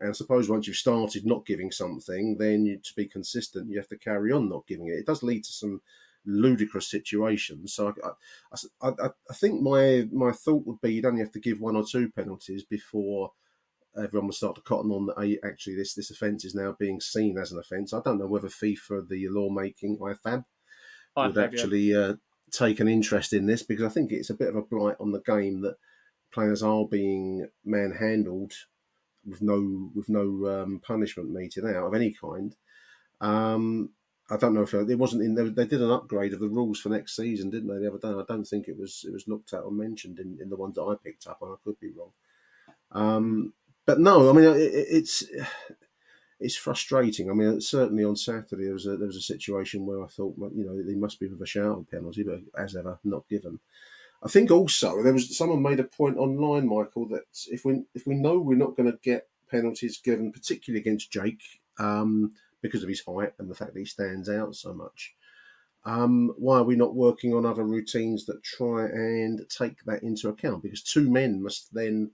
And 0.00 0.10
I 0.10 0.12
suppose 0.12 0.48
once 0.48 0.66
you've 0.66 0.76
started 0.76 1.26
not 1.26 1.46
giving 1.46 1.70
something, 1.70 2.36
then 2.38 2.64
you, 2.64 2.78
to 2.78 2.94
be 2.96 3.06
consistent, 3.06 3.70
you 3.70 3.78
have 3.78 3.88
to 3.88 3.98
carry 3.98 4.32
on 4.32 4.48
not 4.48 4.66
giving 4.66 4.88
it. 4.88 4.92
It 4.92 5.06
does 5.06 5.22
lead 5.22 5.44
to 5.44 5.52
some 5.52 5.82
ludicrous 6.24 6.90
situations. 6.90 7.74
So 7.74 7.94
I, 8.02 8.86
I, 8.86 8.88
I, 8.88 9.10
I 9.30 9.34
think 9.34 9.60
my 9.60 10.08
my 10.12 10.32
thought 10.32 10.66
would 10.66 10.80
be 10.80 10.94
you'd 10.94 11.06
only 11.06 11.20
have 11.20 11.32
to 11.32 11.40
give 11.40 11.60
one 11.60 11.76
or 11.76 11.84
two 11.84 12.10
penalties 12.10 12.64
before 12.64 13.32
everyone 13.96 14.26
will 14.28 14.32
start 14.32 14.54
to 14.54 14.62
cotton 14.62 14.90
on 14.90 15.06
that 15.06 15.38
actually 15.44 15.74
this 15.74 15.94
this 15.94 16.10
offence 16.10 16.44
is 16.44 16.54
now 16.54 16.76
being 16.78 17.00
seen 17.00 17.38
as 17.38 17.52
an 17.52 17.58
offence. 17.58 17.92
I 17.92 18.00
don't 18.04 18.18
know 18.18 18.26
whether 18.26 18.48
FIFA, 18.48 19.08
the 19.08 19.28
lawmaking 19.28 19.98
IFAB, 19.98 20.44
would 21.16 21.38
actually 21.38 21.92
yeah. 21.92 21.98
uh, 21.98 22.14
take 22.50 22.80
an 22.80 22.88
interest 22.88 23.32
in 23.32 23.46
this 23.46 23.62
because 23.62 23.84
I 23.84 23.88
think 23.88 24.12
it's 24.12 24.30
a 24.30 24.34
bit 24.34 24.48
of 24.48 24.56
a 24.56 24.62
blight 24.62 24.96
on 25.00 25.12
the 25.12 25.20
game 25.20 25.62
that 25.62 25.76
players 26.32 26.62
are 26.62 26.86
being 26.86 27.48
manhandled 27.64 28.52
with 29.26 29.42
no 29.42 29.90
with 29.94 30.08
no 30.08 30.62
um, 30.62 30.80
punishment 30.82 31.30
meted 31.30 31.64
out 31.64 31.86
of 31.86 31.94
any 31.94 32.12
kind. 32.12 32.54
Um, 33.20 33.90
I 34.30 34.36
don't 34.36 34.54
know 34.54 34.62
if 34.62 34.72
it 34.74 34.98
wasn't 34.98 35.22
in. 35.22 35.34
They, 35.34 35.48
they, 35.48 35.66
did 35.66 35.82
an 35.82 35.90
upgrade 35.90 36.32
of 36.32 36.40
the 36.40 36.48
rules 36.48 36.78
for 36.78 36.88
next 36.88 37.16
season, 37.16 37.50
didn't 37.50 37.68
they? 37.68 37.80
The 37.80 37.88
other 37.88 37.98
day, 37.98 38.20
I 38.20 38.24
don't 38.32 38.46
think 38.46 38.68
it 38.68 38.78
was 38.78 39.04
it 39.06 39.12
was 39.12 39.26
looked 39.26 39.52
at 39.52 39.62
or 39.62 39.72
mentioned 39.72 40.20
in, 40.20 40.38
in 40.40 40.48
the 40.48 40.56
ones 40.56 40.76
that 40.76 40.82
I 40.82 40.94
picked 41.02 41.26
up, 41.26 41.38
and 41.42 41.52
I 41.52 41.56
could 41.64 41.78
be 41.80 41.90
wrong. 41.90 42.12
Um, 42.92 43.52
but 43.86 43.98
no, 43.98 44.30
I 44.30 44.32
mean 44.32 44.44
it, 44.44 44.56
it's 44.58 45.24
it's 46.38 46.56
frustrating. 46.56 47.28
I 47.30 47.34
mean, 47.34 47.60
certainly 47.60 48.04
on 48.04 48.16
Saturday 48.16 48.64
there 48.64 48.72
was 48.72 48.86
a 48.86 48.96
there 48.96 49.06
was 49.06 49.16
a 49.16 49.20
situation 49.20 49.84
where 49.84 50.02
I 50.02 50.06
thought, 50.06 50.34
well, 50.38 50.50
you 50.54 50.64
know, 50.64 50.80
they 50.80 50.94
must 50.94 51.18
be 51.18 51.26
with 51.26 51.42
a 51.42 51.46
shower 51.46 51.82
penalty, 51.90 52.22
but 52.22 52.40
as 52.56 52.76
ever, 52.76 52.98
not 53.04 53.28
given. 53.28 53.58
I 54.22 54.28
think 54.28 54.50
also 54.50 55.02
there 55.02 55.12
was 55.12 55.36
someone 55.36 55.62
made 55.62 55.80
a 55.80 55.84
point 55.84 56.18
online, 56.18 56.68
Michael, 56.68 57.08
that 57.08 57.24
if 57.48 57.64
we 57.64 57.82
if 57.94 58.06
we 58.06 58.14
know 58.14 58.38
we're 58.38 58.56
not 58.56 58.76
going 58.76 58.90
to 58.90 58.98
get 59.02 59.28
penalties 59.50 59.98
given, 59.98 60.32
particularly 60.32 60.80
against 60.80 61.10
Jake, 61.10 61.42
um, 61.78 62.32
because 62.60 62.82
of 62.82 62.88
his 62.88 63.02
height 63.06 63.32
and 63.38 63.50
the 63.50 63.54
fact 63.54 63.72
that 63.72 63.80
he 63.80 63.86
stands 63.86 64.28
out 64.28 64.54
so 64.54 64.74
much, 64.74 65.14
um, 65.84 66.34
why 66.36 66.58
are 66.58 66.64
we 66.64 66.76
not 66.76 66.94
working 66.94 67.32
on 67.32 67.46
other 67.46 67.64
routines 67.64 68.26
that 68.26 68.44
try 68.44 68.84
and 68.84 69.40
take 69.48 69.82
that 69.86 70.02
into 70.02 70.28
account? 70.28 70.62
Because 70.62 70.82
two 70.82 71.10
men 71.10 71.42
must 71.42 71.72
then 71.72 72.10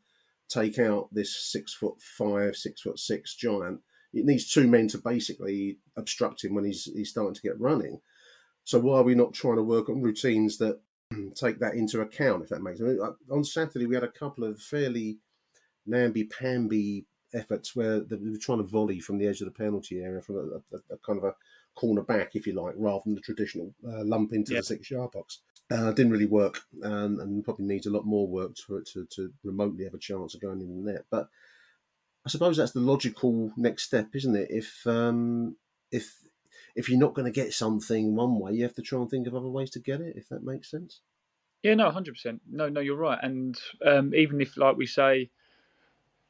take 0.48 0.78
out 0.78 1.08
this 1.12 1.36
six 1.50 1.74
foot 1.74 2.00
five, 2.00 2.54
six 2.54 2.82
foot 2.82 3.00
six 3.00 3.34
giant. 3.34 3.80
It 4.12 4.24
needs 4.24 4.48
two 4.48 4.68
men 4.68 4.86
to 4.88 4.98
basically 4.98 5.78
obstruct 5.96 6.44
him 6.44 6.54
when 6.54 6.64
he's 6.64 6.84
he's 6.84 7.10
starting 7.10 7.34
to 7.34 7.42
get 7.42 7.60
running. 7.60 8.00
So 8.62 8.78
why 8.78 8.98
are 8.98 9.02
we 9.04 9.14
not 9.16 9.34
trying 9.34 9.56
to 9.56 9.62
work 9.62 9.88
on 9.88 10.02
routines 10.02 10.58
that 10.58 10.80
take 11.34 11.58
that 11.60 11.74
into 11.74 12.00
account? 12.00 12.44
If 12.44 12.50
that 12.50 12.62
makes 12.62 12.78
sense. 12.78 13.00
On 13.30 13.44
Saturday 13.44 13.86
we 13.86 13.94
had 13.94 14.04
a 14.04 14.08
couple 14.08 14.44
of 14.44 14.60
fairly 14.60 15.18
namby-pamby 15.86 17.06
efforts 17.34 17.76
where 17.76 18.00
they 18.00 18.16
were 18.16 18.38
trying 18.40 18.58
to 18.58 18.64
volley 18.64 19.00
from 19.00 19.18
the 19.18 19.26
edge 19.26 19.40
of 19.40 19.46
the 19.46 19.50
penalty 19.50 20.00
area 20.00 20.20
from 20.20 20.36
a, 20.36 20.76
a, 20.76 20.94
a 20.94 20.98
kind 21.04 21.18
of 21.18 21.24
a 21.24 21.34
corner 21.74 22.02
back, 22.02 22.34
if 22.34 22.46
you 22.46 22.54
like, 22.54 22.74
rather 22.76 23.02
than 23.04 23.14
the 23.14 23.20
traditional 23.20 23.74
uh, 23.86 24.04
lump 24.04 24.32
into 24.32 24.52
yeah. 24.52 24.60
the 24.60 24.64
six-yard 24.64 25.10
box 25.12 25.40
uh, 25.70 25.92
didn't 25.92 26.12
really 26.12 26.26
work 26.26 26.60
and, 26.82 27.20
and, 27.20 27.44
probably 27.44 27.66
needs 27.66 27.86
a 27.86 27.90
lot 27.90 28.06
more 28.06 28.26
work 28.26 28.56
for 28.56 28.78
it 28.78 28.86
to, 28.86 29.06
to 29.06 29.32
remotely 29.42 29.84
have 29.84 29.94
a 29.94 29.98
chance 29.98 30.34
of 30.34 30.40
going 30.40 30.60
in 30.60 30.84
the 30.84 30.92
net. 30.92 31.04
But 31.10 31.28
I 32.24 32.28
suppose 32.28 32.56
that's 32.56 32.72
the 32.72 32.80
logical 32.80 33.52
next 33.56 33.84
step, 33.84 34.08
isn't 34.14 34.36
it? 34.36 34.48
If 34.50 34.86
um, 34.86 35.56
if 35.90 36.14
if 36.76 36.88
you're 36.88 37.00
not 37.00 37.14
going 37.14 37.24
to 37.24 37.32
get 37.32 37.52
something 37.52 38.14
one 38.14 38.38
way, 38.38 38.52
you 38.52 38.62
have 38.62 38.74
to 38.74 38.82
try 38.82 39.00
and 39.00 39.10
think 39.10 39.26
of 39.26 39.34
other 39.34 39.48
ways 39.48 39.70
to 39.70 39.80
get 39.80 40.00
it. 40.00 40.14
If 40.16 40.28
that 40.28 40.44
makes 40.44 40.70
sense. 40.70 41.00
Yeah, 41.62 41.74
no, 41.74 41.90
hundred 41.90 42.14
percent. 42.14 42.42
No, 42.48 42.68
no, 42.68 42.80
you're 42.80 42.96
right. 42.96 43.18
And 43.20 43.58
um, 43.84 44.14
even 44.14 44.40
if, 44.40 44.56
like 44.56 44.76
we 44.76 44.86
say, 44.86 45.30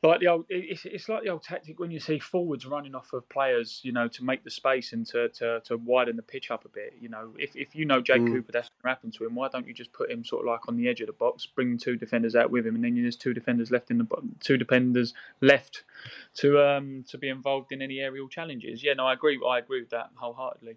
like 0.06 0.20
the 0.20 0.28
old, 0.28 0.46
it's, 0.48 0.84
it's 0.84 1.08
like 1.08 1.22
the 1.22 1.30
old 1.30 1.42
tactic 1.42 1.78
when 1.78 1.90
you 1.90 2.00
see 2.00 2.18
forwards 2.18 2.66
running 2.66 2.94
off 2.94 3.12
of 3.12 3.28
players, 3.28 3.80
you 3.82 3.92
know, 3.92 4.08
to 4.08 4.24
make 4.24 4.44
the 4.44 4.50
space 4.50 4.92
and 4.92 5.06
to, 5.06 5.28
to, 5.30 5.60
to 5.64 5.76
widen 5.76 6.16
the 6.16 6.22
pitch 6.22 6.50
up 6.50 6.64
a 6.64 6.68
bit. 6.68 6.94
You 7.00 7.08
know, 7.08 7.32
if, 7.38 7.54
if 7.56 7.74
you 7.74 7.84
know 7.84 8.00
Jake 8.00 8.22
mm. 8.22 8.32
Cooper, 8.32 8.52
that's 8.52 8.68
going 8.68 8.82
to 8.82 8.88
happen 8.88 9.10
to 9.12 9.26
him. 9.26 9.34
Why 9.34 9.48
don't 9.48 9.66
you 9.66 9.74
just 9.74 9.92
put 9.92 10.10
him 10.10 10.24
sort 10.24 10.46
of 10.46 10.52
like 10.52 10.68
on 10.68 10.76
the 10.76 10.88
edge 10.88 11.00
of 11.00 11.06
the 11.06 11.12
box, 11.12 11.46
bring 11.46 11.78
two 11.78 11.96
defenders 11.96 12.34
out 12.34 12.50
with 12.50 12.66
him, 12.66 12.74
and 12.74 12.84
then 12.84 12.94
there's 12.94 13.16
two 13.16 13.34
defenders 13.34 13.70
left 13.70 13.90
in 13.90 13.98
the 13.98 14.06
two 14.40 14.56
defenders 14.56 15.14
left 15.40 15.84
to 16.34 16.62
um 16.62 17.04
to 17.08 17.18
be 17.18 17.28
involved 17.28 17.72
in 17.72 17.82
any 17.82 18.00
aerial 18.00 18.28
challenges. 18.28 18.82
Yeah, 18.82 18.94
no, 18.94 19.06
I 19.06 19.12
agree. 19.12 19.40
I 19.46 19.58
agree 19.58 19.80
with 19.80 19.90
that 19.90 20.10
wholeheartedly. 20.14 20.76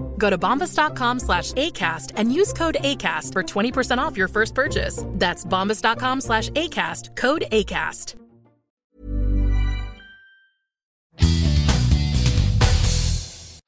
Go 0.21 0.29
to 0.29 0.37
bombas.com 0.37 1.19
slash 1.19 1.51
ACAST 1.53 2.11
and 2.15 2.31
use 2.31 2.53
code 2.53 2.77
ACAST 2.81 3.33
for 3.33 3.41
20% 3.41 3.97
off 3.97 4.15
your 4.15 4.27
first 4.27 4.53
purchase. 4.53 5.03
That's 5.07 5.43
bombas.com 5.43 6.21
slash 6.21 6.49
ACAST, 6.51 7.15
code 7.15 7.43
ACAST. 7.51 8.13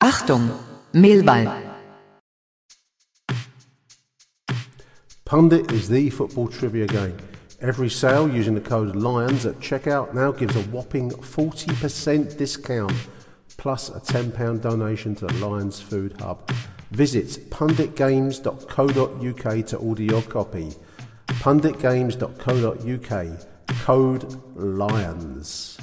Achtung, 0.04 0.60
Millwall. 0.94 1.74
Pundit 5.26 5.72
is 5.72 5.90
the 5.90 6.12
football 6.12 6.50
trivia 6.50 6.86
game. 6.86 7.18
Every 7.62 7.90
sale 7.90 8.30
using 8.30 8.54
the 8.54 8.62
code 8.62 8.96
LIONS 8.96 9.48
at 9.48 9.56
checkout 9.56 10.14
now 10.14 10.32
gives 10.32 10.56
a 10.56 10.62
whopping 10.64 11.10
40% 11.10 12.38
discount 12.38 12.94
plus 13.64 13.88
a 13.88 14.00
£10 14.02 14.62
donation 14.62 15.16
to 15.16 15.26
the 15.26 15.48
Lions 15.48 15.80
Food 15.80 16.20
Hub. 16.20 16.52
Visit 16.92 17.50
punditgames.co.uk 17.50 19.66
to 19.68 19.78
order 19.78 20.04
your 20.04 20.22
copy. 20.24 20.74
punditgames.co.uk, 21.28 23.86
code 23.86 24.42
LIONS. 24.58 25.78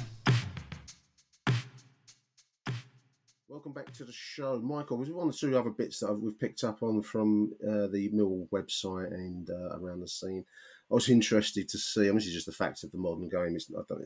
Welcome 3.49 3.73
back 3.73 3.91
to 3.93 4.05
the 4.05 4.13
show. 4.13 4.59
Michael, 4.59 4.97
there's 4.97 5.09
one 5.09 5.29
or 5.29 5.33
two 5.33 5.57
other 5.57 5.71
bits 5.71 6.01
that 6.01 6.13
we've 6.13 6.39
picked 6.39 6.63
up 6.63 6.83
on 6.83 7.01
from 7.01 7.51
uh, 7.67 7.87
the 7.87 8.11
Mill 8.13 8.47
website 8.53 9.11
and 9.11 9.49
uh, 9.49 9.79
around 9.79 10.01
the 10.01 10.07
scene. 10.07 10.45
I 10.91 10.93
was 10.93 11.09
interested 11.09 11.67
to 11.69 11.79
see, 11.79 12.01
I 12.01 12.09
mean, 12.09 12.17
this 12.17 12.27
is 12.27 12.35
just 12.35 12.45
the 12.45 12.51
facts 12.51 12.83
of 12.83 12.91
the 12.91 12.99
modern 12.99 13.27
game. 13.27 13.55
It's, 13.55 13.71
I 13.75 13.81
don't, 13.89 14.05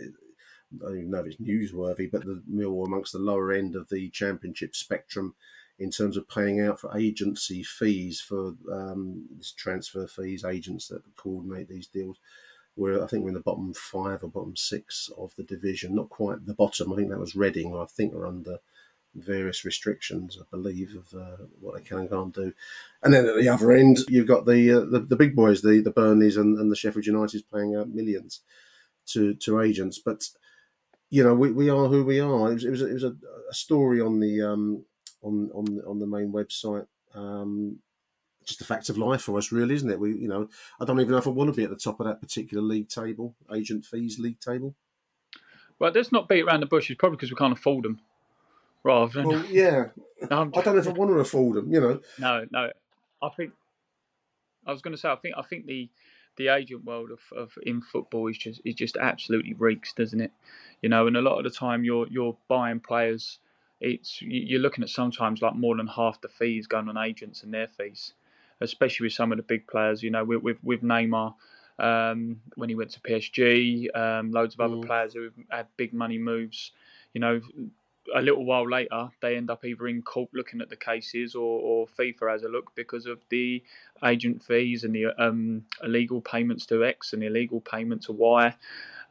I 0.73 0.87
don't 0.87 0.97
even 0.97 1.11
know 1.11 1.19
if 1.19 1.27
it's 1.27 1.35
newsworthy, 1.37 2.11
but 2.11 2.25
the 2.25 2.41
Mill 2.47 2.83
amongst 2.83 3.13
the 3.13 3.19
lower 3.19 3.51
end 3.51 3.75
of 3.75 3.89
the 3.89 4.09
championship 4.09 4.75
spectrum 4.75 5.35
in 5.77 5.91
terms 5.91 6.15
of 6.17 6.27
paying 6.27 6.61
out 6.61 6.79
for 6.79 6.97
agency 6.97 7.63
fees 7.63 8.21
for 8.21 8.55
um, 8.71 9.25
transfer 9.57 10.07
fees, 10.07 10.45
agents 10.45 10.87
that 10.87 11.01
coordinate 11.15 11.67
these 11.69 11.87
deals. 11.87 12.17
Where 12.75 13.01
I 13.01 13.07
think 13.07 13.23
we're 13.23 13.29
in 13.29 13.35
the 13.35 13.41
bottom 13.41 13.73
five 13.73 14.21
or 14.21 14.27
bottom 14.27 14.57
six 14.57 15.09
of 15.17 15.33
the 15.37 15.43
division, 15.43 15.95
not 15.95 16.09
quite 16.09 16.45
the 16.45 16.53
bottom. 16.53 16.91
I 16.91 16.97
think 16.97 17.09
that 17.09 17.19
was 17.19 17.35
Reading, 17.35 17.71
or 17.71 17.81
I 17.81 17.85
think 17.85 18.13
are 18.13 18.27
under 18.27 18.57
various 19.15 19.63
restrictions, 19.63 20.37
I 20.39 20.43
believe, 20.51 20.93
of 20.93 21.17
uh, 21.17 21.45
what 21.61 21.75
they 21.75 21.81
can 21.81 21.99
and 21.99 22.09
can't 22.09 22.35
do. 22.35 22.51
And 23.01 23.13
then 23.13 23.27
at 23.27 23.37
the 23.37 23.47
other 23.47 23.71
end, 23.71 23.99
you've 24.09 24.27
got 24.27 24.45
the 24.45 24.71
uh, 24.71 24.79
the, 24.81 24.99
the, 24.99 25.15
big 25.15 25.37
boys, 25.37 25.61
the 25.61 25.79
the 25.79 25.91
Burnleys 25.91 26.35
and, 26.35 26.57
and 26.57 26.69
the 26.69 26.75
Sheffield 26.75 27.05
Uniteds 27.05 27.43
paying 27.53 27.75
out 27.75 27.89
millions. 27.89 28.41
to 29.07 29.33
to 29.35 29.61
agents. 29.61 29.99
But 29.99 30.29
you 31.09 31.23
know, 31.23 31.33
we, 31.33 31.51
we 31.51 31.69
are 31.69 31.87
who 31.87 32.03
we 32.03 32.19
are. 32.19 32.51
It 32.51 32.55
was 32.55 32.65
it 32.65 32.71
was, 32.71 32.81
a, 32.81 32.87
it 32.87 32.93
was 32.93 33.03
a, 33.03 33.15
a 33.49 33.53
story 33.53 34.01
on 34.01 34.19
the 34.19 34.41
um, 34.41 34.83
on 35.21 35.49
on 35.53 35.81
on 35.87 35.99
the 35.99 36.07
main 36.07 36.31
website. 36.31 36.87
Um, 37.13 37.79
just 38.45 38.61
a 38.61 38.65
fact 38.65 38.89
of 38.89 38.97
life 38.97 39.23
for 39.23 39.37
us, 39.37 39.51
really, 39.51 39.75
isn't 39.75 39.89
it? 39.89 39.99
We, 39.99 40.15
you 40.15 40.27
know, 40.27 40.49
I 40.79 40.85
don't 40.85 40.99
even 40.99 41.11
know 41.11 41.17
if 41.17 41.27
I 41.27 41.31
want 41.31 41.49
to 41.49 41.57
be 41.57 41.63
at 41.63 41.71
the 41.71 41.75
top 41.75 41.99
of 41.99 42.05
that 42.05 42.21
particular 42.21 42.63
league 42.63 42.89
table, 42.89 43.35
agent 43.53 43.85
fees 43.85 44.19
league 44.19 44.39
table. 44.39 44.75
Well, 45.79 45.91
let's 45.93 46.11
not 46.11 46.29
beat 46.29 46.43
around 46.43 46.61
the 46.61 46.67
bushes. 46.67 46.95
Probably 46.97 47.17
because 47.17 47.31
we 47.31 47.37
can't 47.37 47.53
afford 47.53 47.83
them. 47.83 47.99
Rather 48.83 49.11
than, 49.11 49.27
well, 49.27 49.45
yeah, 49.45 49.85
I 50.23 50.27
don't 50.27 50.55
know 50.55 50.77
if 50.77 50.87
I 50.87 50.91
want 50.91 51.09
to 51.09 51.19
afford 51.19 51.57
them. 51.57 51.73
You 51.73 51.81
know, 51.81 51.99
no, 52.19 52.45
no. 52.51 52.69
I 53.21 53.29
think 53.29 53.51
I 54.65 54.71
was 54.71 54.81
going 54.81 54.95
to 54.95 54.97
say. 54.97 55.09
I 55.09 55.15
think 55.15 55.35
I 55.37 55.41
think 55.41 55.65
the 55.65 55.89
the 56.37 56.49
agent 56.49 56.85
world 56.85 57.11
of, 57.11 57.19
of 57.37 57.51
in 57.63 57.81
football 57.81 58.27
is 58.27 58.37
just 58.37 58.61
is 58.65 58.75
just 58.75 58.97
absolutely 58.97 59.53
reeks, 59.53 59.93
doesn't 59.93 60.21
it? 60.21 60.31
You 60.81 60.89
know, 60.89 61.07
and 61.07 61.17
a 61.17 61.21
lot 61.21 61.37
of 61.37 61.43
the 61.43 61.49
time 61.49 61.83
you're 61.83 62.07
you're 62.07 62.37
buying 62.47 62.79
players. 62.79 63.39
It's 63.81 64.21
you're 64.21 64.61
looking 64.61 64.83
at 64.83 64.89
sometimes 64.89 65.41
like 65.41 65.55
more 65.55 65.75
than 65.75 65.87
half 65.87 66.21
the 66.21 66.29
fees 66.29 66.67
going 66.67 66.89
on 66.89 66.97
agents 66.97 67.43
and 67.43 67.53
their 67.53 67.67
fees 67.67 68.13
especially 68.61 69.05
with 69.05 69.13
some 69.13 69.31
of 69.31 69.37
the 69.37 69.43
big 69.43 69.67
players. 69.67 70.03
You 70.03 70.11
know, 70.11 70.23
with 70.23 70.41
with, 70.41 70.57
with 70.63 70.81
Neymar 70.81 71.33
um, 71.79 72.41
when 72.55 72.69
he 72.69 72.75
went 72.75 72.91
to 72.91 72.99
PSG, 73.01 73.95
um, 73.95 74.31
loads 74.31 74.53
of 74.53 74.61
other 74.61 74.75
mm. 74.75 74.85
players 74.85 75.13
who 75.13 75.29
had 75.49 75.67
big 75.77 75.93
money 75.93 76.17
moves. 76.17 76.71
You 77.13 77.21
know, 77.21 77.41
a 78.13 78.21
little 78.21 78.45
while 78.45 78.69
later, 78.69 79.09
they 79.21 79.35
end 79.35 79.49
up 79.49 79.65
either 79.65 79.87
in 79.87 80.01
court 80.01 80.29
looking 80.33 80.61
at 80.61 80.69
the 80.69 80.75
cases 80.75 81.35
or, 81.35 81.59
or 81.61 81.87
FIFA 81.87 82.31
has 82.31 82.43
a 82.43 82.49
look 82.49 82.73
because 82.75 83.05
of 83.05 83.19
the 83.29 83.63
agent 84.03 84.43
fees 84.43 84.83
and 84.83 84.93
the 84.93 85.07
um, 85.21 85.65
illegal 85.83 86.21
payments 86.21 86.65
to 86.67 86.85
X 86.85 87.13
and 87.13 87.23
illegal 87.23 87.61
payment 87.61 88.03
to 88.03 88.11
Y. 88.11 88.53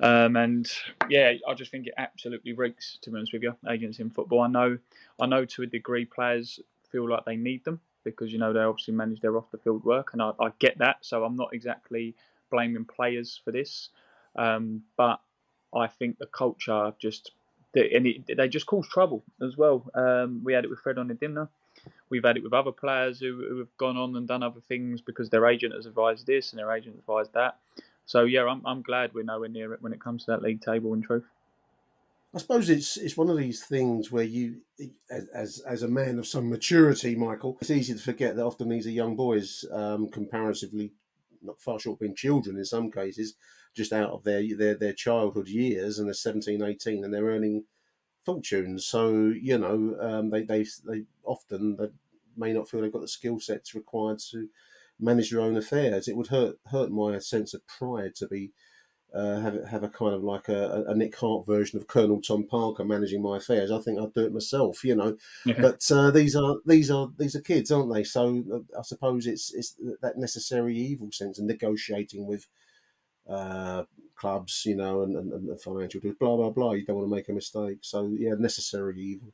Um, 0.00 0.36
and 0.36 0.70
yeah, 1.08 1.32
I 1.48 1.54
just 1.54 1.70
think 1.70 1.86
it 1.86 1.94
absolutely 1.96 2.52
reeks. 2.52 2.98
To 3.02 3.10
be 3.10 3.16
honest 3.16 3.32
with 3.32 3.42
you, 3.42 3.54
agents 3.68 3.98
in 3.98 4.10
football. 4.10 4.42
I 4.42 4.48
know, 4.48 4.78
I 5.20 5.26
know 5.26 5.44
to 5.44 5.62
a 5.62 5.66
degree, 5.66 6.04
players 6.04 6.60
feel 6.90 7.08
like 7.08 7.24
they 7.24 7.36
need 7.36 7.64
them 7.64 7.80
because 8.04 8.32
you 8.32 8.38
know 8.38 8.52
they 8.52 8.60
obviously 8.60 8.94
manage 8.94 9.20
their 9.20 9.36
off 9.36 9.50
the 9.50 9.58
field 9.58 9.84
work, 9.84 10.12
and 10.12 10.22
I, 10.22 10.32
I, 10.40 10.50
get 10.58 10.78
that. 10.78 10.98
So 11.00 11.24
I'm 11.24 11.36
not 11.36 11.54
exactly 11.54 12.14
blaming 12.50 12.84
players 12.84 13.40
for 13.44 13.50
this, 13.50 13.88
um, 14.36 14.82
but 14.96 15.20
I 15.74 15.86
think 15.86 16.18
the 16.18 16.26
culture 16.26 16.92
just 16.98 17.32
and 17.74 18.06
it, 18.06 18.36
they 18.36 18.48
just 18.48 18.66
cause 18.66 18.88
trouble 18.88 19.22
as 19.42 19.56
well. 19.56 19.90
Um, 19.94 20.42
we 20.44 20.52
had 20.52 20.64
it 20.64 20.70
with 20.70 20.80
Fred 20.80 20.98
on 20.98 21.08
the 21.08 21.14
Onyedinma. 21.14 21.48
We've 22.08 22.24
had 22.24 22.36
it 22.36 22.42
with 22.42 22.52
other 22.52 22.72
players 22.72 23.18
who, 23.18 23.44
who, 23.48 23.58
have 23.58 23.76
gone 23.76 23.96
on 23.96 24.14
and 24.16 24.28
done 24.28 24.42
other 24.42 24.60
things 24.68 25.00
because 25.00 25.30
their 25.30 25.46
agent 25.46 25.74
has 25.74 25.86
advised 25.86 26.26
this 26.26 26.52
and 26.52 26.58
their 26.58 26.72
agent 26.72 26.96
advised 26.96 27.32
that. 27.34 27.58
So 28.06 28.24
yeah, 28.24 28.44
I'm 28.44 28.64
I'm 28.66 28.82
glad 28.82 29.14
we're 29.14 29.24
nowhere 29.24 29.48
near 29.48 29.72
it 29.72 29.82
when 29.82 29.92
it 29.92 30.00
comes 30.00 30.24
to 30.24 30.32
that 30.32 30.42
league 30.42 30.60
table. 30.60 30.92
In 30.94 31.02
truth. 31.02 31.24
I 32.34 32.38
suppose 32.38 32.68
it's 32.68 32.96
it's 32.96 33.16
one 33.16 33.30
of 33.30 33.36
these 33.36 33.64
things 33.64 34.10
where 34.10 34.24
you, 34.24 34.56
as 35.32 35.60
as 35.60 35.82
a 35.82 35.88
man 35.88 36.18
of 36.18 36.26
some 36.26 36.50
maturity, 36.50 37.14
Michael, 37.14 37.56
it's 37.60 37.70
easy 37.70 37.94
to 37.94 38.00
forget 38.00 38.34
that 38.36 38.44
often 38.44 38.68
these 38.68 38.86
are 38.86 38.90
young 38.90 39.14
boys, 39.14 39.64
um, 39.72 40.08
comparatively 40.08 40.92
not 41.42 41.60
far 41.60 41.78
short 41.78 42.00
being 42.00 42.14
children 42.14 42.56
in 42.56 42.64
some 42.64 42.90
cases, 42.90 43.34
just 43.74 43.92
out 43.92 44.10
of 44.10 44.24
their 44.24 44.42
their 44.56 44.74
their 44.74 44.92
childhood 44.92 45.48
years, 45.48 45.98
and 45.98 46.08
they're 46.08 46.14
17, 46.14 46.62
18, 46.62 47.04
and 47.04 47.12
they're 47.12 47.24
earning 47.24 47.64
fortunes. 48.24 48.86
So 48.86 49.32
you 49.40 49.58
know, 49.58 49.96
um, 50.00 50.30
they 50.30 50.42
they 50.42 50.64
they 50.86 51.04
often 51.24 51.76
they 51.76 51.88
may 52.36 52.52
not 52.52 52.68
feel 52.68 52.80
they've 52.80 52.92
got 52.92 53.02
the 53.02 53.08
skill 53.08 53.40
sets 53.40 53.74
required 53.74 54.18
to 54.30 54.48
manage 54.98 55.30
their 55.30 55.40
own 55.40 55.56
affairs. 55.56 56.08
It 56.08 56.16
would 56.16 56.28
hurt 56.28 56.56
hurt 56.70 56.90
my 56.90 57.18
sense 57.18 57.54
of 57.54 57.66
pride 57.66 58.14
to 58.16 58.28
be 58.28 58.52
uh, 59.14 59.38
have 59.38 59.64
have 59.64 59.84
a 59.84 59.88
kind 59.88 60.12
of 60.12 60.24
like 60.24 60.48
a, 60.48 60.84
a, 60.88 60.94
Nick 60.94 61.16
Hart 61.16 61.46
version 61.46 61.78
of 61.78 61.86
Colonel 61.86 62.20
Tom 62.20 62.46
Parker 62.48 62.84
managing 62.84 63.22
my 63.22 63.36
affairs. 63.36 63.70
I 63.70 63.78
think 63.78 63.98
I'd 64.00 64.12
do 64.12 64.26
it 64.26 64.32
myself, 64.32 64.82
you 64.82 64.96
know. 64.96 65.16
Yeah. 65.46 65.60
But 65.60 65.88
uh, 65.90 66.10
these 66.10 66.34
are 66.34 66.56
these 66.66 66.90
are 66.90 67.08
these 67.16 67.36
are 67.36 67.40
kids, 67.40 67.70
aren't 67.70 67.94
they? 67.94 68.02
So 68.02 68.42
uh, 68.52 68.78
I 68.78 68.82
suppose 68.82 69.28
it's 69.28 69.54
it's 69.54 69.76
that 70.02 70.18
necessary 70.18 70.76
evil 70.76 71.10
sense 71.12 71.38
of 71.38 71.44
negotiating 71.44 72.26
with 72.26 72.48
uh, 73.28 73.84
clubs, 74.16 74.62
you 74.66 74.76
know, 74.76 75.02
and, 75.02 75.16
and, 75.16 75.32
and 75.32 75.60
financial 75.60 76.00
blah 76.18 76.36
blah 76.36 76.50
blah. 76.50 76.72
You 76.72 76.84
don't 76.84 76.96
want 76.96 77.08
to 77.08 77.14
make 77.14 77.28
a 77.28 77.32
mistake. 77.32 77.78
So 77.82 78.14
yeah, 78.18 78.34
necessary 78.38 79.00
evil. 79.00 79.32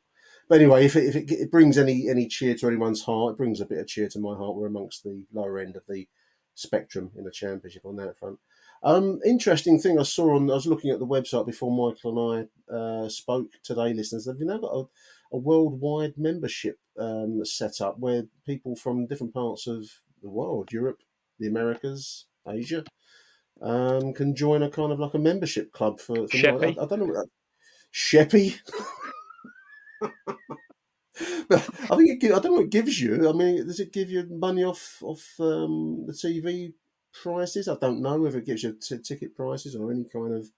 But 0.48 0.60
anyway, 0.60 0.84
if 0.84 0.96
it, 0.96 1.04
if 1.04 1.16
it, 1.16 1.30
it 1.30 1.50
brings 1.50 1.78
any 1.78 2.08
any 2.08 2.26
cheer 2.26 2.54
to 2.56 2.66
anyone's 2.66 3.02
heart, 3.02 3.34
it 3.34 3.38
brings 3.38 3.60
a 3.60 3.66
bit 3.66 3.78
of 3.78 3.86
cheer 3.86 4.08
to 4.08 4.18
my 4.18 4.34
heart. 4.34 4.56
We're 4.56 4.66
amongst 4.66 5.04
the 5.04 5.24
lower 5.32 5.58
end 5.58 5.76
of 5.76 5.82
the 5.88 6.08
spectrum 6.54 7.10
in 7.16 7.24
the 7.24 7.30
championship 7.30 7.84
on 7.84 7.96
that 7.96 8.18
front. 8.18 8.38
Um, 8.82 9.20
interesting 9.24 9.78
thing 9.78 9.98
I 9.98 10.04
saw 10.04 10.36
on, 10.36 10.50
I 10.50 10.54
was 10.54 10.66
looking 10.66 10.90
at 10.90 10.98
the 10.98 11.06
website 11.06 11.46
before 11.46 11.70
Michael 11.70 12.34
and 12.34 12.48
I 12.70 12.74
uh, 12.74 13.08
spoke 13.08 13.48
today, 13.62 13.92
listeners. 13.92 14.24
They've 14.24 14.40
now 14.40 14.58
got 14.58 14.74
a, 14.74 14.84
a 15.32 15.38
worldwide 15.38 16.14
membership 16.16 16.78
um, 16.98 17.44
set 17.44 17.80
up 17.80 17.98
where 17.98 18.24
people 18.46 18.74
from 18.76 19.06
different 19.06 19.34
parts 19.34 19.66
of 19.66 19.86
the 20.22 20.30
world, 20.30 20.70
Europe, 20.72 21.02
the 21.38 21.48
Americas, 21.48 22.26
Asia, 22.48 22.84
um, 23.62 24.12
can 24.14 24.34
join 24.34 24.62
a 24.62 24.70
kind 24.70 24.92
of 24.92 25.00
like 25.00 25.14
a 25.14 25.18
membership 25.18 25.72
club 25.72 26.00
for. 26.00 26.28
for 26.28 26.36
I, 26.36 26.68
I, 26.68 26.72
don't 26.72 26.98
know 26.98 27.06
what 27.06 27.14
that. 27.14 27.28
Sheppy. 27.92 28.58
but 31.48 31.68
I 31.90 31.96
think 31.96 32.22
it, 32.22 32.32
I 32.32 32.38
don't 32.38 32.44
know 32.44 32.52
what 32.52 32.64
it 32.64 32.70
gives 32.70 33.00
you. 33.00 33.28
I 33.28 33.32
mean, 33.32 33.66
does 33.66 33.80
it 33.80 33.92
give 33.92 34.10
you 34.10 34.26
money 34.30 34.64
off 34.64 35.02
off 35.02 35.34
um, 35.40 36.04
the 36.06 36.12
TV 36.12 36.72
prices. 37.12 37.68
I 37.68 37.76
don't 37.76 38.02
know 38.02 38.20
whether 38.20 38.38
it 38.38 38.46
gives 38.46 38.62
you 38.62 38.76
t- 38.80 38.98
ticket 38.98 39.34
prices 39.34 39.74
or 39.76 39.90
any 39.90 40.04
kind 40.04 40.34
of 40.34 40.50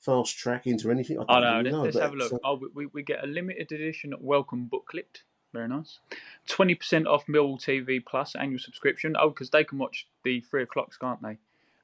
fast 0.00 0.36
track 0.36 0.66
into 0.66 0.90
anything. 0.90 1.18
I 1.18 1.40
don't 1.40 1.44
oh, 1.44 1.62
no, 1.62 1.70
know. 1.70 1.82
Let's 1.82 1.98
have 1.98 2.12
a 2.12 2.16
look. 2.16 2.32
Uh, 2.32 2.38
oh, 2.44 2.60
we, 2.74 2.86
we 2.86 3.02
get 3.02 3.24
a 3.24 3.26
limited 3.26 3.72
edition 3.72 4.14
welcome 4.20 4.66
booklet. 4.66 5.22
Very 5.52 5.68
nice. 5.68 5.98
Twenty 6.46 6.74
percent 6.76 7.08
off 7.08 7.26
Millwall 7.26 7.60
TV 7.60 8.04
Plus 8.04 8.34
annual 8.36 8.60
subscription. 8.60 9.16
Oh, 9.18 9.30
because 9.30 9.50
they 9.50 9.64
can 9.64 9.78
watch 9.78 10.06
the 10.22 10.40
three 10.40 10.62
o'clocks, 10.62 10.96
can't 10.96 11.20
they? 11.22 11.38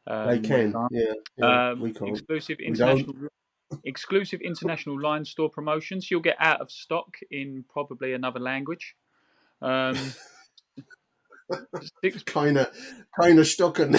Um, 0.07 0.29
they 0.29 0.39
can. 0.41 0.75
Yeah, 0.91 1.13
yeah 1.37 1.71
um, 1.71 1.81
we 1.81 1.93
can't. 1.93 2.11
Exclusive 2.11 2.59
international. 2.61 3.15
exclusive 3.85 4.41
international 4.41 5.01
line 5.01 5.25
store 5.25 5.51
promotions. 5.51 6.11
You'll 6.11 6.21
get 6.21 6.37
out 6.39 6.61
of 6.61 6.71
stock 6.71 7.17
in 7.31 7.65
probably 7.69 8.13
another 8.13 8.41
language. 8.41 8.95
Um, 9.61 9.97
keine, 12.27 12.67
keine 13.19 13.45
Stocken. 13.45 13.95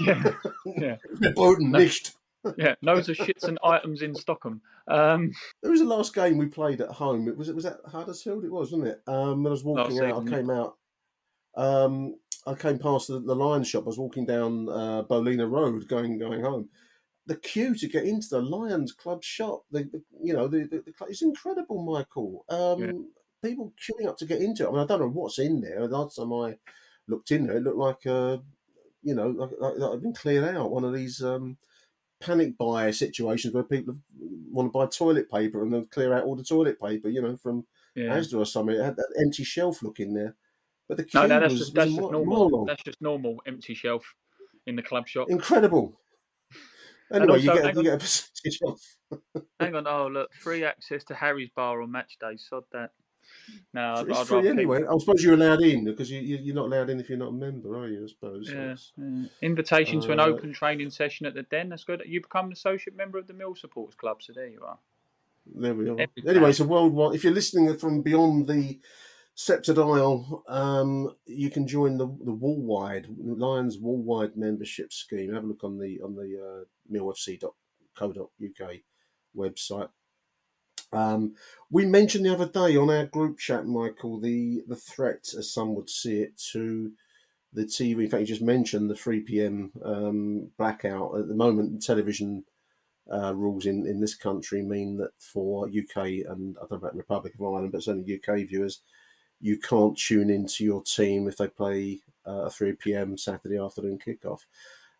yeah, 0.00 0.32
yeah. 0.76 0.96
No, 1.36 1.54
nicht. 1.54 2.14
yeah, 2.56 2.74
loads 2.82 3.08
of 3.08 3.16
shits 3.16 3.44
and 3.44 3.58
items 3.64 4.02
in 4.02 4.14
Stockholm. 4.14 4.60
Um, 4.88 5.32
it 5.62 5.68
was 5.68 5.80
the 5.80 5.86
last 5.86 6.14
game 6.14 6.38
we 6.38 6.46
played 6.46 6.80
at 6.80 6.90
home. 6.90 7.28
It 7.28 7.36
was 7.36 7.48
it 7.48 7.54
was 7.54 7.66
at 7.66 7.78
Huddersfield. 7.86 8.44
It 8.44 8.50
was, 8.50 8.72
wasn't 8.72 8.88
it? 8.88 9.02
Um, 9.06 9.42
when 9.42 9.50
I 9.50 9.54
was 9.54 9.64
walking 9.64 10.00
out, 10.00 10.26
I 10.26 10.30
came 10.30 10.50
out. 10.50 10.76
Um, 11.54 12.16
I 12.46 12.54
came 12.54 12.78
past 12.78 13.08
the, 13.08 13.20
the 13.20 13.34
Lions 13.34 13.68
shop. 13.68 13.84
I 13.84 13.86
was 13.86 13.98
walking 13.98 14.26
down 14.26 14.68
uh, 14.68 15.04
Bolina 15.04 15.50
Road, 15.50 15.86
going 15.88 16.18
going 16.18 16.42
home. 16.42 16.68
The 17.26 17.36
queue 17.36 17.74
to 17.76 17.88
get 17.88 18.04
into 18.04 18.28
the 18.30 18.42
Lions 18.42 18.92
Club 18.92 19.22
shop, 19.22 19.62
the, 19.70 19.84
the 19.84 20.02
you 20.20 20.34
know, 20.34 20.48
the, 20.48 20.64
the, 20.64 20.82
the, 20.84 21.06
it's 21.08 21.22
incredible, 21.22 21.80
Michael. 21.80 22.44
Um, 22.48 22.80
yeah 22.80 22.92
people 23.42 23.72
queuing 23.76 24.08
up 24.08 24.16
to 24.18 24.26
get 24.26 24.40
into 24.40 24.64
it. 24.64 24.68
I 24.68 24.70
mean, 24.70 24.80
I 24.80 24.86
don't 24.86 25.00
know 25.00 25.08
what's 25.08 25.38
in 25.38 25.60
there. 25.60 25.86
The 25.86 25.98
last 25.98 26.16
time 26.16 26.32
I 26.32 26.56
looked 27.08 27.30
in 27.30 27.46
there, 27.46 27.56
it 27.56 27.64
looked 27.64 27.76
like, 27.76 28.06
uh, 28.06 28.38
you 29.02 29.14
know, 29.14 29.28
like, 29.28 29.50
like, 29.58 29.74
like 29.76 29.90
I've 29.92 30.02
been 30.02 30.14
cleared 30.14 30.56
out. 30.56 30.70
One 30.70 30.84
of 30.84 30.94
these 30.94 31.22
um, 31.22 31.56
panic 32.20 32.56
buy 32.56 32.90
situations 32.92 33.52
where 33.52 33.64
people 33.64 33.96
want 34.50 34.72
to 34.72 34.78
buy 34.78 34.86
toilet 34.86 35.30
paper 35.30 35.62
and 35.62 35.72
then 35.72 35.86
clear 35.86 36.14
out 36.14 36.24
all 36.24 36.36
the 36.36 36.44
toilet 36.44 36.80
paper, 36.80 37.08
you 37.08 37.20
know, 37.20 37.36
from 37.36 37.66
yeah. 37.94 38.16
Asda 38.16 38.38
or 38.38 38.46
something. 38.46 38.76
It 38.76 38.84
had 38.84 38.96
that 38.96 39.14
empty 39.20 39.44
shelf 39.44 39.82
look 39.82 40.00
in 40.00 40.14
there. 40.14 40.36
But 40.94 41.10
the 41.10 41.18
no, 41.18 41.26
no, 41.26 41.40
that's 41.40 41.54
just, 41.54 41.74
that's 41.74 41.90
just 41.90 42.12
normal. 42.12 42.66
That's 42.66 42.82
just 42.82 43.00
normal 43.00 43.42
empty 43.46 43.72
shelf 43.72 44.04
in 44.66 44.76
the 44.76 44.82
club 44.82 45.08
shop. 45.08 45.30
Incredible. 45.30 45.98
Anyway, 47.10 47.32
also, 47.32 47.54
you, 47.54 47.62
get, 47.62 47.76
you 47.76 47.82
get 47.82 47.94
a 47.94 47.98
percentage 47.98 48.58
off. 48.66 48.96
hang 49.58 49.74
on, 49.74 49.86
oh 49.86 50.08
look, 50.08 50.32
free 50.34 50.64
access 50.64 51.02
to 51.04 51.14
Harry's 51.14 51.48
bar 51.56 51.80
on 51.80 51.90
match 51.90 52.18
day. 52.20 52.36
Sod 52.36 52.64
that. 52.72 52.90
No, 53.72 54.04
it's 54.06 54.18
I'd, 54.18 54.26
free 54.26 54.48
anyway. 54.48 54.82
I 54.84 54.98
suppose 54.98 55.24
you're 55.24 55.32
allowed 55.32 55.62
in 55.62 55.84
because 55.86 56.10
you, 56.10 56.20
you, 56.20 56.52
are 56.52 56.56
not 56.56 56.66
allowed 56.66 56.90
in 56.90 57.00
if 57.00 57.08
you're 57.08 57.16
not 57.16 57.28
a 57.28 57.32
member, 57.32 57.78
are 57.78 57.88
you? 57.88 58.04
I 58.04 58.08
suppose. 58.08 58.50
Yeah. 58.52 58.74
yeah. 58.98 59.26
Invitation 59.40 59.98
uh, 59.98 60.02
to 60.02 60.12
an 60.12 60.20
uh, 60.20 60.24
open 60.24 60.52
training 60.52 60.90
session 60.90 61.24
at 61.24 61.32
the 61.32 61.44
Den. 61.44 61.70
That's 61.70 61.84
good. 61.84 62.02
You 62.04 62.20
become 62.20 62.46
an 62.46 62.52
associate 62.52 62.96
member 62.96 63.16
of 63.16 63.26
the 63.26 63.34
Mill 63.34 63.54
Supporters 63.54 63.94
Club, 63.94 64.22
so 64.22 64.34
there 64.34 64.48
you 64.48 64.62
are. 64.62 64.78
There 65.54 65.74
we 65.74 65.88
are. 65.88 66.00
Every 66.00 66.28
anyway, 66.28 66.52
so 66.52 66.64
worldwide. 66.64 67.14
If 67.14 67.24
you're 67.24 67.32
listening 67.32 67.74
from 67.78 68.02
beyond 68.02 68.46
the 68.46 68.78
Sceptred 69.34 69.78
um, 70.48 71.14
you 71.24 71.50
can 71.50 71.66
join 71.66 71.96
the 71.96 72.06
the 72.06 72.34
Wallwide 72.34 73.06
Lions 73.18 73.78
Wallwide 73.78 74.36
membership 74.36 74.92
scheme. 74.92 75.32
Have 75.32 75.44
a 75.44 75.46
look 75.46 75.64
on 75.64 75.78
the 75.78 76.00
on 76.02 76.14
the 76.14 76.38
uh, 76.38 76.64
millfc.co.uk 76.94 78.70
website. 79.36 79.88
Um, 80.92 81.34
we 81.70 81.86
mentioned 81.86 82.26
the 82.26 82.34
other 82.34 82.46
day 82.46 82.76
on 82.76 82.90
our 82.90 83.06
group 83.06 83.38
chat, 83.38 83.66
Michael, 83.66 84.20
the 84.20 84.62
the 84.68 84.76
threat, 84.76 85.32
as 85.36 85.52
some 85.52 85.74
would 85.74 85.88
see 85.88 86.20
it, 86.20 86.36
to 86.52 86.92
the 87.54 87.64
TV. 87.64 88.04
In 88.04 88.10
fact, 88.10 88.20
you 88.20 88.26
just 88.26 88.42
mentioned 88.42 88.90
the 88.90 88.94
3 88.94 89.20
p.m. 89.20 89.72
Um, 89.82 90.50
blackout. 90.58 91.18
At 91.18 91.28
the 91.28 91.34
moment, 91.34 91.82
television 91.82 92.44
uh, 93.12 93.34
rules 93.34 93.66
in, 93.66 93.86
in 93.86 94.00
this 94.00 94.14
country 94.14 94.62
mean 94.62 94.96
that 94.98 95.10
for 95.18 95.66
UK 95.66 95.96
and 96.28 96.56
I 96.58 96.66
don't 96.68 96.70
know 96.70 96.76
about 96.76 96.96
Republic 96.96 97.34
of 97.34 97.42
Ireland, 97.42 97.72
but 97.72 97.82
certainly 97.82 98.14
UK 98.14 98.46
viewers, 98.48 98.82
you 99.42 99.58
can't 99.58 99.98
tune 99.98 100.30
into 100.30 100.64
your 100.64 100.82
team 100.82 101.28
if 101.28 101.36
they 101.36 101.48
play 101.48 102.00
uh, 102.26 102.44
a 102.44 102.50
3 102.50 102.74
p.m. 102.74 103.18
Saturday 103.18 103.58
afternoon 103.58 103.98
kickoff. 103.98 104.42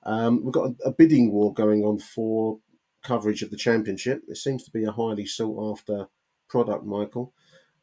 Um, 0.03 0.45
we've 0.45 0.53
got 0.53 0.70
a, 0.70 0.88
a, 0.88 0.90
bidding 0.90 1.30
war 1.30 1.55
going 1.55 1.84
on 1.84 2.01
for 2.01 2.59
coverage 3.05 3.43
of 3.43 3.51
the 3.51 3.57
championship. 3.57 4.22
It 4.28 4.36
seems 4.36 4.64
to 4.64 4.72
be 4.72 4.84
a 4.84 4.90
highly 4.90 5.26
sought 5.26 5.78
after 5.78 6.09
product, 6.49 6.84
Michael, 6.84 7.32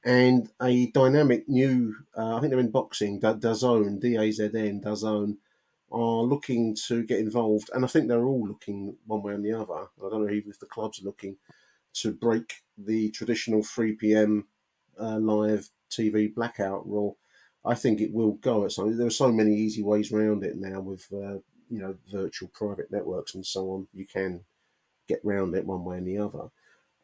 and 0.04 0.50
a 0.62 0.92
dynamic 0.92 1.48
new. 1.48 1.96
Uh, 2.16 2.36
I 2.36 2.40
think 2.42 2.52
they're 2.52 2.60
in 2.60 2.72
boxing. 2.72 3.22
DAZN, 3.22 4.02
D 4.02 4.18
A 4.18 4.32
Z 4.32 4.50
N, 4.54 4.82
DAZN 4.82 5.38
are 5.92 6.22
looking 6.22 6.76
to 6.88 7.04
get 7.04 7.20
involved, 7.20 7.70
and 7.74 7.86
I 7.86 7.88
think 7.88 8.10
they're 8.10 8.26
all 8.26 8.46
looking 8.46 8.98
one 9.08 9.24
way 9.24 9.34
or 9.34 9.38
the 9.38 9.54
other. 9.54 9.88
I 10.06 10.10
don't 10.10 10.26
know 10.26 10.34
even 10.34 10.52
if 10.52 10.60
the 10.60 10.66
clubs 10.66 11.02
are 11.02 11.06
looking 11.06 11.38
to 11.94 12.12
break 12.12 12.56
the 12.78 13.12
traditional 13.12 13.64
3 13.64 13.94
p.m. 13.94 14.48
Uh, 15.00 15.18
live 15.18 15.70
TV 15.90 16.34
blackout 16.34 16.88
rule. 16.88 17.18
I 17.66 17.76
think 17.76 18.00
it 18.00 18.14
will 18.14 18.34
go 18.34 18.66
at 18.66 18.72
some. 18.72 18.98
There 18.98 19.08
are 19.08 19.12
so 19.12 19.32
many 19.32 19.56
easy 19.56 19.84
ways 19.84 20.12
around 20.12 20.44
it 20.44 20.56
now 20.58 20.80
with 20.80 21.08
uh, 21.12 21.40
you 21.70 21.80
know 21.80 21.96
virtual 22.12 22.50
private 22.54 22.92
networks 22.92 23.36
and 23.36 23.46
so 23.46 23.70
on. 23.72 23.88
You 23.94 24.06
can 24.06 24.42
get 25.08 25.20
round 25.24 25.56
it 25.56 25.66
one 25.66 25.84
way 25.84 25.98
and 25.98 26.08
the 26.08 26.18
other, 26.18 26.50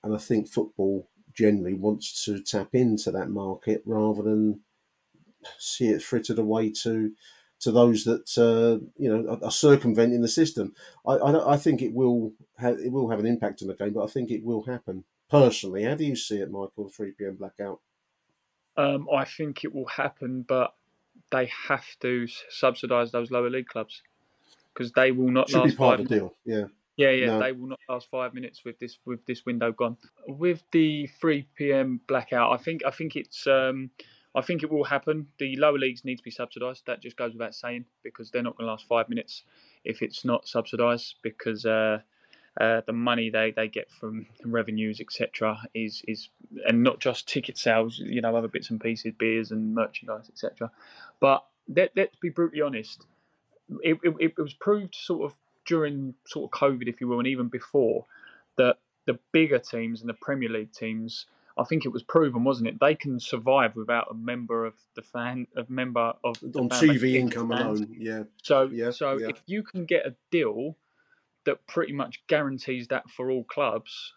and 0.04 0.16
I 0.16 0.18
think 0.18 0.48
football 0.48 1.10
generally 1.34 1.74
wants 1.74 2.24
to 2.26 2.42
tap 2.42 2.70
into 2.74 3.12
that 3.12 3.30
market 3.30 3.84
rather 3.86 4.24
than 4.24 4.62
see 5.60 5.88
it 5.88 6.02
frittered 6.02 6.40
away 6.40 6.72
to 6.72 7.12
to 7.60 7.72
those 7.72 8.04
that 8.04 8.38
uh, 8.38 8.86
you 8.98 9.10
know 9.10 9.40
are, 9.42 9.52
circumventing 9.52 10.22
the 10.22 10.28
system. 10.28 10.74
I, 11.08 11.14
I, 11.14 11.54
I 11.54 11.58
think 11.58 11.82
it 11.82 11.94
will 11.94 12.34
have 12.58 12.80
it 12.80 12.92
will 12.92 13.10
have 13.10 13.20
an 13.20 13.26
impact 13.26 13.62
on 13.62 13.68
the 13.68 13.76
game, 13.76 13.94
but 13.94 14.04
I 14.04 14.08
think 14.08 14.32
it 14.32 14.44
will 14.44 14.64
happen. 14.64 15.04
Personally, 15.30 15.84
how 15.84 15.96
do 15.96 16.06
you 16.06 16.16
see 16.16 16.38
it, 16.38 16.52
Michael? 16.52 16.90
Three 16.90 17.12
pm 17.12 17.36
blackout. 17.36 17.82
Um, 18.78 19.08
I 19.14 19.26
think 19.26 19.64
it 19.64 19.74
will 19.74 19.88
happen, 19.88 20.46
but 20.48 20.74
they 21.32 21.50
have 21.68 21.86
to 22.02 22.28
subsidise 22.50 23.12
those 23.12 23.32
lower 23.32 23.50
league 23.50 23.68
clubs 23.68 24.02
because 24.74 24.92
they 24.92 25.12
will 25.12 25.32
not 25.32 25.50
Should 25.50 25.60
last 25.60 25.70
be 25.70 25.76
part 25.76 25.98
five 25.98 26.00
of 26.02 26.10
the 26.10 26.16
deal. 26.16 26.34
Yeah. 26.46 26.66
Yeah, 26.98 27.10
yeah, 27.12 27.26
no. 27.26 27.40
they 27.40 27.52
will 27.52 27.68
not 27.68 27.80
last 27.90 28.08
five 28.10 28.34
minutes 28.34 28.64
with 28.64 28.80
this 28.80 28.98
with 29.06 29.26
this 29.26 29.46
window 29.46 29.74
gone. 29.74 29.98
With 30.28 30.64
the 30.72 31.08
three 31.20 31.46
PM 31.56 32.00
blackout, 32.08 32.54
I 32.54 32.58
think 32.58 32.86
I 32.86 32.92
think 32.92 33.18
it's 33.18 33.46
um, 33.48 33.90
I 34.34 34.42
think 34.42 34.64
it 34.64 34.72
will 34.72 34.86
happen. 34.86 35.28
The 35.38 35.58
lower 35.58 35.78
leagues 35.78 36.06
need 36.06 36.18
to 36.18 36.24
be 36.24 36.32
subsidised. 36.32 36.84
That 36.88 37.02
just 37.02 37.18
goes 37.18 37.34
without 37.34 37.54
saying 37.54 37.84
because 38.02 38.32
they're 38.32 38.44
not 38.44 38.58
going 38.58 38.68
to 38.68 38.72
last 38.72 38.88
five 38.88 39.10
minutes 39.10 39.44
if 39.84 40.02
it's 40.02 40.24
not 40.24 40.48
subsidised 40.48 41.16
because 41.22 41.66
uh, 41.66 42.00
uh, 42.60 42.82
the 42.86 42.94
money 42.94 43.30
they, 43.30 43.52
they 43.52 43.68
get 43.68 43.90
from 44.00 44.26
revenues 44.44 45.02
etc. 45.02 45.58
is 45.74 46.02
is 46.08 46.30
and 46.66 46.84
not 46.84 47.00
just 47.00 47.28
ticket 47.28 47.58
sales. 47.58 48.00
You 48.00 48.22
know, 48.22 48.36
other 48.36 48.48
bits 48.48 48.70
and 48.70 48.80
pieces, 48.80 49.14
beers 49.18 49.52
and 49.52 49.76
merchandise 49.76 50.30
etc. 50.30 50.72
But 51.20 51.46
let, 51.68 51.92
let's 51.96 52.16
be 52.18 52.30
brutally 52.30 52.62
honest. 52.62 53.06
It, 53.82 53.98
it, 54.04 54.16
it 54.20 54.38
was 54.38 54.54
proved 54.54 54.96
sort 54.96 55.32
of 55.32 55.36
during 55.66 56.14
sort 56.28 56.52
of 56.52 56.60
COVID, 56.60 56.88
if 56.88 57.02
you 57.02 57.08
will, 57.08 57.20
and 57.20 57.28
even 57.28 57.48
before 57.48 58.06
that 58.58 58.78
the 59.06 59.20
bigger 59.32 59.60
teams 59.60 60.02
and 60.02 60.10
the 60.10 60.14
Premier 60.14 60.50
League 60.50 60.72
teams 60.72 61.26
I 61.58 61.64
think 61.64 61.86
it 61.86 61.90
was 61.90 62.04
proven, 62.04 62.44
wasn't 62.44 62.68
it? 62.68 62.80
They 62.80 62.96
can 62.96 63.20
survive 63.20 63.76
without 63.76 64.08
a 64.12 64.14
member 64.14 64.66
of 64.66 64.74
the 64.96 65.02
fan, 65.02 65.48
a 65.56 65.64
member 65.70 66.14
of 66.24 66.36
on 66.44 66.70
TV 66.70 67.16
income 67.16 67.52
alone. 67.52 67.96
Yeah. 67.98 68.24
So, 68.44 68.64
yeah, 68.64 68.92
so 68.92 69.18
yeah. 69.18 69.30
if 69.30 69.42
you 69.46 69.64
can 69.64 69.86
get 69.86 70.06
a 70.06 70.16
deal 70.32 70.76
that 71.46 71.66
pretty 71.68 71.94
much 71.94 72.22
guarantees 72.28 72.88
that 72.88 73.10
for 73.10 73.32
all 73.32 73.44
clubs, 73.44 74.14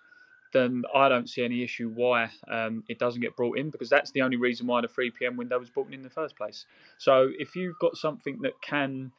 then 0.52 0.84
I 0.94 1.08
don't 1.08 1.28
see 1.28 1.44
any 1.44 1.62
issue 1.62 1.90
why 1.90 2.30
um, 2.50 2.82
it 2.88 2.98
doesn't 2.98 3.20
get 3.20 3.36
brought 3.36 3.58
in 3.58 3.70
because 3.70 3.90
that's 3.90 4.10
the 4.12 4.22
only 4.22 4.36
reason 4.36 4.66
why 4.66 4.80
the 4.80 4.88
3 4.88 5.10
p.m. 5.10 5.36
window 5.36 5.58
was 5.58 5.70
brought 5.70 5.88
in 5.88 5.94
in 5.94 6.02
the 6.02 6.10
first 6.10 6.36
place. 6.36 6.64
So 6.98 7.30
if 7.38 7.54
you've 7.54 7.78
got 7.78 7.96
something 7.96 8.40
that 8.42 8.60
can 8.62 9.12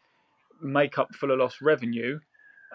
make 0.61 0.97
up 0.97 1.13
for 1.15 1.27
the 1.27 1.35
lost 1.35 1.61
revenue, 1.61 2.19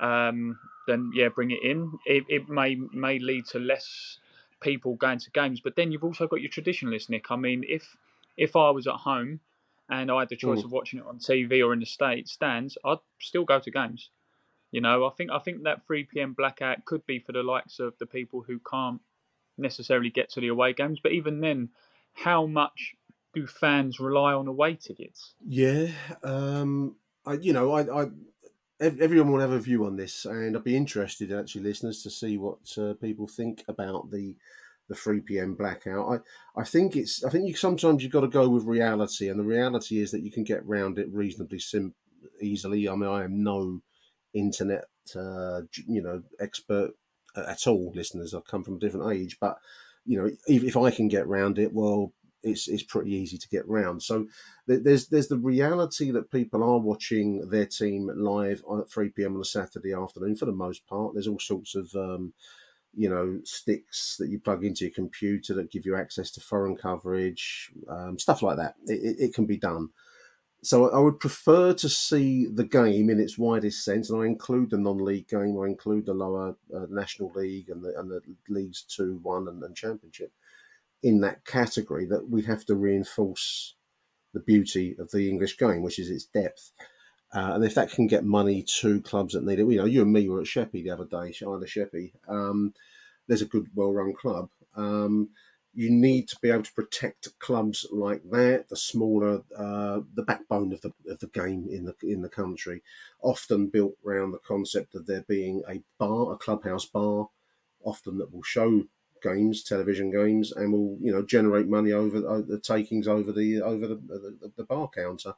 um, 0.01 0.59
then 0.87 1.11
yeah, 1.15 1.29
bring 1.29 1.51
it 1.51 1.63
in. 1.63 1.93
It, 2.07 2.25
it 2.29 2.49
may 2.49 2.77
may 2.93 3.19
lead 3.19 3.47
to 3.47 3.59
less 3.59 4.19
people 4.61 4.95
going 4.97 5.19
to 5.21 5.31
games. 5.31 5.61
But 5.61 5.77
then 5.77 5.93
you've 5.93 6.05
also 6.05 6.27
got 6.27 6.41
your 6.41 6.51
traditionalists, 6.51 7.09
Nick. 7.09 7.31
I 7.31 7.37
mean, 7.37 7.65
if 7.69 7.97
if 8.37 8.57
I 8.57 8.71
was 8.71 8.87
at 8.87 8.95
home 8.95 9.41
and 9.89 10.11
I 10.11 10.21
had 10.21 10.29
the 10.29 10.37
choice 10.37 10.61
mm. 10.61 10.65
of 10.65 10.73
watching 10.73 11.01
it 11.01 11.07
on 11.07 11.19
TV 11.19 11.65
or 11.65 11.73
in 11.73 11.81
the 11.81 11.87
state 11.87 12.29
stands, 12.29 12.77
I'd 12.85 12.99
still 13.21 13.45
go 13.45 13.61
to 13.61 13.71
games. 13.71 14.11
You 14.75 14.81
know, 14.81 15.07
I 15.07 15.11
think 15.11 15.31
I 15.31 15.39
think 15.39 15.63
that 15.63 15.87
3 15.87 16.03
p.m. 16.03 16.33
blackout 16.33 16.85
could 16.85 17.07
be 17.07 17.21
for 17.21 17.31
the 17.31 17.45
likes 17.45 17.79
of 17.79 17.97
the 18.01 18.07
people 18.07 18.43
who 18.43 18.59
can't 18.59 19.01
necessarily 19.57 20.11
get 20.11 20.31
to 20.31 20.41
the 20.41 20.49
away 20.49 20.73
games. 20.73 20.99
But 21.01 21.13
even 21.13 21.41
then, 21.41 21.69
how 22.13 22.47
much 22.47 22.97
do 23.35 23.47
fans 23.47 24.01
rely 24.01 24.33
on 24.33 24.49
away 24.49 24.75
tickets? 24.75 25.35
Yeah, 25.47 25.93
um, 26.25 26.97
I, 27.25 27.35
you 27.35 27.53
know, 27.53 27.71
I, 27.71 28.03
I 28.03 28.07
everyone 28.81 29.31
will 29.31 29.39
have 29.39 29.53
a 29.53 29.61
view 29.61 29.87
on 29.87 29.95
this, 29.95 30.25
and 30.25 30.57
I'd 30.57 30.65
be 30.65 30.77
interested, 30.77 31.31
actually, 31.31 31.63
listeners, 31.63 32.03
to 32.03 32.11
see 32.11 32.37
what 32.37 32.77
uh, 32.77 32.95
people 32.95 33.29
think 33.29 33.63
about 33.69 34.11
the 34.11 34.35
the 34.89 34.97
three 34.97 35.21
PM 35.21 35.55
blackout. 35.55 36.21
I 36.57 36.61
I 36.61 36.65
think 36.65 36.97
it's 36.97 37.23
I 37.23 37.31
think 37.31 37.47
you 37.47 37.55
sometimes 37.55 38.03
you've 38.03 38.11
got 38.11 38.23
to 38.23 38.27
go 38.27 38.49
with 38.49 38.65
reality, 38.65 39.29
and 39.29 39.39
the 39.39 39.45
reality 39.45 40.01
is 40.01 40.11
that 40.11 40.23
you 40.23 40.33
can 40.33 40.43
get 40.43 40.67
round 40.67 40.99
it 40.99 41.07
reasonably 41.13 41.61
sim- 41.61 41.95
easily. 42.41 42.89
I 42.89 42.97
mean, 42.97 43.09
I 43.09 43.23
am 43.23 43.41
no 43.41 43.81
internet 44.35 44.85
uh, 45.17 45.63
you 45.87 46.03
know 46.03 46.23
expert 46.41 46.93
at 47.37 47.67
all, 47.67 47.93
listeners. 47.95 48.35
I've 48.35 48.47
come 48.47 48.65
from 48.65 48.77
a 48.77 48.79
different 48.79 49.13
age, 49.13 49.39
but 49.41 49.59
you 50.05 50.19
know, 50.21 50.31
if, 50.47 50.63
if 50.65 50.77
I 50.77 50.91
can 50.91 51.09
get 51.09 51.27
round 51.27 51.59
it, 51.59 51.73
well, 51.73 52.13
it's 52.43 52.69
it's 52.69 52.83
pretty 52.83 53.13
easy 53.13 53.39
to 53.39 53.49
get 53.49 53.67
round. 53.67 54.03
So 54.03 54.27
there's 54.67 55.09
there's 55.09 55.29
the 55.29 55.39
reality 55.39 56.11
that 56.11 56.31
people 56.31 56.63
are 56.63 56.79
watching 56.79 57.49
their 57.49 57.67
team 57.67 58.11
live 58.15 58.63
at 58.79 58.91
3 58.91 59.11
p.m. 59.11 59.35
on 59.35 59.41
a 59.41 59.45
Saturday 59.45 59.95
afternoon 59.95 60.37
for 60.37 60.45
the 60.45 60.53
most 60.53 60.87
part. 60.87 61.15
There's 61.15 61.29
all 61.29 61.39
sorts 61.39 61.75
of 61.75 61.95
um, 61.95 62.35
you 62.95 63.09
know 63.09 63.41
sticks 63.45 64.17
that 64.19 64.29
you 64.29 64.39
plug 64.39 64.63
into 64.65 64.85
your 64.85 64.95
computer 64.95 65.55
that 65.55 65.73
give 65.73 65.87
you 65.87 65.97
access 65.97 66.31
to 66.33 66.41
foreign 66.41 66.77
coverage, 66.77 67.73
um, 67.89 68.19
stuff 68.19 68.43
like 68.43 68.59
that. 68.59 68.75
It, 68.87 69.03
it, 69.03 69.25
it 69.25 69.35
can 69.35 69.47
be 69.47 69.57
done. 69.57 69.89
So 70.65 70.91
I 70.91 70.99
would 70.99 71.21
prefer 71.21 71.75
to 71.75 71.89
see 71.89 72.47
the 72.47 72.65
game 72.65 73.11
in 73.11 73.21
its 73.21 73.37
widest 73.37 73.85
sense, 73.85 74.09
and 74.09 74.23
I 74.23 74.27
include 74.27 74.71
the 74.71 74.79
non-league 74.79 75.29
game. 75.29 75.59
I 75.61 75.67
include 75.67 76.07
the 76.07 76.15
lower 76.15 76.57
uh, 76.75 76.87
national 76.89 77.33
league 77.35 77.69
and 77.69 77.85
the 77.85 77.99
and 77.99 78.11
the 78.11 78.23
leagues 78.49 78.83
two, 78.83 79.21
one, 79.23 79.47
and, 79.47 79.63
and 79.63 79.77
championship 79.77 80.33
in 81.03 81.21
that 81.21 81.45
category 81.45 82.07
that 82.07 82.31
we 82.31 82.43
have 82.43 82.65
to 82.65 82.75
reinforce 82.75 83.75
the 84.33 84.41
beauty 84.41 84.97
of 84.99 85.11
the 85.11 85.29
English 85.29 85.59
game, 85.59 85.83
which 85.83 85.99
is 85.99 86.11
its 86.11 86.25
depth. 86.25 86.73
Uh, 87.35 87.53
and 87.55 87.65
if 87.65 87.75
that 87.75 87.91
can 87.91 88.07
get 88.07 88.25
money 88.25 88.63
to 88.63 89.01
clubs 89.03 89.35
that 89.35 89.45
need 89.45 89.59
it, 89.59 89.67
you 89.67 89.77
know, 89.77 89.85
you 89.85 90.03
and 90.03 90.13
me 90.13 90.29
were 90.29 90.41
at 90.41 90.47
Sheppey 90.47 90.83
the 90.83 90.91
other 90.91 91.05
day, 91.05 91.35
Isle 91.43 91.61
Sheppey. 91.67 92.13
Um, 92.27 92.73
there's 93.27 93.43
a 93.43 93.47
good, 93.47 93.69
well-run 93.75 94.15
club. 94.15 94.49
Um, 94.77 95.31
you 95.75 95.91
need 95.91 96.29
to 96.29 96.37
be 96.41 96.51
able 96.51 96.63
to 96.63 96.73
protect 96.73 97.39
clubs 97.41 97.87
like 97.91 98.23
that, 98.31 98.69
the 98.69 98.77
smaller, 98.77 99.43
uh, 99.57 100.01
the 100.15 100.23
backbone 100.23 100.73
of 100.73 100.81
the 100.83 100.93
of 101.09 101.19
the 101.21 101.27
game 101.29 101.69
in 101.71 101.85
the 101.85 101.95
in 102.03 102.23
the 102.23 102.29
country, 102.29 102.83
often 103.23 103.69
built 103.69 103.95
around 104.07 104.33
the 104.33 104.39
concept 104.39 104.95
of 104.95 105.07
there 105.07 105.25
being 105.29 105.63
a 105.69 105.83
bar, 105.99 106.33
a 106.33 106.37
clubhouse 106.37 106.87
bar, 106.87 107.29
often 107.85 108.19
that 108.19 108.33
will 108.33 108.43
show 108.43 108.85
games, 109.23 109.65
television 109.65 110.11
games, 110.13 110.53
and 110.53 110.73
will 110.73 110.97
you 111.01 111.13
know 111.13 111.23
generate 111.25 111.67
money 111.67 111.93
over 111.93 112.21
the 112.21 112.61
takings 112.61 113.09
over 113.09 113.33
the 113.33 113.61
over 113.61 113.87
the, 113.89 113.97
the, 113.97 114.53
the 114.57 114.65
bar 114.65 114.89
counter. 114.95 115.35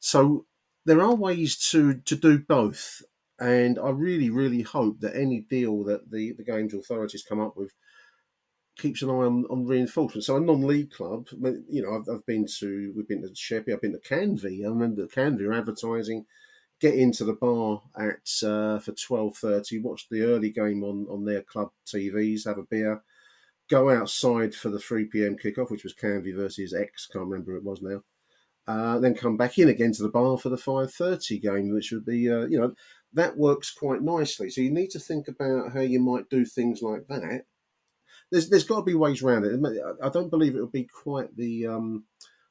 So 0.00 0.46
there 0.84 1.00
are 1.00 1.14
ways 1.14 1.56
to 1.70 1.94
to 1.94 2.16
do 2.16 2.38
both, 2.38 3.02
and 3.40 3.78
I 3.78 3.90
really 3.90 4.30
really 4.30 4.62
hope 4.62 5.00
that 5.00 5.16
any 5.16 5.40
deal 5.40 5.84
that 5.84 6.10
the 6.10 6.32
the 6.32 6.44
games 6.44 6.74
authorities 6.74 7.22
come 7.22 7.40
up 7.40 7.56
with 7.56 7.72
keeps 8.78 9.02
an 9.02 9.10
eye 9.10 9.12
on, 9.12 9.44
on 9.50 9.66
reinforcement. 9.66 10.24
So 10.24 10.36
a 10.36 10.40
non-league 10.40 10.90
club, 10.90 11.28
you 11.68 11.82
know, 11.82 11.96
I've, 11.96 12.08
I've 12.12 12.26
been 12.26 12.46
to, 12.58 12.92
we've 12.96 13.08
been 13.08 13.22
to 13.22 13.34
Sheppey, 13.34 13.72
I've 13.72 13.82
been 13.82 13.92
to 13.92 13.98
Canvey. 13.98 14.64
I 14.64 14.68
remember 14.68 15.06
Canvey 15.06 15.56
advertising, 15.56 16.26
get 16.80 16.94
into 16.94 17.24
the 17.24 17.34
bar 17.34 17.82
at 17.96 18.28
uh, 18.42 18.78
for 18.78 18.92
twelve 18.92 19.36
thirty, 19.36 19.78
watch 19.78 20.08
the 20.10 20.22
early 20.22 20.50
game 20.50 20.82
on 20.82 21.06
on 21.10 21.24
their 21.24 21.42
club 21.42 21.70
TVs, 21.86 22.46
have 22.46 22.58
a 22.58 22.62
beer, 22.62 23.02
go 23.70 23.90
outside 23.90 24.54
for 24.54 24.68
the 24.68 24.78
3 24.78 25.06
p.m. 25.06 25.36
kickoff, 25.36 25.70
which 25.70 25.84
was 25.84 25.94
Canvey 25.94 26.34
versus 26.34 26.74
X, 26.74 27.06
can't 27.06 27.26
remember 27.26 27.52
who 27.52 27.58
it 27.58 27.64
was 27.64 27.80
now. 27.82 28.02
Uh, 28.66 28.98
then 28.98 29.14
come 29.14 29.36
back 29.36 29.58
in 29.58 29.68
again 29.68 29.92
to 29.92 30.02
the 30.02 30.08
bar 30.08 30.38
for 30.38 30.48
the 30.48 30.56
5:30 30.56 31.40
game, 31.40 31.72
which 31.72 31.90
would 31.90 32.04
be, 32.04 32.30
uh, 32.30 32.46
you 32.46 32.60
know, 32.60 32.74
that 33.12 33.36
works 33.36 33.72
quite 33.72 34.02
nicely. 34.02 34.50
So 34.50 34.60
you 34.60 34.70
need 34.70 34.90
to 34.90 35.00
think 35.00 35.26
about 35.26 35.72
how 35.72 35.80
you 35.80 36.00
might 36.00 36.28
do 36.28 36.44
things 36.44 36.80
like 36.80 37.06
that. 37.08 37.44
There's 38.32 38.48
there's 38.48 38.64
got 38.64 38.78
to 38.78 38.82
be 38.82 38.94
ways 38.94 39.22
around 39.22 39.44
it. 39.44 39.60
I 40.02 40.08
don't 40.08 40.30
believe 40.30 40.56
it 40.56 40.60
will 40.60 40.66
be 40.66 40.84
quite 40.84 41.36
the 41.36 41.68
um, 41.68 42.04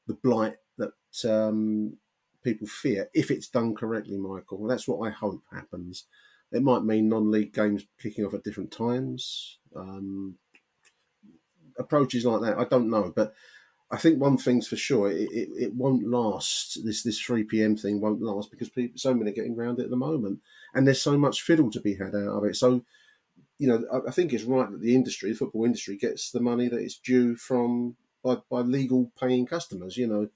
the 0.07 0.13
blight 0.13 0.55
that 0.77 0.93
um, 1.29 1.97
people 2.43 2.67
fear 2.67 3.09
if 3.13 3.31
it's 3.31 3.49
done 3.49 3.75
correctly, 3.75 4.17
Michael. 4.17 4.67
That's 4.67 4.87
what 4.87 5.05
I 5.05 5.11
hope 5.11 5.43
happens. 5.51 6.05
It 6.53 6.63
might 6.63 6.83
mean 6.83 7.09
non-league 7.09 7.53
games 7.53 7.85
kicking 8.01 8.25
off 8.25 8.33
at 8.33 8.43
different 8.43 8.71
times. 8.71 9.57
Um, 9.75 10.35
approaches 11.79 12.25
like 12.25 12.41
that, 12.41 12.59
I 12.59 12.65
don't 12.65 12.89
know, 12.89 13.11
but 13.15 13.33
I 13.91 13.97
think 13.97 14.19
one 14.19 14.37
thing's 14.37 14.67
for 14.67 14.77
sure: 14.77 15.11
it, 15.11 15.29
it, 15.31 15.49
it 15.57 15.75
won't 15.75 16.07
last. 16.07 16.79
This 16.85 17.03
this 17.03 17.19
three 17.19 17.43
pm 17.43 17.75
thing 17.75 17.99
won't 17.99 18.21
last 18.21 18.49
because 18.49 18.69
people, 18.69 18.97
so 18.97 19.13
many 19.13 19.31
are 19.31 19.33
getting 19.33 19.57
around 19.57 19.79
it 19.79 19.85
at 19.85 19.89
the 19.89 19.97
moment, 19.97 20.39
and 20.73 20.87
there's 20.87 21.01
so 21.01 21.17
much 21.17 21.41
fiddle 21.41 21.69
to 21.71 21.81
be 21.81 21.95
had 21.95 22.15
out 22.15 22.37
of 22.37 22.45
it. 22.45 22.55
So, 22.55 22.85
you 23.61 23.67
know, 23.67 23.85
I, 23.93 24.07
I 24.09 24.11
think 24.11 24.33
it's 24.33 24.43
right 24.43 24.69
that 24.71 24.81
the 24.81 24.95
industry, 24.95 25.29
the 25.29 25.37
football 25.37 25.65
industry, 25.65 25.95
gets 25.95 26.31
the 26.31 26.39
money 26.39 26.67
that 26.67 26.79
it's 26.79 26.97
due 26.97 27.35
from 27.35 27.95
by, 28.23 28.37
by 28.49 28.61
legal 28.61 29.11
paying 29.19 29.45
customers. 29.45 29.97
You 29.97 30.07
know, 30.07 30.27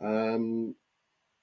um, 0.00 0.74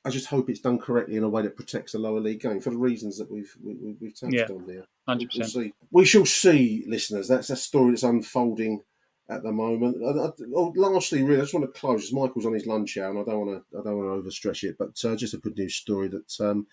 I 0.03 0.09
just 0.09 0.25
hope 0.25 0.49
it's 0.49 0.59
done 0.59 0.79
correctly 0.79 1.17
in 1.17 1.23
a 1.23 1.29
way 1.29 1.43
that 1.43 1.55
protects 1.55 1.91
the 1.91 1.99
lower 1.99 2.19
league 2.19 2.41
game 2.41 2.59
for 2.59 2.71
the 2.71 2.77
reasons 2.77 3.19
that 3.19 3.31
we've 3.31 3.55
we, 3.63 3.95
we've 4.01 4.19
touched 4.19 4.33
Yeah. 4.33 4.47
on 4.49 4.65
there. 4.65 4.85
Hundred 5.07 5.29
We'll 5.35 5.45
percent. 5.45 5.75
We 5.91 6.05
shall 6.05 6.25
see, 6.25 6.83
listeners. 6.87 7.27
That's 7.27 7.51
a 7.51 7.55
story 7.55 7.91
that's 7.91 8.03
unfolding 8.03 8.81
at 9.29 9.43
the 9.43 9.51
moment. 9.51 9.97
I, 10.03 10.09
I, 10.09 10.31
oh, 10.55 10.73
lastly, 10.75 11.21
really, 11.21 11.41
I 11.41 11.43
just 11.43 11.53
want 11.53 11.71
to 11.71 11.79
close. 11.79 12.11
Michael's 12.11 12.47
on 12.47 12.53
his 12.53 12.65
lunch 12.65 12.97
hour, 12.97 13.11
and 13.11 13.19
I 13.19 13.23
don't 13.23 13.45
want 13.45 13.63
to. 13.71 13.79
I 13.79 13.83
don't 13.83 13.97
want 13.99 14.25
to 14.25 14.29
overstretch 14.29 14.63
it, 14.63 14.77
but 14.79 14.97
uh, 15.05 15.15
just 15.15 15.35
a 15.35 15.37
good 15.37 15.55
news 15.57 15.75
story 15.75 16.07
that 16.07 16.39
um, 16.39 16.65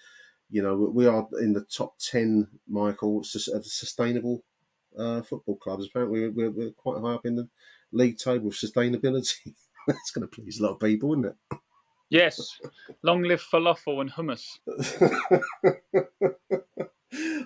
you 0.51 0.63
know 0.63 0.77
we 0.77 1.07
are 1.07 1.27
in 1.41 1.53
the 1.53 1.63
top 1.63 1.95
ten, 1.99 2.49
Michael, 2.69 3.21
of 3.21 3.67
sustainable 3.67 4.43
uh, 4.99 5.23
football 5.23 5.57
clubs. 5.57 5.87
Apparently, 5.87 6.29
we're, 6.29 6.51
we're 6.51 6.71
quite 6.71 7.01
high 7.01 7.15
up 7.15 7.27
in 7.27 7.37
the 7.37 7.49
league 7.93 8.19
table 8.19 8.49
of 8.49 8.55
sustainability. 8.55 9.55
That's 9.87 10.11
going 10.11 10.27
to 10.27 10.29
please 10.29 10.59
a 10.59 10.65
lot 10.65 10.73
of 10.73 10.81
people, 10.81 11.13
isn't 11.13 11.27
it? 11.27 11.59
Yes. 12.09 12.59
Long 13.03 13.23
live 13.23 13.43
falafel 13.43 14.01
and 14.01 14.13
hummus. 14.13 14.59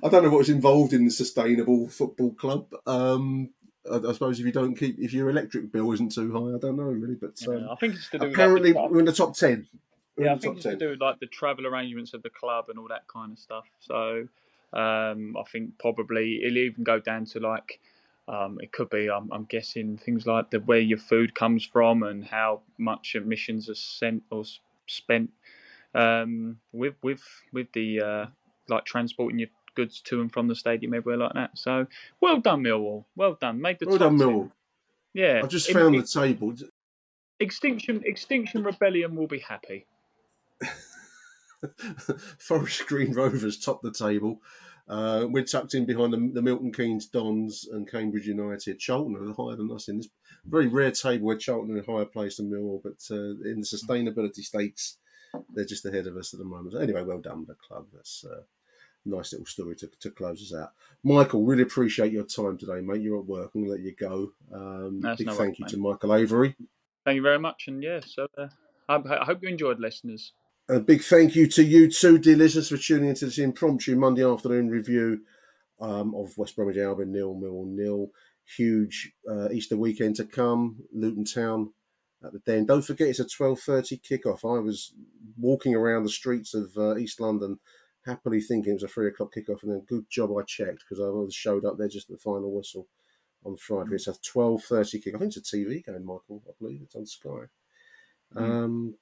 I 0.03 0.09
don't 0.09 0.25
know 0.25 0.31
what's 0.31 0.49
involved 0.49 0.93
in 0.93 1.05
the 1.05 1.11
sustainable 1.11 1.89
football 1.89 2.33
club. 2.33 2.67
Um, 2.87 3.51
I, 3.91 3.97
I 3.97 4.13
suppose 4.13 4.41
if 4.41 4.47
you 4.47 4.53
don't 4.53 4.75
keep, 4.75 4.99
if 4.99 5.13
your 5.13 5.31
electric 5.31 5.73
bill 5.73 5.93
isn't 5.93 6.13
too 6.13 6.33
high, 6.33 6.57
I 6.57 6.59
don't 6.59 6.77
know 6.77 6.85
really. 6.85 7.15
But 7.15 7.37
um, 7.49 7.69
I 7.71 7.75
think 7.77 7.95
it's 7.95 8.09
to 8.11 8.19
do 8.19 8.27
with, 8.27 8.29
like, 8.29 8.35
apparently 8.35 8.73
we're 8.73 9.01
in 9.01 9.05
the 9.05 9.13
top 9.13 9.35
ten. 9.35 9.67
We're 10.17 10.27
Yeah, 10.27 10.35
I 10.35 10.39
think 10.39 10.57
it's 10.57 10.65
to 10.65 10.77
do 10.77 10.91
with 10.91 11.01
like 11.01 11.21
the 11.21 11.27
travel 11.27 11.67
arrangements 11.67 12.15
of 12.15 12.23
the 12.23 12.31
club 12.31 12.67
and 12.69 12.79
all 12.79 12.89
that 12.89 13.07
kind 13.09 13.33
of 13.33 13.39
stuff. 13.39 13.65
So 13.81 14.29
um, 14.73 15.37
I 15.37 15.43
think 15.51 15.79
probably 15.79 16.43
it'll 16.45 16.59
even 16.59 16.85
go 16.85 17.01
down 17.01 17.25
to 17.27 17.41
like 17.41 17.81
um, 18.29 18.59
it 18.61 18.73
could 18.73 18.91
be 18.91 19.11
I'm, 19.11 19.31
I'm 19.33 19.45
guessing 19.45 19.97
things 19.97 20.27
like 20.27 20.51
the 20.51 20.61
where 20.61 20.79
your 20.79 20.99
food 20.99 21.35
comes 21.35 21.65
from 21.65 22.03
and 22.03 22.25
how 22.25 22.61
much 22.79 23.15
emissions 23.15 23.69
are 23.69 23.75
sent 23.75 24.23
or 24.31 24.45
spent 24.87 25.31
um, 25.95 26.59
with 26.73 26.95
with 27.03 27.23
with 27.53 27.73
the 27.73 28.01
uh, 28.01 28.27
like 28.69 28.85
transporting 28.85 29.39
your 29.39 29.49
goods 29.75 30.01
to 30.03 30.21
and 30.21 30.33
from 30.33 30.49
the 30.49 30.55
stadium 30.55 30.95
everywhere 30.95 31.19
like 31.19 31.35
that. 31.35 31.59
So 31.59 31.87
well 32.21 32.39
done 32.41 32.63
Millwall, 32.63 33.05
well 33.17 33.35
done, 33.35 33.61
made 33.61 33.79
the 33.79 33.87
Well 33.87 33.99
done, 33.99 34.19
10. 34.19 34.29
Millwall. 34.29 34.51
Yeah, 35.13 35.41
I 35.43 35.47
just 35.47 35.71
found 35.71 35.95
in- 35.95 36.01
the 36.01 36.07
table. 36.07 36.55
Extinction 37.41 38.03
Extinction 38.05 38.63
Rebellion 38.63 39.17
will 39.17 39.27
be 39.27 39.39
happy. 39.39 39.87
Forest 42.39 42.87
Green 42.87 43.13
Rovers 43.13 43.59
top 43.59 43.83
the 43.83 43.93
table. 43.93 44.41
Uh, 44.89 45.27
we're 45.29 45.45
tucked 45.45 45.75
in 45.75 45.87
behind 45.87 46.13
the, 46.13 46.31
the 46.33 46.43
Milton 46.43 46.73
Keynes 46.73 47.07
Dons 47.07 47.69
and 47.71 47.89
Cambridge 47.89 48.27
United. 48.27 48.79
Charlton 48.81 49.15
are 49.17 49.33
higher 49.35 49.57
than 49.57 49.71
us 49.71 49.89
in 49.89 49.99
this 49.99 50.09
very 50.45 50.67
rare 50.67 50.91
table 50.91 51.27
where 51.27 51.37
Charlton 51.37 51.79
are 51.79 51.85
higher 51.85 52.05
placed 52.05 52.39
than 52.39 52.51
Millwall, 52.51 52.83
but 52.83 52.99
uh, 53.11 53.49
in 53.49 53.61
the 53.61 53.67
sustainability 53.67 54.41
stakes, 54.41 54.97
they're 55.55 55.65
just 55.65 55.87
ahead 55.87 56.07
of 56.07 56.17
us 56.17 56.33
at 56.35 56.41
the 56.41 56.45
moment. 56.45 56.75
Anyway, 56.81 57.03
well 57.03 57.21
done, 57.21 57.45
the 57.47 57.55
club. 57.55 57.87
That's 57.93 58.25
uh, 58.29 58.41
a 58.41 59.09
nice 59.09 59.33
little 59.33 59.47
story 59.47 59.77
to, 59.77 59.89
to 60.01 60.11
close 60.11 60.43
us 60.43 60.59
out. 60.59 60.73
Michael, 61.05 61.45
really 61.45 61.63
appreciate 61.63 62.13
your 62.13 62.25
time 62.25 62.59
today, 62.59 62.81
mate. 62.81 63.03
You're 63.03 63.21
at 63.21 63.27
work. 63.27 63.53
I'm 63.55 63.63
going 63.63 63.67
to 63.67 63.77
let 63.77 63.87
you 63.87 63.95
go. 63.95 64.33
Um, 64.53 65.01
big 65.17 65.27
no 65.27 65.35
thank 65.35 65.39
worries, 65.39 65.59
you 65.59 65.65
mate. 65.67 65.71
to 65.71 65.79
Michael 65.79 66.15
Avery. 66.15 66.57
Thank 67.05 67.17
you 67.17 67.23
very 67.23 67.39
much, 67.39 67.65
and 67.69 67.83
yeah, 67.83 68.01
so 68.05 68.27
uh, 68.37 68.49
I, 68.89 68.97
I 68.97 69.25
hope 69.25 69.43
you 69.43 69.49
enjoyed, 69.49 69.79
listeners. 69.81 70.33
A 70.71 70.79
big 70.79 71.03
thank 71.03 71.35
you 71.35 71.49
to 71.49 71.65
you 71.65 71.91
too, 71.91 72.17
dear 72.17 72.37
listeners, 72.37 72.69
for 72.69 72.77
tuning 72.77 73.09
into 73.09 73.25
this 73.25 73.39
impromptu 73.39 73.97
Monday 73.97 74.25
afternoon 74.25 74.69
review 74.69 75.23
um, 75.81 76.15
of 76.15 76.39
West 76.39 76.55
Bromwich 76.55 76.77
Albion 76.77 77.11
nil 77.11 77.35
nil 77.35 77.65
nil. 77.67 78.11
Huge 78.57 79.13
uh, 79.29 79.49
Easter 79.51 79.77
weekend 79.77 80.15
to 80.17 80.25
come. 80.25 80.77
Luton 80.93 81.25
Town 81.25 81.73
at 82.25 82.33
the 82.33 82.39
Den. 82.47 82.67
Don't 82.67 82.83
forget, 82.83 83.09
it's 83.09 83.19
a 83.19 83.27
twelve 83.27 83.59
thirty 83.59 83.99
kickoff. 83.99 84.45
I 84.45 84.61
was 84.61 84.95
walking 85.37 85.75
around 85.75 86.05
the 86.05 86.09
streets 86.09 86.55
of 86.55 86.71
uh, 86.77 86.97
East 86.99 87.21
London, 87.21 87.59
happily 88.07 88.41
thinking 88.41 88.71
it 88.71 88.75
was 88.75 88.85
a 88.85 88.89
three 88.89 89.09
o'clock 89.09 89.35
kickoff, 89.35 89.65
and 89.65 89.73
then 89.73 89.83
good 89.89 90.09
job 90.09 90.31
I 90.31 90.43
checked 90.45 90.85
because 90.89 91.01
I 91.01 91.11
showed 91.33 91.65
up 91.65 91.79
there 91.79 91.89
just 91.89 92.09
at 92.11 92.17
the 92.17 92.23
final 92.23 92.55
whistle 92.55 92.87
on 93.45 93.57
Friday. 93.57 93.97
It's 93.97 94.07
a 94.07 94.15
twelve 94.25 94.63
thirty 94.63 95.01
kick. 95.01 95.17
I 95.17 95.19
think 95.19 95.35
it's 95.35 95.53
a 95.53 95.57
TV 95.57 95.85
game, 95.85 96.05
Michael. 96.05 96.45
I 96.49 96.53
believe 96.61 96.83
it's 96.85 96.95
on 96.95 97.07
Sky. 97.07 97.47
Um, 98.37 98.95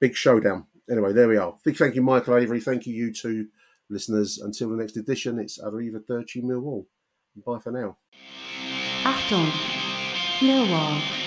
big 0.00 0.16
showdown. 0.16 0.66
Anyway, 0.90 1.12
there 1.12 1.28
we 1.28 1.36
are. 1.36 1.56
Big 1.64 1.76
thank 1.76 1.94
you, 1.94 2.02
Michael 2.02 2.36
Avery. 2.36 2.60
Thank 2.60 2.86
you, 2.86 2.94
you 2.94 3.12
two 3.12 3.48
listeners. 3.88 4.38
Until 4.38 4.70
the 4.70 4.76
next 4.76 4.96
edition, 4.96 5.38
it's 5.38 5.58
Arriva 5.58 6.04
Dirty 6.06 6.42
Millwall. 6.42 6.86
Bye 7.46 7.58
for 7.58 7.72
now. 7.72 7.96
Achtung, 9.02 9.50
Millwall. 10.40 11.23